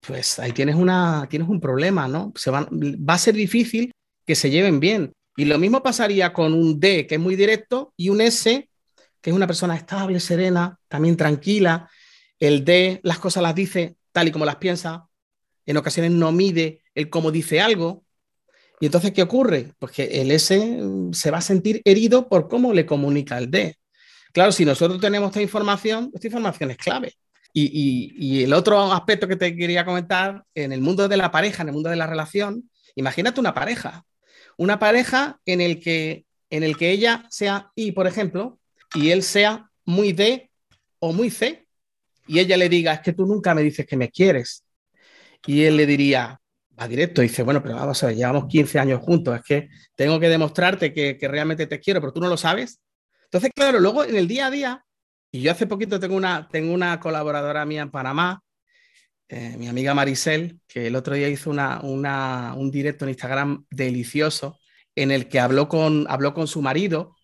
pues 0.00 0.38
ahí 0.38 0.52
tienes, 0.52 0.76
una, 0.76 1.26
tienes 1.30 1.48
un 1.48 1.60
problema, 1.60 2.08
¿no? 2.08 2.32
Se 2.36 2.50
va 2.50 2.68
a 3.06 3.18
ser 3.18 3.34
difícil 3.34 3.92
que 4.26 4.34
se 4.34 4.50
lleven 4.50 4.80
bien. 4.80 5.12
Y 5.36 5.44
lo 5.44 5.58
mismo 5.58 5.82
pasaría 5.82 6.32
con 6.32 6.52
un 6.52 6.80
D, 6.80 7.06
que 7.06 7.14
es 7.14 7.20
muy 7.20 7.36
directo, 7.36 7.92
y 7.96 8.08
un 8.08 8.20
S, 8.20 8.67
que 9.20 9.30
es 9.30 9.36
una 9.36 9.46
persona 9.46 9.76
estable, 9.76 10.20
serena, 10.20 10.78
también 10.88 11.16
tranquila, 11.16 11.88
el 12.38 12.64
D 12.64 13.00
las 13.02 13.18
cosas 13.18 13.42
las 13.42 13.54
dice 13.54 13.96
tal 14.12 14.28
y 14.28 14.30
como 14.30 14.44
las 14.44 14.56
piensa, 14.56 15.08
en 15.66 15.76
ocasiones 15.76 16.12
no 16.12 16.32
mide 16.32 16.82
el 16.94 17.10
cómo 17.10 17.30
dice 17.30 17.60
algo. 17.60 18.04
Y 18.80 18.86
entonces, 18.86 19.12
¿qué 19.12 19.22
ocurre? 19.22 19.74
Pues 19.78 19.92
que 19.92 20.04
el 20.22 20.30
S 20.30 20.58
mm, 20.58 21.12
se 21.12 21.30
va 21.30 21.38
a 21.38 21.42
sentir 21.42 21.82
herido 21.84 22.28
por 22.28 22.48
cómo 22.48 22.72
le 22.72 22.86
comunica 22.86 23.38
el 23.38 23.50
D. 23.50 23.76
Claro, 24.32 24.52
si 24.52 24.64
nosotros 24.64 25.00
tenemos 25.00 25.28
esta 25.28 25.42
información, 25.42 26.10
esta 26.14 26.26
información 26.26 26.70
es 26.70 26.76
clave. 26.76 27.14
Y, 27.52 28.14
y, 28.16 28.44
el 28.44 28.52
otro 28.52 28.92
aspecto 28.92 29.26
que 29.26 29.34
te 29.34 29.56
quería 29.56 29.84
comentar, 29.84 30.44
en 30.54 30.72
el 30.72 30.80
mundo 30.80 31.08
de 31.08 31.16
la 31.16 31.30
pareja, 31.30 31.62
en 31.62 31.68
el 31.68 31.74
mundo 31.74 31.90
de 31.90 31.96
la 31.96 32.06
relación, 32.06 32.70
imagínate 32.94 33.40
una 33.40 33.54
pareja. 33.54 34.04
Una 34.56 34.78
pareja 34.78 35.40
en 35.44 35.60
el 35.60 35.80
que, 35.80 36.24
en 36.50 36.62
el 36.62 36.76
que 36.76 36.90
ella 36.92 37.26
sea 37.30 37.72
I, 37.74 37.92
por 37.92 38.06
ejemplo, 38.06 38.58
y 38.94 39.10
él 39.10 39.22
sea 39.22 39.70
muy 39.84 40.12
D 40.12 40.50
o 40.98 41.12
muy 41.12 41.30
C 41.30 41.66
y 42.28 42.38
ella 42.38 42.56
le 42.56 42.68
diga, 42.68 42.92
es 42.92 43.00
que 43.00 43.14
tú 43.14 43.26
nunca 43.26 43.54
me 43.54 43.62
dices 43.62 43.86
que 43.86 43.96
me 43.96 44.10
quieres. 44.10 44.64
Y 45.46 45.64
él 45.64 45.76
le 45.76 45.86
diría, 45.86 46.38
va 46.78 46.86
directo 46.86 47.22
dice, 47.22 47.42
bueno, 47.42 47.62
pero 47.62 47.76
vamos 47.76 48.02
a 48.02 48.06
ver, 48.08 48.16
llevamos 48.16 48.46
15 48.46 48.78
años 48.78 49.00
juntos, 49.00 49.34
es 49.34 49.42
que 49.42 49.68
tengo 49.94 50.20
que 50.20 50.28
demostrarte 50.28 50.92
que, 50.92 51.16
realmente 51.22 51.66
te 51.66 51.80
quiero, 51.80 52.00
pero 52.00 52.12
tú 52.12 52.20
no 52.20 52.28
lo 52.28 52.36
sabes. 52.36 52.80
Entonces, 53.24 53.50
claro, 53.54 53.80
luego 53.80 54.04
en 54.04 54.16
el 54.16 54.28
día 54.28 54.46
a 54.46 54.50
día, 54.50 54.84
y 55.30 55.40
yo 55.40 55.52
hace 55.52 55.66
poquito 55.66 55.98
tengo 55.98 56.16
una, 56.16 56.48
tengo 56.48 56.72
una 56.72 57.00
colaboradora 57.00 57.64
mía 57.64 57.82
en 57.82 57.90
Panamá, 57.90 58.42
eh, 59.28 59.56
mi 59.58 59.68
amiga 59.68 59.94
Maricel, 59.94 60.60
que 60.66 60.86
el 60.86 60.96
otro 60.96 61.14
día 61.14 61.28
hizo 61.28 61.50
una, 61.50 61.80
un 61.82 62.70
directo 62.70 63.04
en 63.04 63.10
Instagram 63.10 63.64
delicioso 63.70 64.58
en 64.94 65.10
el 65.10 65.28
que 65.28 65.40
habló 65.40 65.68
con, 65.68 66.06
habló 66.08 66.34
con 66.34 66.46
su 66.46 66.62
marido, 66.62 67.16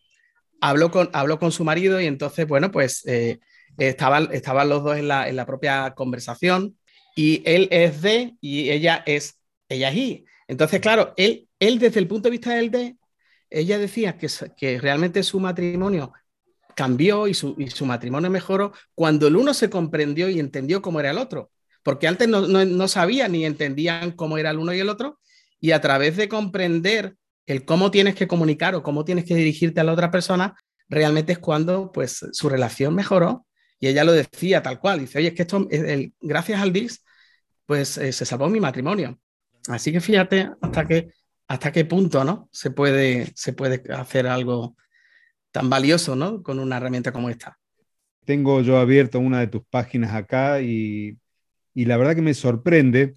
habló 0.64 0.90
con, 0.90 1.10
habló 1.12 1.38
con 1.38 1.52
su 1.52 1.62
marido 1.62 2.00
y 2.00 2.06
entonces, 2.06 2.48
bueno, 2.48 2.70
pues 2.70 3.06
eh, 3.06 3.38
estaban, 3.76 4.30
estaban 4.32 4.70
los 4.70 4.82
dos 4.82 4.96
en 4.96 5.08
la, 5.08 5.28
en 5.28 5.36
la 5.36 5.44
propia 5.44 5.92
conversación 5.94 6.78
y 7.14 7.42
él 7.44 7.68
es 7.70 8.00
D 8.00 8.36
y 8.40 8.70
ella 8.70 9.02
es, 9.04 9.38
ella 9.68 9.90
es 9.90 9.96
I. 9.96 10.24
Entonces, 10.48 10.80
claro, 10.80 11.12
él, 11.18 11.48
él 11.58 11.78
desde 11.78 12.00
el 12.00 12.08
punto 12.08 12.28
de 12.28 12.30
vista 12.30 12.54
del 12.54 12.70
D, 12.70 12.96
ella 13.50 13.78
decía 13.78 14.16
que, 14.16 14.26
que 14.56 14.80
realmente 14.80 15.22
su 15.22 15.38
matrimonio 15.38 16.14
cambió 16.74 17.28
y 17.28 17.34
su, 17.34 17.54
y 17.58 17.68
su, 17.68 17.84
matrimonio 17.84 18.30
mejoró 18.30 18.72
cuando 18.94 19.28
el 19.28 19.36
uno 19.36 19.52
se 19.52 19.68
comprendió 19.68 20.30
y 20.30 20.40
entendió 20.40 20.80
cómo 20.80 20.98
era 20.98 21.10
el 21.10 21.18
otro. 21.18 21.50
Porque 21.82 22.08
antes 22.08 22.26
no, 22.26 22.48
no, 22.48 22.64
no 22.64 22.88
sabían 22.88 23.32
ni 23.32 23.44
entendían 23.44 24.12
cómo 24.12 24.38
era 24.38 24.50
el 24.50 24.58
uno 24.58 24.72
y 24.72 24.80
el 24.80 24.88
otro. 24.88 25.20
Y 25.60 25.72
a 25.72 25.82
través 25.82 26.16
de 26.16 26.28
comprender 26.28 27.16
el 27.47 27.64
cómo 27.64 27.90
tienes 27.90 28.14
que 28.14 28.26
comunicar 28.26 28.74
o 28.74 28.82
cómo 28.82 29.05
tienes 29.05 29.24
que 29.24 29.34
dirigirte 29.34 29.80
a 29.80 29.84
la 29.84 29.92
otra 29.92 30.11
persona, 30.11 30.55
realmente 30.88 31.32
es 31.32 31.38
cuando 31.38 31.92
pues 31.92 32.24
su 32.32 32.49
relación 32.49 32.95
mejoró 32.95 33.47
y 33.78 33.88
ella 33.88 34.05
lo 34.05 34.12
decía 34.12 34.62
tal 34.62 34.78
cual. 34.78 35.01
Dice, 35.01 35.18
oye, 35.18 35.28
es 35.28 35.34
que 35.34 35.42
esto, 35.42 35.66
gracias 36.20 36.61
al 36.61 36.72
DIS, 36.72 37.05
pues 37.66 37.99
eh, 37.99 38.12
se 38.12 38.24
salvó 38.24 38.49
mi 38.49 38.61
matrimonio. 38.61 39.18
Así 39.68 39.92
que 39.92 40.01
fíjate 40.01 40.51
hasta 40.61 40.86
qué, 40.86 41.11
hasta 41.49 41.72
qué 41.72 41.84
punto, 41.84 42.24
¿no? 42.24 42.49
Se 42.53 42.70
puede, 42.70 43.32
se 43.34 43.53
puede 43.53 43.82
hacer 43.92 44.26
algo 44.26 44.76
tan 45.51 45.70
valioso, 45.70 46.16
¿no? 46.16 46.42
Con 46.42 46.59
una 46.59 46.76
herramienta 46.76 47.12
como 47.12 47.30
esta. 47.30 47.59
Tengo 48.24 48.62
yo 48.62 48.78
abierto 48.78 49.18
una 49.18 49.40
de 49.40 49.49
tus 49.49 49.62
páginas 49.66 50.14
acá 50.14 50.61
y, 50.61 51.18
y 51.74 51.84
la 51.84 51.97
verdad 51.97 52.14
que 52.14 52.22
me 52.22 52.34
sorprende 52.34 53.16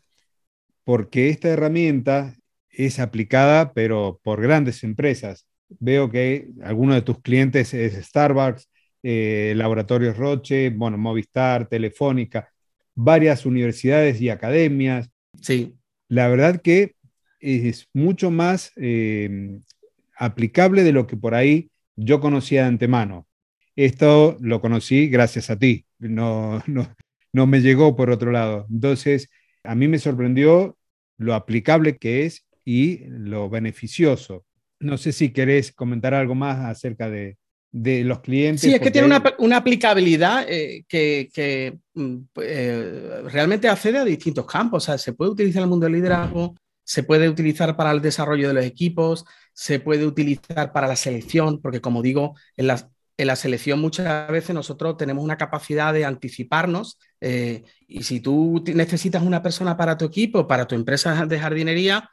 porque 0.83 1.29
esta 1.29 1.49
herramienta 1.49 2.35
es 2.77 2.99
aplicada, 2.99 3.73
pero 3.73 4.19
por 4.23 4.39
grandes 4.41 4.83
empresas. 4.83 5.47
Veo 5.79 6.11
que 6.11 6.49
alguno 6.63 6.93
de 6.93 7.01
tus 7.01 7.19
clientes 7.21 7.73
es 7.73 7.93
Starbucks, 8.05 8.69
eh, 9.01 9.53
Laboratorios 9.55 10.15
Roche, 10.15 10.69
bueno, 10.69 10.97
Movistar, 10.97 11.67
Telefónica, 11.67 12.49
varias 12.93 13.45
universidades 13.45 14.21
y 14.21 14.29
academias. 14.29 15.09
Sí. 15.41 15.75
La 16.07 16.27
verdad 16.27 16.61
que 16.61 16.93
es 17.39 17.89
mucho 17.93 18.29
más 18.29 18.71
eh, 18.75 19.59
aplicable 20.15 20.83
de 20.83 20.91
lo 20.91 21.07
que 21.07 21.17
por 21.17 21.33
ahí 21.33 21.71
yo 21.95 22.19
conocía 22.19 22.61
de 22.61 22.67
antemano. 22.67 23.27
Esto 23.75 24.37
lo 24.39 24.61
conocí 24.61 25.07
gracias 25.09 25.49
a 25.49 25.57
ti, 25.57 25.85
no, 25.97 26.61
no, 26.67 26.95
no 27.33 27.47
me 27.47 27.61
llegó 27.61 27.95
por 27.95 28.11
otro 28.11 28.31
lado. 28.31 28.67
Entonces, 28.69 29.29
a 29.63 29.73
mí 29.73 29.87
me 29.87 29.99
sorprendió 29.99 30.77
lo 31.17 31.33
aplicable 31.33 31.97
que 31.97 32.25
es 32.25 32.46
y 32.67 33.05
lo 33.07 33.49
beneficioso. 33.49 34.43
No 34.81 34.97
sé 34.97 35.13
si 35.13 35.31
querés 35.31 35.71
comentar 35.71 36.13
algo 36.13 36.35
más 36.35 36.59
acerca 36.65 37.09
de, 37.09 37.37
de 37.71 38.03
los 38.03 38.19
clientes. 38.19 38.59
Sí, 38.59 38.73
es 38.73 38.81
que 38.81 38.91
tiene 38.91 39.07
una, 39.07 39.23
una 39.39 39.55
aplicabilidad 39.55 40.45
eh, 40.49 40.83
que, 40.85 41.29
que 41.33 41.79
mm, 41.93 42.17
eh, 42.41 43.21
realmente 43.31 43.69
accede 43.69 43.99
a 43.99 44.03
distintos 44.03 44.45
campos. 44.45 44.83
O 44.83 44.85
sea, 44.85 44.97
se 44.97 45.13
puede 45.13 45.31
utilizar 45.31 45.61
en 45.61 45.63
el 45.63 45.69
mundo 45.69 45.85
del 45.85 45.93
liderazgo, 45.93 46.55
se 46.83 47.03
puede 47.03 47.29
utilizar 47.29 47.77
para 47.77 47.91
el 47.91 48.01
desarrollo 48.01 48.49
de 48.49 48.55
los 48.55 48.65
equipos, 48.65 49.23
se 49.53 49.79
puede 49.79 50.05
utilizar 50.05 50.73
para 50.73 50.89
la 50.89 50.97
selección, 50.97 51.61
porque 51.61 51.79
como 51.79 52.01
digo, 52.01 52.35
en 52.57 52.67
la, 52.67 52.89
en 53.15 53.27
la 53.27 53.37
selección 53.37 53.79
muchas 53.79 54.29
veces 54.29 54.53
nosotros 54.53 54.97
tenemos 54.97 55.23
una 55.23 55.37
capacidad 55.37 55.93
de 55.93 56.03
anticiparnos 56.03 56.99
eh, 57.21 57.63
y 57.87 58.03
si 58.03 58.19
tú 58.19 58.61
necesitas 58.75 59.23
una 59.23 59.41
persona 59.41 59.77
para 59.77 59.97
tu 59.97 60.03
equipo, 60.03 60.47
para 60.47 60.67
tu 60.67 60.75
empresa 60.75 61.25
de 61.25 61.39
jardinería, 61.39 62.09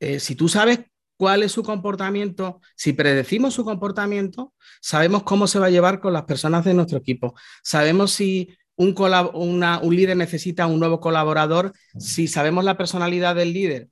si 0.00 0.34
tú 0.34 0.48
sabes 0.48 0.80
cuál 1.18 1.42
es 1.42 1.52
su 1.52 1.62
comportamiento, 1.62 2.60
si 2.76 2.92
predecimos 2.92 3.52
su 3.52 3.64
comportamiento, 3.64 4.54
sabemos 4.80 5.24
cómo 5.24 5.46
se 5.46 5.58
va 5.58 5.66
a 5.66 5.70
llevar 5.70 6.00
con 6.00 6.12
las 6.12 6.22
personas 6.22 6.64
de 6.64 6.74
nuestro 6.74 6.98
equipo. 6.98 7.34
Sabemos 7.62 8.12
si 8.12 8.56
un, 8.76 9.60
líder 9.90 10.16
necesita 10.16 10.66
un 10.66 10.78
nuevo 10.78 11.00
colaborador, 11.00 11.72
si 11.98 12.28
sabemos 12.28 12.64
la 12.64 12.76
personalidad 12.76 13.34
del 13.34 13.52
líder 13.52 13.88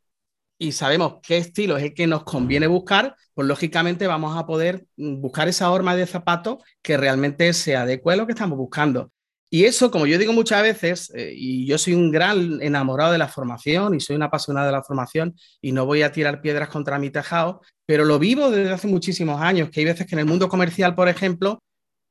y 0.58 0.72
sabemos 0.72 1.16
qué 1.22 1.38
estilo 1.38 1.76
es 1.76 1.82
el 1.82 1.94
que 1.94 2.06
nos 2.06 2.22
conviene 2.22 2.68
buscar, 2.68 3.16
pues 3.34 3.48
lógicamente 3.48 4.06
vamos 4.06 4.38
a 4.38 4.46
poder 4.46 4.86
buscar 4.96 5.48
esa 5.48 5.70
horma 5.70 5.96
de 5.96 6.06
zapato 6.06 6.62
que 6.80 6.96
realmente 6.96 7.52
se 7.52 7.76
adecue 7.76 8.14
a 8.14 8.16
lo 8.16 8.26
que 8.26 8.32
estamos 8.32 8.56
buscando. 8.56 9.10
Y 9.48 9.64
eso, 9.64 9.90
como 9.90 10.06
yo 10.06 10.18
digo 10.18 10.32
muchas 10.32 10.62
veces, 10.62 11.12
eh, 11.14 11.32
y 11.34 11.66
yo 11.66 11.78
soy 11.78 11.94
un 11.94 12.10
gran 12.10 12.60
enamorado 12.60 13.12
de 13.12 13.18
la 13.18 13.28
formación 13.28 13.94
y 13.94 14.00
soy 14.00 14.16
una 14.16 14.26
apasionada 14.26 14.66
de 14.66 14.72
la 14.72 14.82
formación 14.82 15.36
y 15.60 15.72
no 15.72 15.86
voy 15.86 16.02
a 16.02 16.10
tirar 16.10 16.40
piedras 16.40 16.68
contra 16.68 16.98
mi 16.98 17.10
tejado, 17.10 17.60
pero 17.86 18.04
lo 18.04 18.18
vivo 18.18 18.50
desde 18.50 18.72
hace 18.72 18.88
muchísimos 18.88 19.40
años, 19.40 19.70
que 19.70 19.80
hay 19.80 19.86
veces 19.86 20.06
que 20.06 20.16
en 20.16 20.20
el 20.20 20.26
mundo 20.26 20.48
comercial, 20.48 20.94
por 20.96 21.08
ejemplo, 21.08 21.62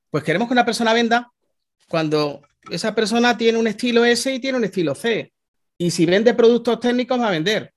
pues 0.09 0.23
queremos 0.23 0.47
que 0.47 0.53
una 0.53 0.65
persona 0.65 0.93
venda 0.93 1.29
cuando 1.89 2.41
esa 2.71 2.95
persona 2.95 3.37
tiene 3.37 3.57
un 3.57 3.67
estilo 3.67 4.05
S 4.05 4.33
y 4.33 4.39
tiene 4.39 4.57
un 4.57 4.63
estilo 4.63 4.95
C. 4.95 5.33
Y 5.77 5.91
si 5.91 6.05
vende 6.05 6.33
productos 6.33 6.79
técnicos 6.79 7.19
va 7.19 7.27
a 7.27 7.31
vender, 7.31 7.73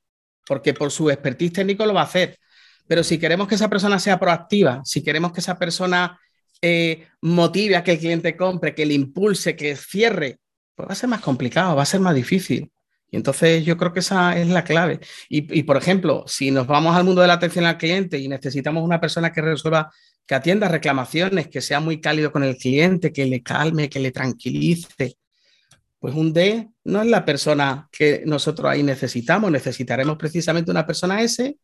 porque 0.46 0.72
por 0.72 0.92
su 0.92 1.10
expertise 1.10 1.52
técnico 1.52 1.84
lo 1.84 1.94
va 1.94 2.02
a 2.02 2.04
hacer. 2.04 2.38
Pero 2.86 3.02
si 3.02 3.18
queremos 3.18 3.48
que 3.48 3.56
esa 3.56 3.68
persona 3.68 3.98
sea 3.98 4.18
proactiva, 4.18 4.82
si 4.84 5.02
queremos 5.02 5.32
que 5.32 5.40
esa 5.40 5.58
persona 5.58 6.18
eh, 6.62 7.06
motive 7.22 7.76
a 7.76 7.84
que 7.84 7.92
el 7.92 7.98
cliente 7.98 8.36
compre, 8.36 8.74
que 8.74 8.86
le 8.86 8.94
impulse, 8.94 9.56
que 9.56 9.76
cierre, 9.76 10.38
pues 10.74 10.88
va 10.88 10.92
a 10.92 10.96
ser 10.96 11.08
más 11.08 11.20
complicado, 11.20 11.76
va 11.76 11.82
a 11.82 11.86
ser 11.86 12.00
más 12.00 12.14
difícil. 12.14 12.70
Y 13.10 13.16
entonces 13.16 13.64
yo 13.64 13.76
creo 13.76 13.92
que 13.92 14.00
esa 14.00 14.38
es 14.38 14.48
la 14.48 14.64
clave. 14.64 15.00
Y, 15.30 15.62
por 15.62 15.78
ejemplo, 15.78 16.24
si 16.26 16.50
nos 16.50 16.66
vamos 16.66 16.94
al 16.94 17.04
mundo 17.04 17.22
de 17.22 17.28
la 17.28 17.34
atención 17.34 17.64
al 17.64 17.78
cliente 17.78 18.18
y 18.18 18.28
necesitamos 18.28 18.84
una 18.84 19.00
persona 19.00 19.32
que 19.32 19.40
resuelva, 19.40 19.90
que 20.26 20.34
atienda 20.34 20.68
reclamaciones, 20.68 21.48
que 21.48 21.62
sea 21.62 21.80
muy 21.80 22.00
cálido 22.02 22.30
con 22.30 22.44
el 22.44 22.56
cliente, 22.56 23.12
que 23.12 23.24
le 23.24 23.42
calme, 23.42 23.88
que 23.88 23.98
le 23.98 24.12
tranquilice, 24.12 25.16
pues 25.98 26.14
un 26.14 26.32
D 26.32 26.68
no 26.84 27.02
es 27.02 27.08
la 27.08 27.24
persona 27.24 27.88
que 27.90 28.22
nosotros 28.26 28.70
ahí 28.70 28.82
necesitamos. 28.82 29.50
Necesitaremos 29.50 30.16
precisamente 30.16 30.70
una 30.70 30.86
persona 30.86 31.22
S 31.22 31.56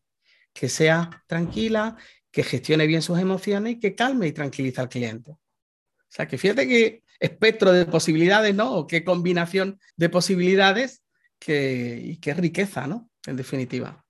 que 0.51 0.69
sea 0.69 1.23
tranquila, 1.27 1.95
que 2.35 2.43
gestione 2.43 2.85
bien 2.85 3.01
sus 3.01 3.17
emociones 3.17 3.75
y 3.75 3.79
que 3.79 3.95
calme 3.95 4.27
y 4.27 4.33
tranquilice 4.33 4.81
al 4.81 4.89
cliente. 4.89 5.31
O 5.31 6.09
sea, 6.09 6.27
que 6.27 6.37
fíjate 6.37 6.67
qué 6.67 7.01
espectro 7.17 7.71
de 7.71 7.85
posibilidades, 7.85 8.53
¿no? 8.53 8.73
O 8.73 8.87
qué 8.87 9.05
combinación 9.05 9.79
de 9.95 10.09
posibilidades 10.09 11.01
que, 11.39 11.97
y 12.03 12.17
qué 12.17 12.33
riqueza, 12.33 12.87
¿no? 12.87 13.09
En 13.25 13.37
definitiva. 13.37 14.05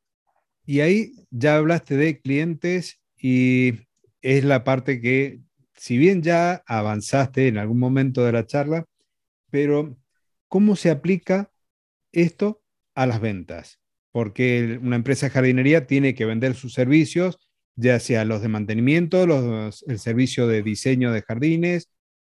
Y 0.66 0.80
ahí 0.80 1.12
ya 1.30 1.58
hablaste 1.58 1.98
de 1.98 2.20
clientes 2.20 3.00
y 3.16 3.74
es 4.24 4.44
la 4.44 4.64
parte 4.64 5.00
que, 5.00 5.42
si 5.76 6.00
bien 6.00 6.24
ya 6.24 6.64
avanzaste 6.66 7.48
en 7.48 7.60
algún 7.60 7.78
momento 7.78 8.26
de 8.26 8.32
la 8.32 8.48
charla, 8.48 8.86
pero 9.52 9.96
¿cómo 10.48 10.76
se 10.76 10.90
aplica 10.90 11.52
esto 12.12 12.64
a 12.96 13.06
las 13.06 13.22
ventas? 13.22 13.80
Porque 14.12 14.80
una 14.82 14.96
empresa 14.96 15.30
jardinería 15.30 15.86
tiene 15.86 16.16
que 16.16 16.26
vender 16.26 16.56
sus 16.56 16.74
servicios 16.74 17.38
ya 17.76 18.00
sea 18.00 18.26
los 18.26 18.42
de 18.42 18.48
mantenimiento, 18.48 19.24
el 19.88 20.00
servicio 20.00 20.48
de 20.48 20.64
diseño 20.64 21.12
de 21.12 21.22
jardines 21.22 21.90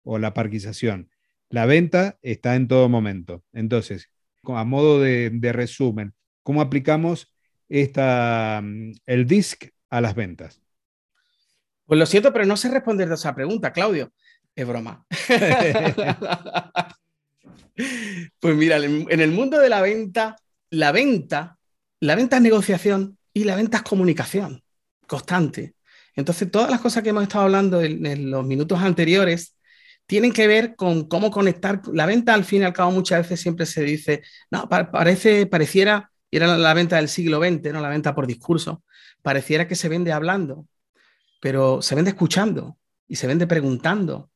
o 0.02 0.18
la 0.18 0.34
parquización. 0.34 1.10
La 1.50 1.66
venta 1.66 2.18
está 2.22 2.56
en 2.56 2.68
todo 2.68 2.88
momento. 2.88 3.44
Entonces, 3.52 4.08
a 4.44 4.64
modo 4.64 5.00
de, 5.00 5.30
resumen, 5.52 6.14
¿cómo 6.42 6.60
aplicamos 6.60 7.32
esta, 7.68 8.60
mm, 8.62 8.92
el 9.06 9.26
DISC 9.26 9.70
a 9.90 10.00
las 10.00 10.14
ventas? 10.14 10.62
Pues 11.84 11.98
lo 11.98 12.06
siento, 12.06 12.32
pero 12.32 12.46
no 12.46 12.56
sé 12.56 12.70
responder 12.70 13.10
a 13.10 13.14
esa 13.14 13.34
pregunta, 13.34 13.72
Claudio. 13.72 14.12
Es 14.54 14.66
broma. 14.66 15.04
pues 18.40 18.56
mira, 18.56 18.78
en 18.78 19.20
el 19.20 19.30
mundo 19.30 19.60
de 19.60 19.68
la 19.68 19.82
venta, 19.82 20.36
la 20.70 20.92
venta, 20.92 21.58
la 22.00 22.16
venta 22.16 22.36
es 22.36 22.42
negociación 22.42 23.18
y 23.34 23.44
la 23.44 23.54
venta 23.54 23.76
es 23.78 23.82
comunicación 23.82 24.64
constante. 25.06 25.74
Entonces, 26.14 26.50
todas 26.50 26.70
las 26.70 26.80
cosas 26.80 27.02
que 27.02 27.10
hemos 27.10 27.22
estado 27.22 27.44
hablando 27.44 27.80
en, 27.82 28.30
los 28.30 28.44
minutos 28.44 28.80
anteriores 28.80 29.56
tienen 30.06 30.32
que 30.32 30.46
ver 30.46 30.76
con 30.76 31.08
cómo 31.08 31.30
conectar. 31.30 31.82
La 31.92 32.06
venta, 32.06 32.34
al 32.34 32.44
fin 32.44 32.62
y 32.62 32.64
al 32.64 32.72
cabo, 32.72 32.90
muchas 32.90 33.22
veces 33.22 33.40
siempre 33.40 33.66
se 33.66 33.82
dice, 33.82 34.22
no, 34.50 34.68
parece, 34.68 35.46
pareciera, 35.46 36.10
y 36.30 36.38
era 36.38 36.56
la 36.56 36.74
venta 36.74 36.96
del 36.96 37.08
siglo 37.08 37.38
XX, 37.38 37.72
no 37.72 37.80
la 37.80 37.88
venta 37.90 38.14
por 38.14 38.26
discurso, 38.26 38.82
pareciera 39.22 39.68
que 39.68 39.74
se 39.74 39.88
vende 39.88 40.12
hablando, 40.12 40.66
pero 41.40 41.82
se 41.82 41.94
vende 41.94 42.10
escuchando 42.10 42.78
y 43.08 43.16
se 43.16 43.26
vende 43.26 43.46
preguntando. 43.46 44.30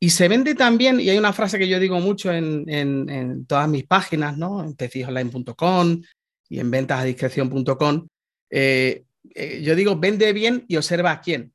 Y 0.00 0.10
se 0.10 0.28
vende 0.28 0.54
también, 0.54 1.00
y 1.00 1.10
hay 1.10 1.18
una 1.18 1.32
frase 1.32 1.58
que 1.58 1.68
yo 1.68 1.80
digo 1.80 1.98
mucho 1.98 2.32
en, 2.32 2.64
en, 2.68 3.46
todas 3.46 3.68
mis 3.68 3.84
páginas, 3.84 4.38
¿no? 4.38 4.62
En 4.62 4.74
pecijonline.com, 4.74 6.02
y 6.48 6.60
en 6.60 6.70
ventasadiscreción.com, 6.70 8.06
eh, 8.50 9.04
eh, 9.34 9.62
yo 9.62 9.74
digo, 9.74 9.96
vende 9.96 10.32
bien 10.32 10.64
y 10.68 10.76
observa 10.76 11.12
a 11.12 11.20
quién, 11.20 11.52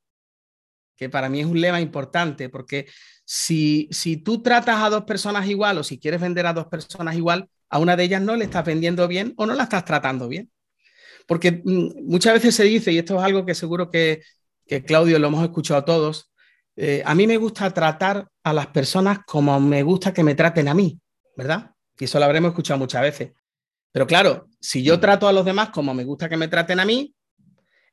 que 0.96 1.10
para 1.10 1.30
mí 1.30 1.42
es 1.42 1.46
un 1.46 1.60
lema 1.60 1.82
importante, 1.82 2.50
porque 2.50 2.88
si, 3.26 3.88
si 3.92 4.18
tú 4.18 4.42
tratas 4.42 4.82
a 4.82 4.90
dos 4.90 5.04
personas 5.04 5.48
igual 5.48 5.78
o 5.78 5.84
si 5.84 6.00
quieres 6.00 6.22
vender 6.22 6.46
a 6.46 6.54
dos 6.54 6.68
personas 6.68 7.16
igual, 7.16 7.50
a 7.70 7.80
una 7.80 7.96
de 7.96 8.04
ellas 8.04 8.22
no 8.22 8.36
le 8.36 8.46
estás 8.46 8.66
vendiendo 8.66 9.08
bien 9.08 9.34
o 9.38 9.46
no 9.46 9.54
la 9.56 9.64
estás 9.64 9.86
tratando 9.86 10.28
bien. 10.28 10.52
Porque 11.28 11.64
mm, 11.64 12.06
muchas 12.06 12.34
veces 12.34 12.56
se 12.56 12.64
dice, 12.64 12.92
y 12.92 12.98
esto 12.98 13.18
es 13.18 13.24
algo 13.24 13.46
que 13.46 13.56
seguro 13.56 13.90
que, 13.90 14.22
que 14.68 14.84
Claudio 14.84 15.20
lo 15.20 15.28
hemos 15.28 15.44
escuchado 15.44 15.84
todos, 15.84 16.32
eh, 16.76 17.04
a 17.06 17.16
mí 17.16 17.28
me 17.28 17.38
gusta 17.38 17.72
tratar 17.72 18.28
a 18.44 18.54
las 18.54 18.68
personas 18.68 19.20
como 19.26 19.60
me 19.60 19.84
gusta 19.84 20.14
que 20.14 20.24
me 20.24 20.36
traten 20.36 20.68
a 20.68 20.74
mí, 20.74 21.00
¿verdad? 21.36 21.72
Y 21.98 22.06
eso 22.06 22.20
lo 22.20 22.26
habremos 22.26 22.50
escuchado 22.50 22.80
muchas 22.80 23.02
veces. 23.02 23.32
Pero 23.92 24.08
claro, 24.08 24.48
si 24.60 24.84
yo 24.84 25.00
trato 25.00 25.28
a 25.28 25.34
los 25.34 25.46
demás 25.46 25.70
como 25.70 25.94
me 25.94 26.04
gusta 26.04 26.28
que 26.28 26.38
me 26.38 26.48
traten 26.48 26.80
a 26.80 26.86
mí, 26.86 27.14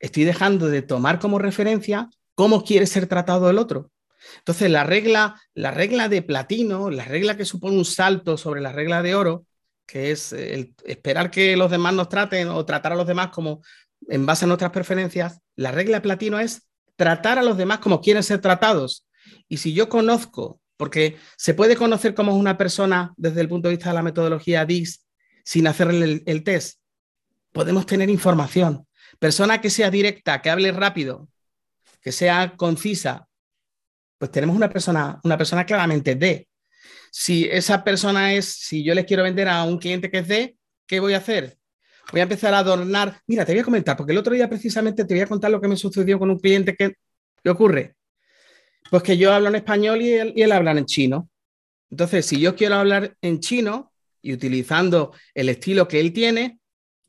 estoy 0.01 0.25
dejando 0.25 0.69
de 0.69 0.83
tomar 0.83 1.21
como 1.21 1.39
referencia 1.39 2.11
cómo 2.35 2.65
quiere 2.65 2.87
ser 2.87 3.07
tratado 3.07 3.49
el 3.49 3.59
otro. 3.59 3.91
Entonces, 4.39 4.71
la 4.71 4.85
regla, 4.85 5.41
la 5.55 5.71
regla 5.71 6.09
de 6.09 6.23
platino, 6.23 6.91
la 6.91 7.05
regla 7.05 7.37
que 7.37 7.45
supone 7.45 7.77
un 7.77 7.85
salto 7.85 8.37
sobre 8.37 8.61
la 8.61 8.73
regla 8.73 9.03
de 9.03 9.15
oro, 9.15 9.47
que 9.87 10.11
es 10.11 10.33
el 10.33 10.75
esperar 10.85 11.31
que 11.31 11.57
los 11.57 11.71
demás 11.71 11.95
nos 11.95 12.09
traten 12.09 12.49
o 12.49 12.65
tratar 12.65 12.93
a 12.93 12.97
los 12.97 13.07
demás 13.07 13.29
como 13.31 13.63
en 14.09 14.27
base 14.27 14.45
a 14.45 14.49
nuestras 14.49 14.71
preferencias, 14.71 15.41
la 15.57 15.73
regla 15.73 15.99
de 15.99 16.03
platino 16.03 16.39
es 16.39 16.69
tratar 16.97 17.39
a 17.39 17.43
los 17.43 17.57
demás 17.57 17.79
como 17.79 18.01
quieren 18.01 18.23
ser 18.23 18.41
tratados. 18.41 19.07
Y 19.49 19.59
si 19.59 19.73
yo 19.73 19.89
conozco, 19.89 20.61
porque 20.77 21.17
se 21.37 21.55
puede 21.55 21.77
conocer 21.77 22.15
cómo 22.15 22.33
es 22.33 22.39
una 22.39 22.57
persona 22.57 23.13
desde 23.17 23.41
el 23.43 23.49
punto 23.49 23.69
de 23.69 23.77
vista 23.77 23.91
de 23.91 23.95
la 23.95 24.03
metodología 24.03 24.65
DIS 24.65 25.07
sin 25.45 25.67
hacerle 25.67 26.23
el, 26.25 26.45
test, 26.45 26.79
podemos 27.53 27.85
tener 27.85 28.09
información. 28.09 28.87
Persona 29.21 29.61
que 29.61 29.69
sea 29.69 29.91
directa, 29.91 30.41
que 30.41 30.49
hable 30.49 30.73
rápido, 30.73 31.29
que 32.01 32.11
sea 32.11 32.55
concisa, 32.57 33.29
pues 34.17 34.31
tenemos 34.33 34.57
una 34.57 34.71
persona, 34.71 35.21
una 35.23 35.37
persona 35.37 35.67
claramente 35.67 36.15
D. 36.15 36.49
Si 37.13 37.45
esa 37.45 37.85
persona 37.85 38.33
es, 38.33 38.47
si 38.47 38.83
yo 38.83 38.95
les 38.95 39.05
quiero 39.05 39.23
vender 39.23 39.47
a 39.49 39.63
un 39.65 39.79
cliente 39.79 40.11
que 40.11 40.19
es 40.19 40.29
D, 40.29 40.57
¿qué 40.87 41.01
voy 41.01 41.13
a 41.13 41.19
hacer? 41.19 41.59
Voy 42.13 42.21
a 42.21 42.23
empezar 42.23 42.55
a 42.55 42.61
adornar. 42.61 43.21
Mira, 43.27 43.45
te 43.45 43.53
voy 43.53 43.61
a 43.61 43.65
comentar, 43.65 43.97
porque 43.97 44.13
el 44.13 44.19
otro 44.19 44.35
día 44.35 44.49
precisamente 44.49 45.05
te 45.05 45.15
voy 45.15 45.23
a 45.23 45.27
contar 45.27 45.51
lo 45.51 45.61
que 45.61 45.69
me 45.69 45.77
sucedió 45.77 46.19
con 46.19 46.31
un 46.31 46.39
cliente 46.39 46.75
que, 46.75 46.95
¿qué 47.45 47.51
ocurre? 47.51 47.97
Pues 48.91 49.03
que 49.03 49.19
yo 49.19 49.35
hablo 49.35 49.49
en 49.49 49.57
español 49.57 50.01
y 50.01 50.13
él, 50.13 50.33
y 50.35 50.43
él 50.43 50.53
habla 50.53 50.73
en 50.73 50.87
chino. 50.87 51.29
Entonces, 51.91 52.25
si 52.25 52.41
yo 52.41 52.57
quiero 52.57 52.77
hablar 52.77 53.17
en 53.21 53.41
chino 53.41 53.93
y 54.23 54.33
utilizando 54.33 55.13
el 55.35 55.51
estilo 55.51 55.87
que 55.89 56.01
él 56.01 56.13
tiene, 56.13 56.60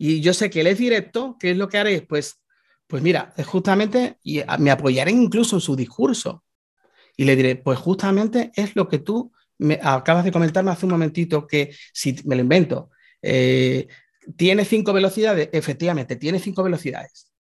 y 0.03 0.19
yo 0.19 0.33
sé 0.33 0.49
que 0.49 0.61
él 0.61 0.67
es 0.67 0.79
directo, 0.79 1.37
¿qué 1.39 1.51
es 1.51 1.57
lo 1.57 1.69
que 1.69 1.77
haré? 1.77 2.01
Pues, 2.01 2.41
pues 2.87 3.03
mira, 3.03 3.35
justamente, 3.45 4.17
y 4.23 4.41
me 4.57 4.71
apoyaré 4.71 5.11
incluso 5.11 5.57
en 5.57 5.61
su 5.61 5.75
discurso. 5.75 6.43
Y 7.15 7.25
le 7.25 7.35
diré, 7.35 7.55
pues 7.55 7.77
justamente 7.77 8.51
es 8.55 8.75
lo 8.75 8.87
que 8.87 8.97
tú 8.97 9.31
me 9.59 9.79
acabas 9.79 10.23
de 10.23 10.31
comentarme 10.31 10.71
hace 10.71 10.87
un 10.87 10.93
momentito, 10.93 11.45
que 11.45 11.75
si 11.93 12.15
me 12.25 12.35
lo 12.35 12.41
invento, 12.41 12.89
eh, 13.21 13.87
tiene 14.35 14.65
cinco 14.65 14.91
velocidades, 14.91 15.49
efectivamente, 15.51 16.15
tiene 16.15 16.39
cinco 16.39 16.63
velocidades. 16.63 17.31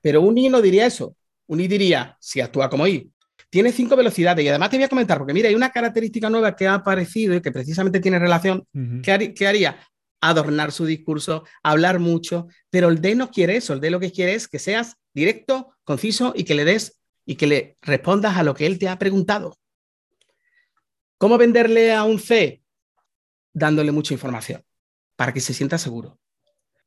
Pero 0.00 0.22
un 0.22 0.38
I 0.38 0.48
no 0.48 0.62
diría 0.62 0.86
eso. 0.86 1.14
Un 1.48 1.60
I 1.60 1.68
diría, 1.68 2.16
si 2.18 2.40
actúa 2.40 2.70
como 2.70 2.86
I, 2.86 3.12
tiene 3.50 3.72
cinco 3.72 3.94
velocidades. 3.94 4.42
Y 4.42 4.48
además 4.48 4.70
te 4.70 4.78
voy 4.78 4.84
a 4.84 4.88
comentar, 4.88 5.18
porque 5.18 5.34
mira, 5.34 5.50
hay 5.50 5.54
una 5.54 5.68
característica 5.68 6.30
nueva 6.30 6.56
que 6.56 6.66
ha 6.66 6.72
aparecido 6.72 7.34
y 7.34 7.42
que 7.42 7.52
precisamente 7.52 8.00
tiene 8.00 8.18
relación. 8.18 8.66
¿Qué, 9.02 9.46
haría? 9.46 9.76
Adornar 10.20 10.72
su 10.72 10.84
discurso, 10.84 11.44
hablar 11.62 11.98
mucho, 11.98 12.46
pero 12.68 12.88
el 12.88 13.00
D 13.00 13.14
no 13.14 13.30
quiere 13.30 13.56
eso. 13.56 13.72
El 13.72 13.80
D 13.80 13.90
lo 13.90 14.00
que 14.00 14.12
quiere 14.12 14.34
es 14.34 14.48
que 14.48 14.58
seas 14.58 14.96
directo, 15.14 15.74
conciso 15.84 16.32
y 16.36 16.44
que 16.44 16.54
le 16.54 16.64
des 16.64 17.00
y 17.24 17.36
que 17.36 17.46
le 17.46 17.78
respondas 17.80 18.36
a 18.36 18.42
lo 18.42 18.54
que 18.54 18.66
él 18.66 18.78
te 18.78 18.88
ha 18.88 18.98
preguntado. 18.98 19.56
¿Cómo 21.18 21.38
venderle 21.38 21.92
a 21.92 22.04
un 22.04 22.18
C? 22.18 22.62
Dándole 23.52 23.92
mucha 23.92 24.14
información 24.14 24.64
para 25.16 25.32
que 25.32 25.40
se 25.40 25.54
sienta 25.54 25.76
seguro. 25.76 26.18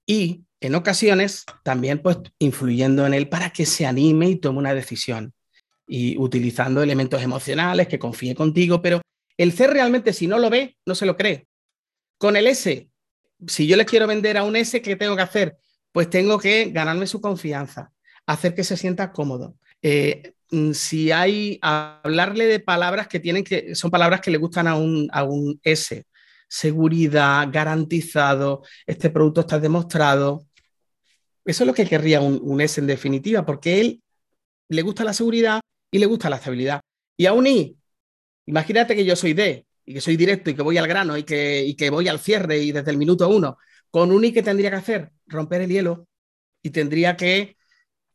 Y 0.06 0.46
en 0.60 0.76
ocasiones 0.76 1.46
también 1.64 2.02
pues 2.02 2.18
influyendo 2.40 3.06
en 3.06 3.14
él 3.14 3.30
para 3.30 3.52
que 3.52 3.66
se 3.66 3.86
anime 3.86 4.30
y 4.30 4.36
tome 4.38 4.60
una 4.60 4.74
decisión 4.74 5.34
y 5.88 6.18
utilizando 6.18 6.82
elementos 6.82 7.22
emocionales, 7.22 7.88
que 7.88 8.00
confíe 8.00 8.34
contigo, 8.36 8.82
pero 8.82 9.02
el 9.38 9.52
C 9.52 9.68
realmente 9.68 10.14
si 10.14 10.28
no 10.28 10.40
lo 10.40 10.50
ve, 10.50 10.78
no 10.86 10.96
se 10.96 11.06
lo 11.06 11.16
cree. 11.16 11.48
Con 12.18 12.36
el 12.36 12.48
S, 12.48 12.90
si 13.48 13.68
yo 13.68 13.76
le 13.76 13.86
quiero 13.86 14.08
vender 14.08 14.38
a 14.38 14.44
un 14.44 14.56
S, 14.56 14.82
¿qué 14.82 14.96
tengo 14.96 15.16
que 15.16 15.22
hacer? 15.22 15.58
Pues 15.92 16.10
tengo 16.10 16.40
que 16.40 16.72
ganarme 16.72 17.08
su 17.08 17.22
confianza, 17.22 17.92
hacer 18.26 18.56
que 18.56 18.64
se 18.64 18.78
sienta 18.78 19.12
cómodo. 19.12 19.56
Eh, 19.82 20.34
mm, 20.52 20.72
si 20.72 21.12
hay, 21.12 21.60
hablarle 21.62 22.46
de 22.46 22.60
palabras 22.60 23.08
que 23.08 23.20
tienen 23.20 23.44
que, 23.44 23.76
son 23.76 23.92
palabras 23.92 24.22
que 24.22 24.32
le 24.32 24.38
gustan 24.38 24.68
a 24.68 24.76
un, 24.76 25.08
a 25.12 25.24
un 25.24 25.60
S, 25.64 26.06
seguridad, 26.48 27.48
garantizado, 27.52 28.64
este 28.86 29.10
producto 29.10 29.42
está 29.42 29.60
demostrado. 29.60 30.46
Eso 31.46 31.64
es 31.64 31.68
lo 31.68 31.74
que 31.74 31.88
querría 31.88 32.22
un, 32.22 32.40
un 32.42 32.62
S 32.62 32.80
en 32.80 32.88
definitiva, 32.88 33.46
porque 33.46 33.82
él 33.82 34.02
le 34.70 34.82
gusta 34.82 35.04
la 35.04 35.14
seguridad 35.14 35.62
y 35.92 36.00
le 36.00 36.06
gusta 36.06 36.30
la 36.30 36.38
estabilidad. 36.38 36.82
Y 37.18 37.26
a 37.26 37.34
un 37.34 37.48
I, 37.48 37.78
imagínate 38.46 38.96
que 38.96 39.06
yo 39.06 39.16
soy 39.16 39.34
D 39.34 39.66
y 39.86 39.94
que 39.94 40.02
soy 40.02 40.18
directo 40.18 40.50
y 40.50 40.56
que 40.56 40.62
voy 40.62 40.78
al 40.78 40.88
grano 40.88 41.18
y 41.18 41.24
que, 41.24 41.64
y 41.64 41.76
que 41.76 41.90
voy 41.90 42.08
al 42.08 42.20
cierre 42.20 42.60
y 42.60 42.72
desde 42.72 42.92
el 42.92 42.98
minuto 42.98 43.30
uno. 43.30 43.58
Con 43.90 44.12
un 44.12 44.24
I, 44.26 44.32
¿qué 44.32 44.42
tendría 44.42 44.70
que 44.70 44.78
hacer? 44.78 45.12
Romper 45.28 45.62
el 45.62 45.70
hielo 45.70 46.08
y 46.62 46.70
tendría 46.70 47.16
que 47.16 47.58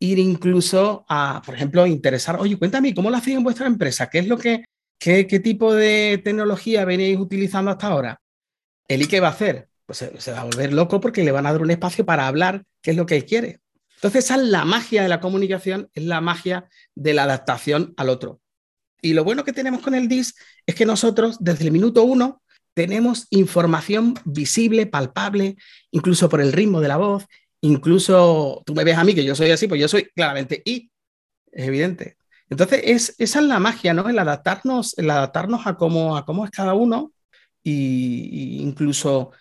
ir 0.01 0.19
incluso 0.19 1.05
a, 1.09 1.43
por 1.45 1.55
ejemplo, 1.55 1.87
interesar, 1.87 2.41
oye, 2.41 2.59
cuéntame, 2.59 2.95
¿cómo 2.95 3.11
lo 3.11 3.16
hacéis 3.16 3.37
en 3.37 3.45
vuestra 3.45 3.66
empresa? 3.66 4.09
¿Qué 4.09 4.21
es 4.21 4.29
lo 4.29 4.39
que, 4.39 4.64
qué, 4.99 5.27
qué 5.27 5.41
tipo 5.41 5.75
de 5.75 6.21
tecnología 6.25 6.85
venéis 6.85 7.19
utilizando 7.19 7.71
hasta 7.71 7.89
ahora? 7.89 8.21
¿El 8.87 9.03
I 9.03 9.07
qué 9.07 9.21
va 9.21 9.29
a 9.29 9.33
hacer? 9.33 9.69
Pues 9.87 9.99
se, 10.19 10.33
va 10.33 10.41
a 10.41 10.45
volver 10.45 10.73
loco 10.73 11.01
porque 11.01 11.25
le 11.25 11.33
van 11.33 11.47
a 11.47 11.53
dar 11.53 11.62
un 11.62 11.71
espacio 11.71 12.05
para 12.05 12.27
hablar 12.27 12.64
qué 12.83 12.93
es 12.93 12.97
lo 12.97 13.07
que 13.07 13.16
él 13.16 13.25
quiere. 13.25 13.61
Entonces, 13.97 14.25
esa 14.25 14.37
es 14.37 14.43
la 14.43 14.64
magia 14.64 15.03
de 15.03 15.09
la 15.09 15.21
comunicación, 15.21 15.91
es 15.95 16.05
la 16.05 16.21
magia 16.21 16.69
de 16.95 17.14
la 17.14 17.25
adaptación 17.25 17.95
al 17.97 18.11
otro. 18.11 18.41
Y 19.01 19.12
lo 19.12 19.24
bueno 19.24 19.44
que 19.44 19.53
tenemos 19.53 19.80
con 19.80 19.94
el 19.94 20.09
DIS 20.09 20.34
es 20.66 20.74
que 20.74 20.86
nosotros, 20.86 21.36
desde 21.40 21.64
el 21.64 21.72
minuto 21.72 22.03
uno, 22.03 22.42
tenemos 22.74 23.26
información 23.30 24.14
visible, 24.24 24.86
palpable, 24.86 25.57
incluso 25.90 26.28
por 26.28 26.40
el 26.40 26.53
ritmo 26.53 26.80
de 26.80 26.88
la 26.88 26.96
voz, 26.96 27.26
incluso 27.61 28.62
tú 28.64 28.74
me 28.74 28.84
ves 28.84 28.96
a 28.96 29.05
mí 29.05 29.14
que 29.14 29.24
yo 29.24 29.34
soy 29.34 29.51
así, 29.51 29.66
pues 29.66 29.80
yo 29.80 29.88
soy 29.88 30.09
claramente 30.14 30.62
I, 30.64 30.90
es 31.51 31.66
evidente. 31.66 32.16
Entonces, 32.51 32.80
es, 32.84 33.14
esa 33.18 33.40
es 33.40 33.46
la 33.46 33.59
magia, 33.59 33.92
¿no? 33.94 34.09
El 34.09 34.18
adaptarnos, 34.18 34.96
el 34.99 35.11
adaptarnos 35.11 35.66
a 35.66 35.76
cómo, 35.76 36.16
a 36.16 36.24
es 36.44 36.51
cada 36.51 36.74
uno 36.74 37.12
y, 37.62 38.62
incluso 38.62 39.32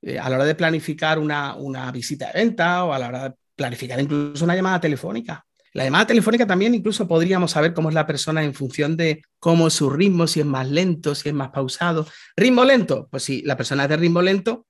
eh, 0.00 0.18
a 0.18 0.28
la 0.28 0.36
hora 0.36 0.44
de 0.44 0.54
planificar 0.54 1.18
una, 1.18 1.56
visita 1.92 2.26
de 2.26 2.40
venta 2.40 2.84
o 2.84 2.92
a 2.92 2.98
la 2.98 3.08
hora 3.08 3.28
de 3.30 3.34
planificar 3.56 4.00
incluso 4.00 4.44
una 4.44 4.54
llamada 4.54 4.80
telefónica. 4.80 5.44
La 5.74 5.84
llamada 5.84 6.06
telefónica 6.06 6.46
también 6.46 6.74
incluso 6.74 7.08
podríamos 7.08 7.52
saber 7.52 7.72
cómo 7.72 7.88
es 7.88 7.94
la 7.94 8.06
persona 8.06 8.44
en 8.44 8.52
función 8.52 8.96
de 8.96 9.22
cómo 9.38 9.68
es 9.68 9.74
su 9.74 9.88
ritmo, 9.88 10.26
si 10.26 10.40
es 10.40 10.46
más 10.46 10.68
lento, 10.68 11.14
si 11.14 11.30
es 11.30 11.34
más 11.34 11.50
pausado. 11.50 12.06
¿Ritmo 12.36 12.64
lento? 12.64 13.08
Pues 13.10 13.22
si 13.22 13.42
la 13.42 13.56
persona 13.56 13.84
es 13.84 13.88
de 13.88 13.96
ritmo 13.96 14.20
lento 14.20 14.66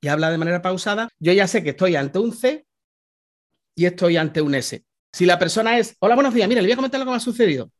y 0.00 0.08
habla 0.08 0.30
de 0.30 0.38
manera 0.38 0.62
pausada, 0.62 1.08
yo 1.18 1.32
ya 1.32 1.48
sé 1.48 1.64
que 1.64 1.70
estoy 1.70 1.96
ante 1.96 2.20
un 2.20 2.32
C 2.32 2.64
y 3.74 3.86
estoy 3.86 4.16
ante 4.16 4.40
un 4.40 4.54
S. 4.54 4.84
Si 5.12 5.26
la 5.26 5.38
persona 5.38 5.78
es, 5.78 5.96
hola, 5.98 6.14
buenos 6.14 6.32
días, 6.32 6.48
mira, 6.48 6.60
le 6.60 6.68
voy 6.68 6.72
a 6.72 6.76
comentar 6.76 7.00
lo 7.00 7.06
que 7.06 7.10
me 7.10 7.16
ha 7.16 7.20
sucedido. 7.20 7.70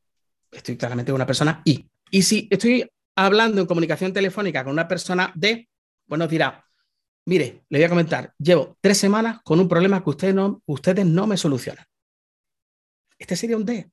Estoy 0.50 0.76
claramente 0.76 1.12
una 1.12 1.26
persona 1.26 1.62
I. 1.64 1.88
Y 2.10 2.22
si 2.22 2.48
estoy 2.50 2.90
hablando 3.14 3.60
en 3.60 3.66
comunicación 3.68 4.12
telefónica 4.12 4.64
con 4.64 4.72
una 4.72 4.88
persona 4.88 5.32
de, 5.36 5.68
pues 6.06 6.18
nos 6.18 6.28
dirá, 6.28 6.64
mire, 7.26 7.64
le 7.68 7.78
voy 7.78 7.84
a 7.84 7.88
comentar, 7.88 8.34
llevo 8.38 8.76
tres 8.80 8.98
semanas 8.98 9.40
con 9.44 9.60
un 9.60 9.68
problema 9.68 10.02
que 10.02 10.32
no, 10.32 10.62
ustedes 10.66 11.06
no 11.06 11.26
me 11.28 11.36
solucionan. 11.36 11.84
Este 13.18 13.36
sería 13.36 13.56
un 13.56 13.64
D, 13.64 13.90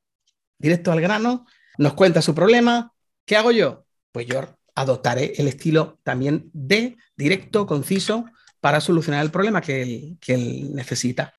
directo 0.58 0.92
al 0.92 1.02
grano, 1.02 1.46
nos 1.78 1.94
cuenta 1.94 2.22
su 2.22 2.36
problema, 2.36 2.94
¿qué 3.26 3.36
hago 3.36 3.52
yo? 3.52 3.86
Pues 4.12 4.28
yo 4.28 4.42
adoptaré 4.76 5.34
el 5.38 5.48
estilo 5.48 6.00
también 6.04 6.50
D, 6.54 6.98
directo, 7.16 7.66
conciso, 7.66 8.26
para 8.60 8.80
solucionar 8.80 9.24
el 9.24 9.32
problema 9.32 9.62
que 9.62 9.82
él, 9.82 10.18
que 10.22 10.38
necesita. 10.38 11.34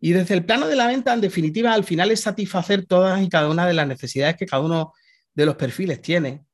Y 0.00 0.12
desde 0.12 0.34
el 0.34 0.44
plano 0.44 0.68
de 0.68 0.76
la 0.76 0.86
venta, 0.86 1.12
en 1.12 1.20
definitiva, 1.20 1.72
al 1.72 1.84
final 1.84 2.10
es 2.10 2.20
satisfacer 2.20 2.86
todas 2.86 3.20
y 3.22 3.28
cada 3.28 3.48
una 3.48 3.66
de 3.66 3.74
las 3.74 3.86
necesidades 3.86 4.36
que 4.36 4.46
cada 4.46 4.62
uno 4.62 4.92
de 5.34 5.46
los 5.46 5.56
perfiles 5.56 6.00
tiene. 6.00 6.44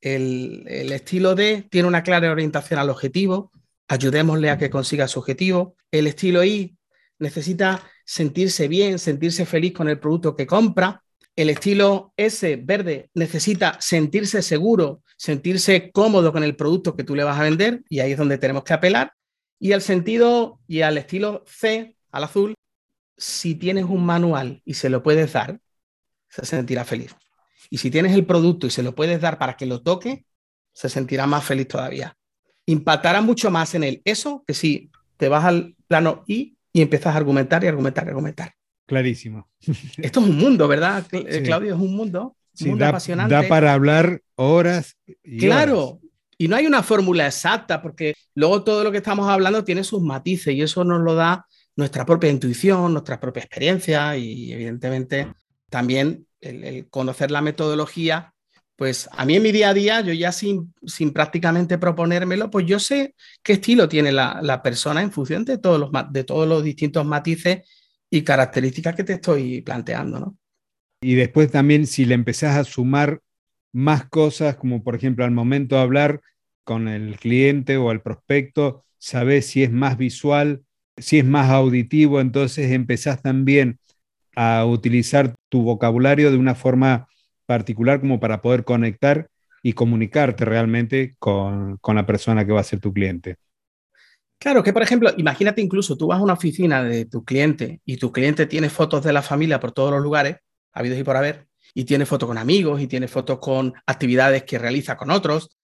El, 0.00 0.66
estilo 0.92 1.34
D 1.34 1.66
tiene 1.70 1.88
una 1.88 2.02
clara 2.02 2.30
orientación 2.30 2.78
al 2.78 2.90
objetivo, 2.90 3.52
ayudémosle 3.88 4.50
a 4.50 4.58
que 4.58 4.70
consiga 4.70 5.08
su 5.08 5.18
objetivo. 5.18 5.76
El 5.90 6.06
estilo 6.06 6.44
I 6.44 6.76
necesita 7.18 7.82
sentirse 8.10 8.66
bien, 8.66 8.98
sentirse 8.98 9.46
feliz 9.46 9.72
con 9.72 9.88
el 9.88 10.00
producto 10.00 10.34
que 10.34 10.44
compra. 10.44 11.04
El 11.36 11.48
estilo 11.48 12.12
S, 12.16 12.56
verde, 12.56 13.08
necesita 13.14 13.76
sentirse 13.80 14.42
seguro, 14.42 15.04
sentirse 15.16 15.92
cómodo 15.92 16.32
con 16.32 16.42
el 16.42 16.56
producto 16.56 16.96
que 16.96 17.04
tú 17.04 17.14
le 17.14 17.22
vas 17.22 17.38
a 17.38 17.44
vender 17.44 17.84
y 17.88 18.00
ahí 18.00 18.10
es 18.10 18.18
donde 18.18 18.36
tenemos 18.36 18.64
que 18.64 18.72
apelar. 18.72 19.12
Y 19.60 19.70
el 19.70 19.80
sentido 19.80 20.58
y 20.66 20.80
al 20.80 20.98
estilo 20.98 21.44
C, 21.46 21.94
al 22.10 22.24
azul, 22.24 22.54
si 23.16 23.54
tienes 23.54 23.84
un 23.84 24.04
manual 24.04 24.60
y 24.64 24.74
se 24.74 24.90
lo 24.90 25.04
puedes 25.04 25.32
dar, 25.32 25.60
se 26.28 26.44
sentirá 26.44 26.84
feliz. 26.84 27.14
Y 27.70 27.78
si 27.78 27.92
tienes 27.92 28.12
el 28.14 28.26
producto 28.26 28.66
y 28.66 28.70
se 28.70 28.82
lo 28.82 28.92
puedes 28.92 29.20
dar 29.20 29.38
para 29.38 29.56
que 29.56 29.66
lo 29.66 29.82
toque, 29.82 30.24
se 30.72 30.88
sentirá 30.88 31.28
más 31.28 31.44
feliz 31.44 31.68
todavía. 31.68 32.16
Impactará 32.66 33.20
mucho 33.20 33.52
más 33.52 33.76
en 33.76 33.84
él 33.84 34.02
eso 34.04 34.42
que 34.48 34.54
si 34.54 34.90
te 35.16 35.28
vas 35.28 35.44
al 35.44 35.76
plano 35.86 36.24
I 36.26 36.56
y 36.72 36.82
empiezas 36.82 37.14
a 37.14 37.16
argumentar 37.16 37.64
y 37.64 37.66
argumentar 37.66 38.04
y 38.04 38.08
argumentar. 38.08 38.54
Clarísimo. 38.86 39.48
Esto 39.98 40.20
es 40.20 40.26
un 40.26 40.36
mundo, 40.36 40.66
¿verdad, 40.68 41.06
Claudio? 41.08 41.74
Es 41.74 41.80
un 41.80 41.94
mundo, 41.94 42.36
un 42.64 42.78
da, 42.78 42.88
apasionante. 42.88 43.34
Da 43.34 43.48
para 43.48 43.72
hablar 43.72 44.20
horas. 44.36 44.96
claro. 45.38 46.00
Y 46.36 46.48
no 46.48 46.56
hay 46.56 46.66
una 46.66 46.82
fórmula 46.82 47.26
exacta, 47.26 47.82
porque 47.82 48.14
luego 48.34 48.64
todo 48.64 48.82
lo 48.82 48.90
que 48.90 48.96
estamos 48.96 49.28
hablando 49.28 49.62
tiene 49.62 49.84
sus 49.84 50.00
matices 50.00 50.54
y 50.54 50.62
eso 50.62 50.84
nos 50.84 51.02
lo 51.02 51.14
da 51.14 51.44
nuestra 51.76 52.06
propia 52.06 52.30
intuición, 52.30 52.94
nuestra 52.94 53.20
propia 53.20 53.42
experiencia 53.42 54.16
y 54.16 54.50
evidentemente 54.50 55.28
también 55.68 56.26
el, 56.40 56.88
conocer 56.88 57.30
la 57.30 57.42
metodología, 57.42 58.32
pues 58.80 59.10
a 59.12 59.26
mí 59.26 59.36
en 59.36 59.42
mi 59.42 59.52
día 59.52 59.68
a 59.68 59.74
día, 59.74 60.00
yo 60.00 60.14
ya 60.14 60.32
sin, 60.32 60.72
sin 60.86 61.12
prácticamente 61.12 61.76
proponérmelo, 61.76 62.50
pues 62.50 62.64
yo 62.64 62.78
sé 62.78 63.14
qué 63.42 63.52
estilo 63.52 63.90
tiene 63.90 64.10
la, 64.10 64.62
persona 64.64 65.02
en 65.02 65.12
función 65.12 65.44
de 65.44 65.58
todos, 65.58 65.78
los, 65.78 65.90
de 66.10 66.24
todos 66.24 66.48
los 66.48 66.64
distintos 66.64 67.04
matices 67.04 67.58
y 68.08 68.22
características 68.22 68.94
que 68.96 69.04
te 69.04 69.12
estoy 69.12 69.60
planteando, 69.60 70.18
¿no? 70.18 70.38
Y 71.02 71.14
después 71.14 71.50
también 71.50 71.86
si 71.86 72.06
le 72.06 72.14
empezás 72.14 72.56
a 72.56 72.64
sumar 72.64 73.20
más 73.70 74.08
cosas, 74.08 74.56
como 74.56 74.82
por 74.82 74.94
ejemplo 74.94 75.26
al 75.26 75.30
momento 75.30 75.76
de 75.76 75.82
hablar 75.82 76.22
con 76.64 76.88
el 76.88 77.18
cliente 77.18 77.76
o 77.76 77.92
el 77.92 78.00
prospecto, 78.00 78.86
sabes 78.96 79.44
si 79.44 79.62
es 79.62 79.70
más 79.70 79.98
visual, 79.98 80.62
si 80.96 81.18
es 81.18 81.26
más 81.26 81.50
auditivo, 81.50 82.18
entonces 82.18 82.70
empezás 82.70 83.20
también 83.20 83.78
a 84.34 84.64
utilizar 84.64 85.34
tu 85.50 85.64
vocabulario 85.64 86.30
de 86.30 86.38
una 86.38 86.54
forma 86.54 87.08
particular 87.50 88.00
como 88.00 88.20
para 88.20 88.42
poder 88.42 88.62
conectar 88.62 89.28
y 89.60 89.72
comunicarte 89.72 90.44
realmente 90.44 91.16
con, 91.18 91.80
la 91.84 92.06
persona 92.06 92.46
que 92.46 92.52
va 92.52 92.60
a 92.60 92.70
ser 92.70 92.78
tu 92.78 92.92
cliente. 92.92 93.38
Claro, 94.38 94.62
que 94.62 94.72
por 94.72 94.82
ejemplo, 94.82 95.10
imagínate 95.16 95.60
incluso 95.60 95.96
tú 95.96 96.06
vas 96.06 96.20
a 96.20 96.22
una 96.22 96.34
oficina 96.34 96.84
de 96.84 97.06
tu 97.06 97.24
cliente 97.24 97.80
y 97.84 97.96
tu 97.96 98.12
cliente 98.12 98.46
tiene 98.46 98.70
fotos 98.70 99.02
de 99.02 99.12
la 99.12 99.20
familia 99.20 99.58
por 99.58 99.72
todos 99.72 99.90
los 99.90 100.00
lugares, 100.00 100.36
habidos 100.72 101.00
y 101.00 101.02
por 101.02 101.16
haber, 101.16 101.48
y 101.74 101.82
tiene 101.82 102.06
fotos 102.06 102.28
con 102.28 102.38
amigos 102.38 102.80
y 102.80 102.86
tiene 102.86 103.08
fotos 103.08 103.40
con 103.40 103.74
actividades 103.84 104.44
que 104.44 104.56
realiza 104.56 104.96
con 104.96 105.10
otros, 105.10 105.58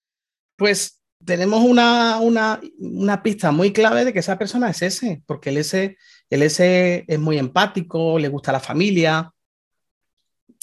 pues 0.57 1.01
tenemos 1.25 1.63
una, 1.63 2.19
una, 2.19 3.23
pista 3.23 3.53
muy 3.53 3.73
clave 3.73 4.05
de 4.05 4.13
que 4.13 4.19
esa 4.19 4.37
persona 4.37 4.71
es 4.71 4.83
ese, 4.83 5.23
porque 5.25 5.51
el 5.51 5.59
ese, 5.59 5.99
el 6.31 6.43
ese 6.43 7.05
es 7.07 7.19
muy 7.21 7.39
empático, 7.39 8.19
le 8.19 8.27
gusta 8.27 8.51
la 8.51 8.59
familia. 8.59 9.33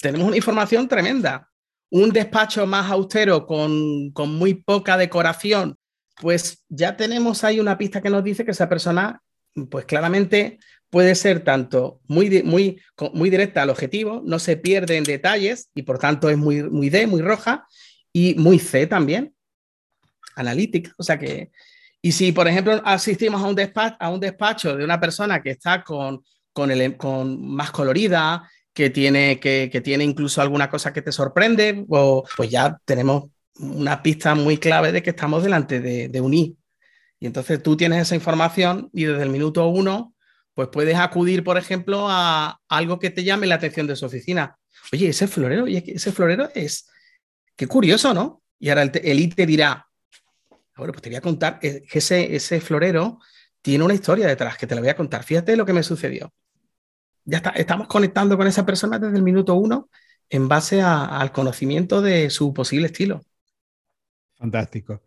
Tenemos 0.04 0.28
una 0.28 0.36
información 0.36 0.86
tremenda. 0.86 1.48
Un 1.90 2.10
despacho 2.10 2.66
más 2.66 2.90
austero 2.90 3.46
con, 3.46 4.10
con 4.10 4.34
muy 4.34 4.52
poca 4.52 4.98
decoración, 4.98 5.78
pues 6.20 6.62
ya 6.68 6.94
tenemos 6.94 7.42
ahí 7.42 7.58
una 7.58 7.78
pista 7.78 8.02
que 8.02 8.10
nos 8.10 8.22
dice 8.22 8.44
que 8.44 8.50
esa 8.50 8.68
persona, 8.68 9.22
pues 9.70 9.86
claramente 9.86 10.58
puede 10.90 11.14
ser 11.14 11.42
tanto 11.42 12.02
muy, 12.06 12.42
muy, 12.42 12.82
muy 13.14 13.30
directa 13.30 13.62
al 13.62 13.70
objetivo, 13.70 14.20
no 14.26 14.38
se 14.38 14.58
pierde 14.58 14.98
en 14.98 15.04
detalles 15.04 15.70
y 15.74 15.84
por 15.84 15.98
tanto 15.98 16.28
es 16.28 16.36
muy, 16.36 16.62
muy 16.64 16.90
D, 16.90 17.06
muy 17.06 17.22
roja 17.22 17.66
y 18.12 18.34
muy 18.34 18.58
C 18.58 18.86
también 18.86 19.34
analítica. 20.36 20.92
O 20.98 21.02
sea 21.02 21.18
que, 21.18 21.50
y 22.02 22.12
si 22.12 22.30
por 22.32 22.46
ejemplo 22.46 22.82
asistimos 22.84 23.42
a 23.42 23.46
un 23.46 23.54
despacho, 23.54 23.96
a 23.98 24.10
un 24.10 24.20
despacho 24.20 24.76
de 24.76 24.84
una 24.84 25.00
persona 25.00 25.42
que 25.42 25.52
está 25.52 25.82
con, 25.82 26.22
con, 26.52 26.70
el, 26.70 26.94
con 26.98 27.40
más 27.40 27.70
colorida, 27.70 28.50
que 28.74 28.90
tiene, 28.90 29.38
que, 29.40 29.70
que, 29.72 29.80
tiene 29.80 30.04
incluso 30.04 30.42
alguna 30.42 30.68
cosa 30.68 30.92
que 30.92 31.00
te 31.00 31.12
sorprende, 31.12 31.84
o, 31.88 32.24
pues 32.36 32.50
ya 32.50 32.78
tenemos 32.84 33.30
una 33.58 34.02
pista 34.02 34.34
muy 34.34 34.58
clave 34.58 34.90
de 34.90 35.02
que 35.02 35.10
estamos 35.10 35.42
delante 35.44 35.80
de, 35.80 36.20
un 36.20 36.34
I. 36.34 36.56
Y 37.20 37.26
entonces 37.26 37.62
tú 37.62 37.76
tienes 37.76 38.02
esa 38.02 38.16
información 38.16 38.90
y 38.92 39.04
desde 39.04 39.22
el 39.22 39.30
minuto 39.30 39.66
uno, 39.68 40.14
pues 40.54 40.68
puedes 40.68 40.96
acudir, 40.96 41.44
por 41.44 41.56
ejemplo, 41.56 42.06
a 42.08 42.60
algo 42.68 42.98
que 42.98 43.10
te 43.10 43.24
llame 43.24 43.46
la 43.46 43.54
atención 43.54 43.86
de 43.86 43.96
su 43.96 44.06
oficina. 44.06 44.58
Oye, 44.92 45.08
ese 45.08 45.28
florero, 45.28 45.66
ese 45.66 46.12
florero 46.12 46.50
es, 46.54 46.88
qué 47.56 47.66
curioso, 47.66 48.12
¿no? 48.12 48.42
Y 48.58 48.68
ahora 48.68 48.82
el, 48.82 48.90
el 49.02 49.20
I 49.20 49.28
te 49.28 49.46
dirá, 49.46 49.86
bueno, 50.76 50.92
pues 50.92 51.02
te 51.02 51.10
voy 51.10 51.16
a 51.16 51.20
contar 51.20 51.60
que 51.60 51.84
ese, 51.92 52.34
ese 52.34 52.60
florero 52.60 53.20
tiene 53.62 53.84
una 53.84 53.94
historia 53.94 54.26
detrás 54.26 54.58
que 54.58 54.66
te 54.66 54.74
la 54.74 54.80
voy 54.80 54.90
a 54.90 54.96
contar. 54.96 55.22
Fíjate 55.22 55.56
lo 55.56 55.64
que 55.64 55.72
me 55.72 55.82
sucedió. 55.82 56.32
Ya 57.24 57.38
está, 57.38 57.50
estamos 57.50 57.86
conectando 57.86 58.36
con 58.36 58.46
esa 58.46 58.66
persona 58.66 58.98
desde 58.98 59.16
el 59.16 59.22
minuto 59.22 59.54
uno 59.54 59.88
en 60.28 60.48
base 60.48 60.82
al 60.82 61.32
conocimiento 61.32 62.02
de 62.02 62.30
su 62.30 62.52
posible 62.52 62.86
estilo. 62.86 63.22
Fantástico. 64.36 65.02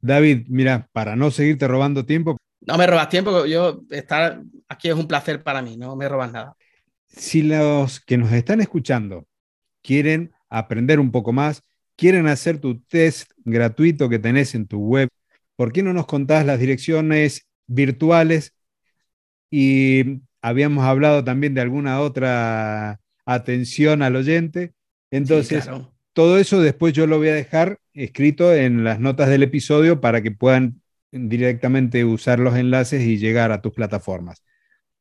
David, 0.00 0.46
mira, 0.48 0.88
para 0.92 1.16
no 1.16 1.30
seguirte 1.30 1.66
robando 1.66 2.06
tiempo. 2.06 2.36
No 2.60 2.76
me 2.76 2.86
robas 2.86 3.08
tiempo, 3.08 3.46
yo 3.46 3.82
estar 3.90 4.42
aquí 4.68 4.88
es 4.88 4.94
un 4.94 5.08
placer 5.08 5.42
para 5.42 5.62
mí, 5.62 5.76
no 5.76 5.96
me 5.96 6.08
robas 6.08 6.32
nada. 6.32 6.56
Si 7.06 7.42
los 7.42 8.00
que 8.00 8.18
nos 8.18 8.32
están 8.32 8.60
escuchando 8.60 9.26
quieren 9.82 10.32
aprender 10.48 11.00
un 11.00 11.10
poco 11.10 11.32
más, 11.32 11.62
quieren 11.96 12.26
hacer 12.26 12.60
tu 12.60 12.80
test 12.80 13.32
gratuito 13.38 14.08
que 14.08 14.18
tenés 14.18 14.54
en 14.54 14.66
tu 14.66 14.78
web, 14.78 15.08
¿por 15.56 15.72
qué 15.72 15.82
no 15.82 15.92
nos 15.92 16.06
contás 16.06 16.46
las 16.46 16.60
direcciones 16.60 17.46
virtuales? 17.66 18.54
Y 19.50 20.20
habíamos 20.42 20.84
hablado 20.84 21.24
también 21.24 21.54
de 21.54 21.60
alguna 21.60 22.00
otra 22.00 23.00
atención 23.24 24.02
al 24.02 24.16
oyente. 24.16 24.72
Entonces, 25.10 25.68
todo 26.12 26.38
eso 26.38 26.60
después 26.60 26.92
yo 26.92 27.06
lo 27.06 27.18
voy 27.18 27.28
a 27.28 27.34
dejar 27.34 27.78
escrito 27.92 28.54
en 28.54 28.84
las 28.84 29.00
notas 29.00 29.28
del 29.28 29.42
episodio 29.42 30.00
para 30.00 30.22
que 30.22 30.30
puedan 30.30 30.80
directamente 31.10 32.04
usar 32.04 32.38
los 32.38 32.56
enlaces 32.56 33.02
y 33.02 33.18
llegar 33.18 33.52
a 33.52 33.62
tus 33.62 33.72
plataformas. 33.72 34.42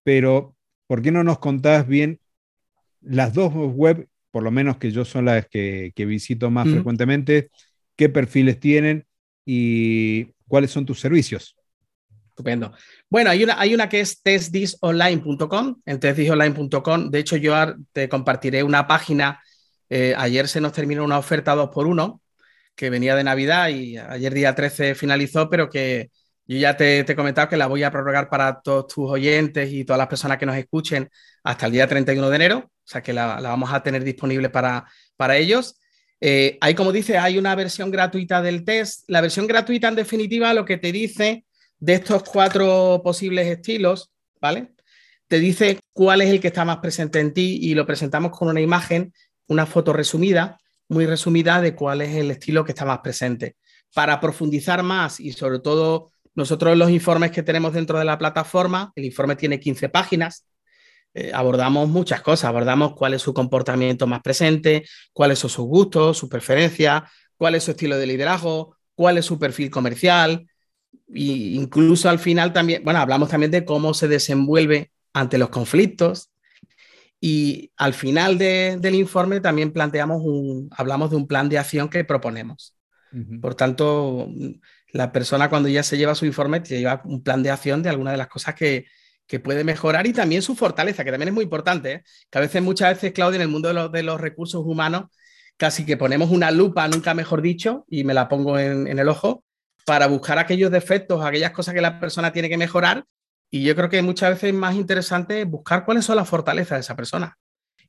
Pero, 0.04 0.56
¿por 0.88 1.02
qué 1.02 1.12
no 1.12 1.24
nos 1.24 1.40
contás 1.40 1.88
bien 1.88 2.20
las 3.02 3.34
dos 3.34 3.54
web 3.54 4.08
por 4.38 4.44
lo 4.44 4.52
menos 4.52 4.78
que 4.78 4.92
yo 4.92 5.04
son 5.04 5.26
las 5.26 5.48
que, 5.48 5.92
visito 5.98 6.52
más 6.52 6.70
frecuentemente, 6.70 7.50
qué 7.96 8.08
perfiles 8.08 8.60
tienen 8.60 9.08
y 9.44 10.26
cuáles 10.48 10.70
son 10.70 10.86
tus 10.86 11.00
servicios. 11.00 11.57
Estupendo. 12.38 12.72
Bueno, 13.10 13.32
hay 13.32 13.44
una, 13.44 13.60
hay 13.60 13.74
una 13.74 13.90
que 13.90 14.00
es 14.00 14.22
testdisonline.com. 14.22 15.82
En 15.84 16.00
testdisonline.com, 16.00 17.10
de 17.10 17.18
hecho, 17.18 17.36
yo 17.36 17.56
te 17.92 18.08
compartiré 18.08 18.62
una 18.62 18.86
página. 18.86 19.42
Eh, 19.90 20.14
ayer 20.16 20.48
se 20.48 20.62
nos 20.62 20.72
terminó 20.72 21.04
una 21.04 21.18
oferta 21.18 21.56
2x1 21.56 22.22
que 22.76 22.92
venía 22.92 23.16
de 23.16 23.24
Navidad 23.24 23.70
y 23.70 23.98
ayer 23.98 24.36
día 24.36 24.54
13 24.54 24.94
finalizó, 24.94 25.50
pero 25.50 25.68
que 25.68 26.12
yo 26.46 26.60
ya 26.60 26.78
te, 26.78 27.04
te, 27.06 27.14
he 27.14 27.16
comentado 27.16 27.50
que 27.50 27.58
la 27.58 27.66
voy 27.66 27.82
a 27.82 27.90
prorrogar 27.90 28.30
para 28.30 28.62
todos 28.62 28.86
tus 28.86 29.10
oyentes 29.10 29.72
y 29.72 29.84
todas 29.84 29.98
las 29.98 30.08
personas 30.08 30.38
que 30.38 30.46
nos 30.46 30.58
escuchen 30.58 31.10
hasta 31.44 31.66
el 31.66 31.72
día 31.72 31.88
31 31.88 32.30
de 32.30 32.36
enero, 32.36 32.58
o 32.60 32.72
sea 32.84 33.02
que 33.02 33.14
la, 33.14 33.40
vamos 33.42 33.74
a 33.74 33.82
tener 33.82 34.04
disponible 34.04 34.52
para, 34.52 34.86
para 35.16 35.38
ellos. 35.38 35.80
Eh, 36.22 36.60
ahí, 36.62 36.76
como 36.76 36.92
dice, 36.92 37.18
hay 37.18 37.40
una 37.40 37.56
versión 37.56 37.90
gratuita 37.90 38.44
del 38.44 38.64
test. 38.64 39.06
La 39.08 39.22
versión 39.22 39.48
gratuita, 39.48 39.88
en 39.88 39.96
definitiva, 39.96 40.54
lo 40.54 40.66
que 40.66 40.78
te 40.78 40.92
dice 40.92 41.47
de 41.80 41.94
estos 41.94 42.24
cuatro 42.24 43.02
posibles 43.04 43.48
estilos, 43.48 44.12
¿vale? 44.42 44.74
Te 45.28 45.40
dice 45.40 45.80
cuál 45.94 46.22
es 46.22 46.30
el 46.30 46.40
que 46.40 46.48
está 46.48 46.66
más 46.66 46.78
presente 46.78 47.20
en 47.20 47.34
ti 47.34 47.60
y 47.62 47.76
lo 47.76 47.86
presentamos 47.86 48.32
con 48.32 48.48
una 48.48 48.62
imagen, 48.62 49.14
una 49.48 49.66
foto 49.66 49.94
resumida, 49.94 50.58
muy 50.90 51.06
resumida 51.06 51.62
de 51.62 51.76
cuál 51.76 52.02
es 52.02 52.16
el 52.16 52.32
estilo 52.32 52.64
que 52.64 52.72
está 52.72 52.86
más 52.86 53.00
presente. 53.00 53.58
Para 53.94 54.20
profundizar 54.20 54.84
más 54.84 55.20
y 55.20 55.34
sobre 55.34 55.60
todo 55.60 56.12
nosotros 56.36 56.78
los 56.78 56.90
informes 56.90 57.32
que 57.32 57.44
tenemos 57.44 57.74
dentro 57.74 58.00
de 58.00 58.06
la 58.06 58.18
plataforma, 58.18 58.92
el 58.96 59.06
informe 59.06 59.36
tiene 59.36 59.60
15 59.60 59.90
páginas, 59.90 60.46
eh, 61.14 61.32
abordamos 61.34 61.90
muchas 61.90 62.22
cosas, 62.22 62.46
abordamos 62.46 62.94
cuál 62.94 63.16
es 63.16 63.22
su 63.22 63.34
comportamiento 63.34 64.06
más 64.06 64.22
presente, 64.22 64.86
cuáles 65.14 65.40
son 65.40 65.50
sus 65.50 65.66
gustos, 65.66 66.18
sus 66.18 66.30
preferencias, 66.30 67.04
cuál 67.36 67.56
es 67.56 67.64
su 67.64 67.72
estilo 67.72 67.98
de 67.98 68.06
liderazgo, 68.06 68.78
cuál 68.94 69.18
es 69.18 69.26
su 69.26 69.40
perfil 69.40 69.72
comercial, 69.72 70.48
e 71.14 71.56
incluso 71.56 72.10
al 72.10 72.20
final 72.20 72.54
también, 72.54 72.84
bueno, 72.84 73.00
hablamos 73.00 73.30
también 73.30 73.52
de 73.52 73.66
cómo 73.66 73.94
se 73.94 74.08
desenvuelve 74.08 74.92
ante 75.14 75.38
los 75.38 75.50
conflictos. 75.50 76.32
Y 77.20 77.72
al 77.78 77.94
final 77.94 78.38
del 78.38 78.96
informe 78.96 79.40
también 79.40 79.72
planteamos 79.72 80.22
un, 80.24 80.70
hablamos 80.72 81.10
de 81.10 81.16
un 81.16 81.28
plan 81.28 81.50
de 81.50 81.58
acción 81.58 81.90
que 81.90 82.04
proponemos. 82.04 82.76
Por 83.42 83.56
tanto, 83.56 84.30
la 84.92 85.12
persona 85.12 85.50
cuando 85.50 85.70
ya 85.70 85.82
se 85.82 85.98
lleva 85.98 86.14
su 86.14 86.26
informe, 86.26 86.60
te 86.60 86.78
lleva 86.78 87.02
un 87.06 87.24
plan 87.24 87.42
de 87.42 87.50
acción 87.50 87.82
de 87.82 87.90
alguna 87.90 88.12
de 88.12 88.18
las 88.18 88.28
cosas 88.28 88.54
que, 88.54 88.86
puede 89.44 89.66
mejorar 89.66 90.08
y 90.08 90.14
también 90.14 90.42
su 90.42 90.56
fortaleza, 90.56 91.04
que 91.04 91.12
también 91.12 91.28
es 91.30 91.34
muy 91.34 91.44
importante, 91.44 91.92
¿eh? 91.92 92.04
que 92.30 92.38
a 92.38 92.42
veces, 92.42 92.62
muchas 92.62 92.94
veces, 92.94 93.12
Claudia, 93.12 93.36
en 93.36 93.42
el 93.42 93.48
mundo 93.50 93.68
de 93.68 93.74
los, 93.74 93.92
de 93.92 94.02
los, 94.02 94.22
recursos 94.22 94.64
humanos, 94.66 95.10
casi 95.58 95.86
que 95.86 95.98
ponemos 95.98 96.32
una 96.32 96.50
lupa, 96.50 96.88
nunca 96.88 97.14
mejor 97.14 97.42
dicho, 97.42 97.86
y 97.90 98.06
me 98.06 98.14
la 98.14 98.30
pongo 98.30 98.58
en, 98.58 98.88
el 98.88 99.10
ojo, 99.10 99.44
para 99.88 100.08
buscar 100.08 100.38
aquellos 100.38 100.70
defectos, 100.70 101.24
aquellas 101.24 101.52
cosas 101.52 101.74
que 101.74 101.80
la 101.80 101.98
persona 101.98 102.34
tiene 102.34 102.50
que 102.50 102.58
mejorar. 102.58 103.06
Y 103.50 103.64
yo 103.64 103.74
creo 103.74 103.90
que 103.90 104.02
muchas 104.02 104.32
veces 104.32 104.50
es 104.50 104.54
más 104.54 104.76
interesante 104.76 105.46
buscar 105.46 105.86
cuáles 105.86 106.04
son 106.04 106.18
las 106.18 106.28
fortalezas 106.28 106.76
de 106.76 106.82
esa 106.82 106.98
persona. 106.98 107.38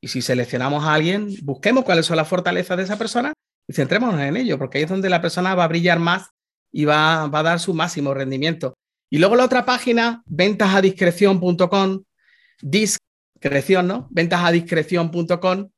Y 0.00 0.06
si 0.06 0.22
seleccionamos 0.22 0.84
a 0.84 0.94
alguien, 0.94 1.28
busquemos 1.42 1.82
cuáles 1.82 2.06
son 2.06 2.16
las 2.16 2.28
fortalezas 2.28 2.76
de 2.76 2.84
esa 2.84 2.96
persona 2.96 3.32
y 3.66 3.72
centrémonos 3.72 4.20
en 4.20 4.36
ello, 4.36 4.58
porque 4.58 4.78
ahí 4.78 4.84
es 4.84 4.90
donde 4.90 5.10
la 5.10 5.20
persona 5.20 5.56
va 5.56 5.64
a 5.64 5.68
brillar 5.68 5.98
más 5.98 6.28
y 6.70 6.84
va, 6.84 7.24
a 7.24 7.42
dar 7.42 7.58
su 7.58 7.74
máximo 7.74 8.14
rendimiento. 8.14 8.74
Y 9.10 9.18
luego 9.18 9.34
la 9.34 9.46
otra 9.46 9.64
página, 9.64 10.22
ventasadiscreción.com, 10.26 12.04
discreción, 12.62 13.88
¿no? 13.88 14.06
Ventasadiscreción.com, 14.12 15.70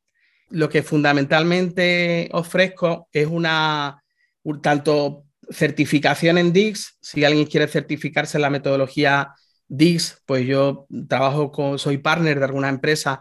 lo 0.50 0.68
que 0.68 0.82
fundamentalmente 0.82 2.28
ofrezco 2.32 3.08
es 3.10 3.26
una, 3.26 4.02
un, 4.42 4.60
tanto 4.60 5.24
certificación 5.50 6.38
en 6.38 6.52
DIX, 6.52 6.98
si 7.00 7.24
alguien 7.24 7.46
quiere 7.46 7.68
certificarse 7.68 8.38
en 8.38 8.42
la 8.42 8.50
metodología 8.50 9.34
DIX, 9.68 10.22
pues 10.26 10.46
yo 10.46 10.86
trabajo 11.08 11.50
con, 11.52 11.78
soy 11.78 11.98
partner 11.98 12.38
de 12.38 12.44
alguna 12.44 12.68
empresa 12.68 13.20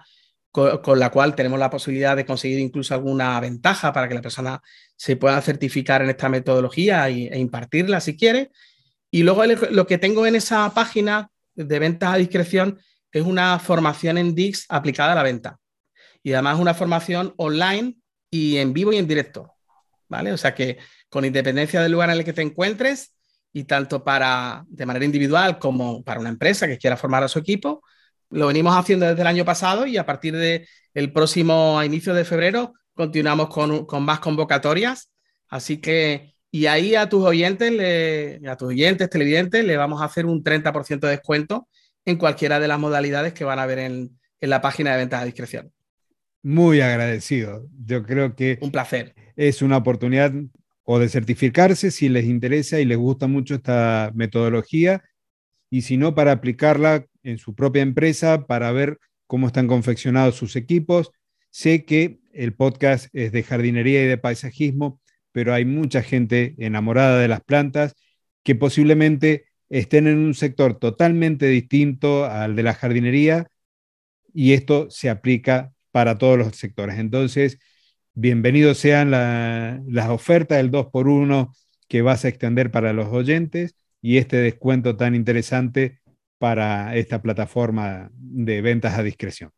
con, 0.51 0.99
la 0.99 1.11
cual 1.11 1.35
tenemos 1.35 1.59
la 1.59 1.69
posibilidad 1.69 2.15
de 2.15 2.25
conseguir 2.25 2.59
incluso 2.59 2.93
alguna 2.93 3.39
ventaja 3.39 3.93
para 3.93 4.07
que 4.07 4.15
la 4.15 4.21
persona 4.21 4.61
se 4.95 5.15
pueda 5.15 5.39
certificar 5.41 6.01
en 6.01 6.09
esta 6.09 6.27
metodología 6.27 7.07
e 7.07 7.37
impartirla 7.37 8.01
si 8.01 8.17
quiere. 8.17 8.51
Y 9.11 9.23
luego 9.23 9.43
lo 9.45 9.87
que 9.87 9.97
tengo 9.97 10.25
en 10.25 10.35
esa 10.35 10.73
página 10.73 11.29
de 11.55 11.79
ventas 11.79 12.13
a 12.13 12.17
discreción 12.17 12.79
es 13.11 13.23
una 13.23 13.59
formación 13.59 14.17
en 14.17 14.35
Dix 14.35 14.65
aplicada 14.69 15.13
a 15.13 15.15
la 15.15 15.23
venta. 15.23 15.59
Y 16.23 16.33
además 16.33 16.59
una 16.59 16.73
formación 16.73 17.33
online 17.37 17.95
y 18.29 18.57
en 18.57 18.73
vivo 18.73 18.91
y 18.91 18.97
en 18.97 19.07
directo. 19.07 19.53
¿Vale? 20.07 20.33
O 20.33 20.37
sea 20.37 20.55
que 20.55 20.79
con 21.09 21.25
independencia 21.25 21.81
del 21.81 21.91
lugar 21.91 22.09
en 22.09 22.17
el 22.17 22.25
que 22.25 22.33
te 22.33 22.41
encuentres 22.41 23.13
y 23.51 23.63
tanto 23.63 24.03
para 24.03 24.63
de 24.67 24.85
manera 24.85 25.05
individual 25.05 25.59
como 25.59 26.03
para 26.03 26.19
una 26.19 26.29
empresa 26.29 26.67
que 26.67 26.77
quiera 26.77 26.97
formar 26.97 27.23
a 27.23 27.27
su 27.27 27.39
equipo, 27.39 27.81
lo 28.29 28.47
venimos 28.47 28.75
haciendo 28.75 29.07
desde 29.07 29.21
el 29.21 29.27
año 29.27 29.45
pasado 29.45 29.85
y 29.85 29.97
a 29.97 30.05
partir 30.05 30.35
del 30.35 30.67
el 30.93 31.11
próximo 31.11 31.79
a 31.79 31.85
inicio 31.85 32.13
de 32.13 32.25
febrero 32.25 32.73
continuamos 32.93 33.49
con, 33.49 33.85
con, 33.85 34.03
más 34.03 34.19
convocatorias. 34.19 35.11
Así 35.47 35.77
que, 35.77 36.35
y 36.51 36.65
ahí 36.65 36.95
a 36.95 37.07
tus 37.09 37.23
oyentes, 37.23 37.71
le, 37.71 38.41
a 38.47 38.57
tus 38.57 38.69
oyentes, 38.69 39.09
televidentes, 39.09 39.63
le 39.63 39.77
vamos 39.77 40.01
a 40.01 40.05
hacer 40.05 40.25
un 40.25 40.43
30% 40.43 40.99
de 40.99 41.09
descuento 41.09 41.67
en 42.05 42.17
cualquiera 42.17 42.59
de 42.59 42.67
las 42.67 42.79
modalidades 42.79 43.33
que 43.33 43.45
van 43.45 43.57
a 43.57 43.65
ver 43.65 43.79
en, 43.79 44.19
en 44.41 44.49
la 44.49 44.61
página 44.61 44.91
de 44.91 44.97
ventas 44.97 45.21
a 45.21 45.25
discreción. 45.25 45.71
Muy 46.43 46.81
agradecido. 46.81 47.65
Yo 47.85 48.03
creo 48.03 48.35
que... 48.35 48.57
Un 48.61 48.71
placer. 48.71 49.15
Es 49.35 49.61
una 49.61 49.77
oportunidad 49.77 50.31
o 50.91 50.97
de 50.97 51.07
certificarse 51.07 51.91
si 51.91 52.09
les 52.09 52.25
interesa 52.25 52.79
y 52.79 52.85
les 52.85 52.97
gusta 52.97 53.27
mucho 53.27 53.53
esta 53.53 54.11
metodología 54.15 55.03
y 55.69 55.83
si 55.83 55.97
no, 55.97 56.15
para 56.15 56.31
aplicarla 56.31 57.05
en 57.21 57.37
su 57.37 57.53
propia 57.53 57.83
empresa 57.83 58.47
para 58.47 58.71
ver 58.71 58.97
cómo 59.27 59.45
están 59.45 59.67
confeccionados 59.67 60.33
sus 60.33 60.55
equipos. 60.55 61.11
Sé 61.51 61.85
que 61.85 62.17
el 62.33 62.55
podcast 62.55 63.07
es 63.13 63.31
de 63.31 63.43
jardinería 63.43 64.03
y 64.03 64.07
de 64.07 64.17
paisajismo, 64.17 64.99
pero 65.31 65.53
hay 65.53 65.63
mucha 65.63 66.01
gente 66.01 66.55
enamorada 66.57 67.19
de 67.19 67.27
las 67.27 67.41
plantas 67.41 67.93
que 68.41 68.55
posiblemente 68.55 69.45
estén 69.69 70.07
en 70.07 70.17
un 70.17 70.33
sector 70.33 70.79
totalmente 70.79 71.45
distinto 71.45 72.25
al 72.25 72.55
de 72.55 72.63
la 72.63 72.73
jardinería 72.73 73.45
y 74.33 74.53
esto 74.53 74.89
se 74.89 75.11
aplica 75.11 75.71
para 75.91 76.17
todos 76.17 76.39
los 76.39 76.55
sectores. 76.55 76.97
Entonces, 76.97 77.59
bienvenidos 78.19 78.77
sean 78.77 79.11
las 79.11 80.09
ofertas 80.09 80.57
del 80.57 80.71
2x1 80.71 81.55
que 81.87 82.01
vas 82.01 82.25
a 82.25 82.27
extender 82.27 82.69
para 82.69 82.91
los 82.91 83.07
oyentes 83.07 83.75
y 84.01 84.17
este 84.17 84.37
descuento 84.37 84.97
tan 84.97 85.15
interesante 85.15 86.01
para 86.37 86.95
esta 86.97 87.21
plataforma 87.21 88.09
de 88.13 88.61
ventas 88.61 88.97
a 88.97 89.03
discreción. 89.03 89.51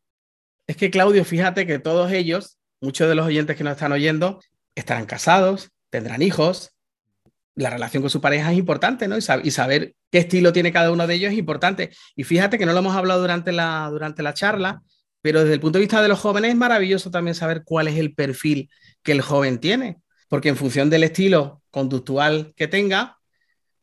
Es 0.68 0.78
que 0.78 0.92
Claudio, 0.92 1.26
fíjate 1.26 1.66
que 1.66 1.80
todos 1.80 2.12
ellos, 2.12 2.60
muchos 2.80 3.10
de 3.10 3.16
los 3.16 3.26
oyentes 3.26 3.56
que 3.56 3.64
nos 3.64 3.74
están 3.74 3.94
oyendo, 3.94 4.40
estarán 4.76 5.08
casados, 5.08 5.72
tendrán 5.90 6.22
hijos. 6.22 6.76
La 7.56 7.72
relación 7.72 8.04
con 8.04 8.12
su 8.12 8.22
pareja 8.22 8.52
es 8.52 8.60
importante, 8.60 9.08
¿no? 9.08 9.18
Y, 9.18 9.52
saber 9.52 9.96
qué 10.12 10.20
estilo 10.20 10.54
tiene 10.54 10.72
cada 10.72 10.92
uno 10.92 11.08
de 11.08 11.16
ellos 11.16 11.32
es 11.32 11.38
importante. 11.38 11.90
Y 12.16 12.24
fíjate 12.24 12.60
que 12.60 12.68
no 12.68 12.74
lo 12.74 12.80
hemos 12.80 12.96
hablado 12.96 13.22
durante 13.22 13.52
la, 13.52 13.90
durante 13.92 14.24
la 14.24 14.36
charla, 14.36 14.84
pero 15.22 15.42
desde 15.42 15.54
el 15.54 15.60
punto 15.60 15.78
de 15.78 15.84
vista 15.84 16.02
de 16.02 16.08
los 16.08 16.20
jóvenes 16.20 16.52
es 16.52 16.58
maravilloso 16.58 17.12
también 17.12 17.36
saber 17.36 17.64
cuál 17.64 17.88
es 17.88 17.98
el 17.98 18.14
perfil 18.14 18.70
que 19.04 19.12
el 19.12 19.22
joven 19.22 19.60
tiene, 19.60 19.98
porque 20.28 20.50
en 20.50 20.56
función 20.56 20.90
del 20.90 21.04
estilo 21.04 21.62
conductual 21.72 22.54
que 22.56 22.68
tenga, 22.68 23.18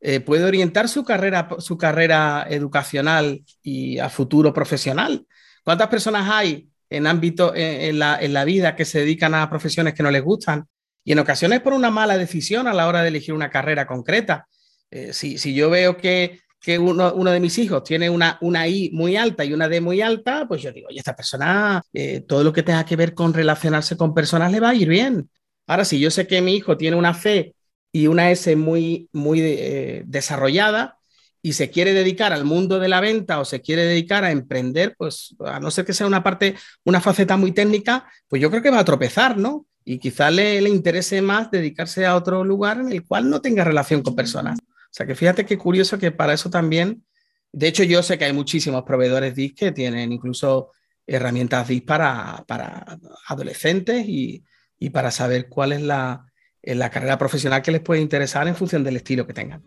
eh, 0.01 0.21
puede 0.21 0.45
orientar 0.45 0.89
su 0.89 1.05
carrera, 1.05 1.49
su 1.59 1.77
carrera 1.77 2.47
educacional 2.49 3.43
y 3.63 3.99
a 3.99 4.09
futuro 4.09 4.53
profesional. 4.53 5.27
¿Cuántas 5.65 5.89
personas 5.89 6.29
hay 6.31 6.69
en 6.89 7.07
ámbito 7.07 7.53
en, 7.55 7.99
la, 7.99 8.45
vida 8.45 8.77
que 8.77 8.85
se 8.85 9.01
dedican 9.01 9.35
a 9.35 9.51
profesiones 9.51 9.95
que 9.95 10.03
no 10.03 10.11
les 10.11 10.23
gustan? 10.23 10.67
Y 11.05 11.13
en 11.13 11.19
ocasiones 11.19 11.61
por 11.61 11.73
una 11.73 11.91
mala 11.91 12.17
decisión 12.17 12.69
a 12.69 12.75
la 12.75 12.87
hora 12.87 13.03
de 13.03 13.09
elegir 13.09 13.35
una 13.35 13.51
carrera 13.51 13.87
concreta. 13.87 14.47
Eh, 14.91 15.13
si, 15.13 15.37
yo 15.55 15.69
veo 15.69 15.97
que, 15.97 16.41
uno, 16.79 17.31
de 17.31 17.41
mis 17.41 17.59
hijos 17.59 17.85
tiene 17.85 18.11
una, 18.11 18.37
una 18.41 18.67
I 18.67 18.91
muy 18.93 19.17
alta 19.17 19.45
y 19.45 19.53
una 19.53 19.69
D 19.69 19.81
muy 19.81 20.01
alta, 20.03 20.47
pues 20.47 20.63
yo 20.63 20.73
digo, 20.73 20.89
oye, 20.89 20.99
esta 20.99 21.17
persona, 21.17 21.83
eh, 21.93 22.21
todo 22.21 22.45
lo 22.45 22.53
que 22.53 22.63
tenga 22.63 22.85
que 22.85 22.97
ver 22.97 23.15
con 23.15 23.33
relacionarse 23.33 23.97
con 23.97 24.15
personas 24.15 24.53
le 24.53 24.61
va 24.61 24.71
a 24.71 24.75
ir 24.75 24.89
bien. 24.89 25.31
Ahora, 25.67 25.85
si 25.85 26.01
yo 26.01 26.11
sé 26.11 26.27
que 26.27 26.43
mi 26.43 26.57
hijo 26.57 26.77
tiene 26.77 26.97
una 26.97 27.15
fe 27.15 27.55
y 27.93 28.07
una 28.07 28.31
S 28.31 28.55
muy, 28.57 29.09
muy 29.13 29.41
eh, 29.41 30.03
desarrollada 30.07 30.99
y 31.41 31.53
se 31.53 31.71
quiere 31.71 31.93
dedicar 31.93 32.33
al 32.33 32.45
mundo 32.45 32.79
de 32.79 32.89
la 32.89 33.01
venta 33.01 33.39
o 33.41 33.45
se 33.45 33.61
quiere 33.61 33.85
dedicar 33.85 34.25
a 34.25 34.33
emprender, 34.33 34.95
pues 34.99 35.37
a 35.45 35.61
no 35.61 35.71
ser 35.71 35.85
que 35.85 35.93
sea 35.93 36.07
una 36.07 36.23
parte, 36.23 36.57
una 36.85 37.01
faceta 37.01 37.37
muy 37.37 37.53
técnica, 37.53 38.11
pues 38.27 38.43
yo 38.43 38.51
creo 38.51 38.63
que 38.63 38.71
va 38.71 38.81
a 38.81 38.85
tropezar, 38.85 39.37
¿no? 39.39 39.67
Y 39.85 39.99
quizá 39.99 40.31
le, 40.31 40.61
le 40.61 40.69
interese 40.69 41.23
más 41.23 41.51
dedicarse 41.51 42.05
a 42.05 42.17
otro 42.17 42.45
lugar 42.45 42.81
en 42.81 42.93
el 42.93 43.07
cual 43.07 43.31
no 43.31 43.41
tenga 43.41 43.65
relación 43.65 44.03
con 44.03 44.17
personas. 44.17 44.59
O 44.99 45.01
sea 45.01 45.07
que 45.07 45.15
fíjate 45.15 45.47
qué 45.47 45.57
curioso 45.57 45.97
que 45.97 46.11
para 46.11 46.33
eso 46.33 46.51
también, 46.51 47.05
de 47.53 47.69
hecho 47.69 47.85
yo 47.85 48.03
sé 48.03 48.19
que 48.19 48.25
hay 48.25 48.33
muchísimos 48.33 48.83
proveedores 48.83 49.33
DIS 49.33 49.55
que 49.55 49.71
tienen 49.71 50.11
incluso 50.11 50.73
herramientas 51.07 51.69
DIS 51.69 51.83
para, 51.83 52.45
para 52.49 52.99
adolescentes 53.29 54.05
y, 54.09 54.43
y 54.77 54.91
para 54.91 55.13
saber 55.13 55.49
cuál 55.49 55.71
es 55.71 55.83
la, 55.83 56.27
en 56.63 56.81
la 56.81 56.91
carrera 56.91 57.17
profesional 57.17 57.63
que 57.63 57.71
les 57.71 57.81
puede 57.81 58.01
interesar 58.01 58.49
en 58.49 58.57
función 58.57 58.83
del 58.83 58.97
estilo 58.97 59.25
que 59.25 59.35
tengan. 59.35 59.63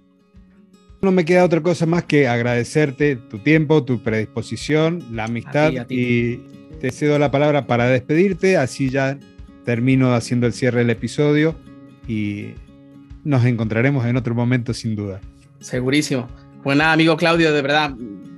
No 1.01 1.13
me 1.13 1.23
queda 1.23 1.45
otra 1.45 1.61
cosa 1.61 1.85
más 1.85 2.03
que 2.03 2.27
agradecerte 2.27 3.15
tu 3.15 3.39
tiempo, 3.39 3.85
tu 3.85 4.03
predisposición, 4.03 5.15
la 5.15 5.23
amistad 5.23 5.71
y 5.87 6.39
te 6.81 6.91
cedo 6.91 7.17
la 7.17 7.31
palabra 7.31 7.67
para 7.67 7.85
despedirte, 7.85 8.57
así 8.57 8.89
ya 8.89 9.17
termino 9.63 10.13
haciendo 10.13 10.45
el 10.45 10.51
cierre 10.51 10.79
del 10.79 10.89
episodio 10.89 11.55
y 12.05 12.55
nos 13.23 13.45
encontraremos 13.45 14.05
en 14.05 14.17
otro 14.17 14.35
momento 14.35 14.73
sin 14.73 14.95
duda. 14.95 15.21
Segurísimo. 15.59 16.27
Pues 16.63 16.77
nada, 16.77 16.93
amigo 16.93 17.17
Claudio, 17.17 17.51
de 17.53 17.61
verdad, 17.61 17.91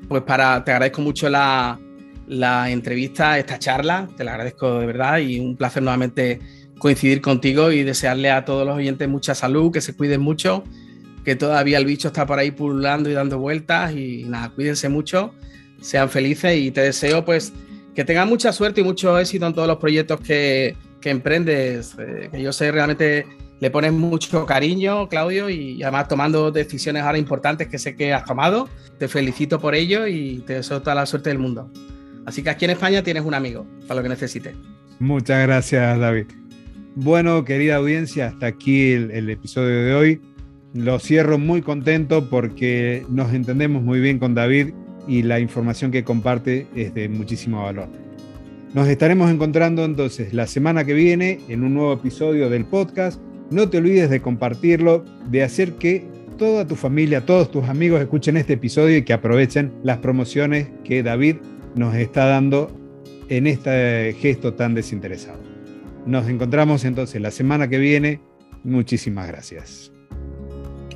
pues 0.08 0.24
para, 0.24 0.64
te 0.64 0.72
agradezco 0.72 1.02
mucho 1.02 1.30
la, 1.30 1.80
la 2.28 2.70
entrevista, 2.70 3.38
esta 3.38 3.60
charla, 3.60 4.08
te 4.16 4.24
la 4.24 4.32
agradezco 4.32 4.80
de 4.80 4.86
verdad 4.86 5.20
y 5.20 5.40
un 5.40 5.56
placer 5.56 5.84
nuevamente 5.84 6.40
coincidir 6.78 7.22
contigo 7.22 7.72
y 7.72 7.84
desearle 7.84 8.32
a 8.32 8.46
todos 8.46 8.66
los 8.66 8.78
oyentes 8.78 9.08
mucha 9.08 9.36
salud, 9.36 9.72
que 9.72 9.82
se 9.82 9.96
cuiden 9.96 10.22
mucho, 10.22 10.64
que 11.24 11.36
todavía 11.36 11.78
el 11.78 11.86
bicho 11.86 12.10
está 12.10 12.26
por 12.26 12.40
ahí 12.40 12.52
pululando 12.52 13.10
y 13.10 13.14
dando 13.14 13.40
vueltas 13.40 13.94
y 13.94 14.24
nada, 14.26 14.50
cuídense 14.50 14.90
mucho, 14.90 15.34
sean 15.82 16.10
felices 16.10 16.58
y 16.58 16.72
te 16.72 16.82
deseo 16.82 17.24
pues 17.24 17.54
que 17.96 18.04
tengan 18.04 18.28
mucha 18.28 18.52
suerte 18.52 18.82
y 18.82 18.84
mucho 18.84 19.18
éxito 19.20 19.48
en 19.48 19.54
todos 19.54 19.68
los 19.68 19.78
proyectos 19.78 20.20
que, 20.22 20.76
que 21.00 21.10
emprendes, 21.10 21.96
eh, 22.00 22.30
que 22.32 22.42
yo 22.42 22.52
sé 22.52 22.72
realmente 22.72 23.28
le 23.64 23.72
pones 23.72 23.94
mucho 23.94 24.46
cariño, 24.46 25.08
Claudio, 25.08 25.50
y 25.50 25.82
además 25.84 26.10
tomando 26.10 26.52
decisiones 26.52 27.02
ahora 27.04 27.18
importantes 27.18 27.70
que 27.70 27.80
sé 27.80 27.96
que 27.96 28.12
has 28.12 28.26
tomado. 28.26 28.68
Te 28.98 29.08
felicito 29.08 29.58
por 29.58 29.74
ello 29.74 30.06
y 30.06 30.44
te 30.46 30.56
deseo 30.56 30.82
toda 30.82 30.96
la 30.96 31.06
suerte 31.06 31.30
del 31.30 31.40
mundo. 31.40 31.72
Así 32.26 32.44
que 32.44 32.50
aquí 32.50 32.66
en 32.66 32.72
España 32.72 33.04
tienes 33.04 33.24
un 33.24 33.34
amigo 33.34 33.66
para 33.88 34.02
lo 34.02 34.04
que 34.04 34.10
necesites. 34.10 34.54
Muchas 35.00 35.48
gracias, 35.48 35.98
David. 35.98 36.26
Bueno, 36.96 37.46
querida 37.46 37.78
audiencia, 37.78 38.28
hasta 38.28 38.48
aquí 38.48 38.92
el, 38.92 39.30
episodio 39.30 39.82
de 39.86 39.96
hoy. 39.96 40.22
Lo 40.74 41.00
cierro 41.00 41.38
muy 41.40 41.62
contento 41.62 42.30
porque 42.30 43.06
nos 43.08 43.34
entendemos 43.34 43.82
muy 43.82 44.02
bien 44.02 44.20
con 44.20 44.36
David 44.36 44.74
y 45.08 45.22
la 45.22 45.40
información 45.40 45.90
que 45.90 46.04
comparte 46.04 46.68
es 46.76 46.94
de 46.94 47.08
muchísimo 47.08 47.64
valor. 47.64 47.88
Nos 48.74 48.90
estaremos 48.90 49.32
encontrando 49.32 49.86
entonces 49.86 50.34
la 50.34 50.48
semana 50.48 50.84
que 50.84 50.94
viene 50.94 51.40
en 51.48 51.64
un 51.64 51.76
nuevo 51.76 51.94
episodio 51.94 52.50
del 52.50 52.66
podcast. 52.66 53.22
No 53.54 53.70
te 53.70 53.78
olvides 53.78 54.10
de 54.10 54.20
compartirlo, 54.20 55.06
de 55.30 55.44
hacer 55.44 55.74
que 55.74 56.06
toda 56.38 56.68
tu 56.68 56.76
familia, 56.76 57.26
todos 57.26 57.52
tus 57.52 57.66
amigos 57.70 58.02
escuchen 58.02 58.36
este 58.36 58.54
episodio 58.54 58.98
y 58.98 59.04
que 59.04 59.14
aprovechen 59.14 59.72
las 59.84 60.00
promociones 60.00 60.70
que 60.84 61.04
David 61.04 61.36
nos 61.76 61.94
está 61.96 62.26
dando 62.26 62.72
en 63.30 63.46
este 63.46 64.16
gesto 64.20 64.56
tan 64.56 64.74
desinteresado. 64.74 65.40
Nos 66.06 66.28
encontramos 66.28 66.84
entonces 66.84 67.22
la 67.22 67.30
semana 67.30 67.68
que 67.68 67.78
viene. 67.78 68.20
Muchísimas 68.64 69.28
gracias. 69.28 69.92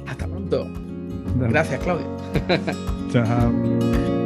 Hasta 0.07 0.25
pronto. 0.27 0.67
Gracias, 1.39 1.79
Claudio. 1.81 2.07
Chao. 3.11 4.16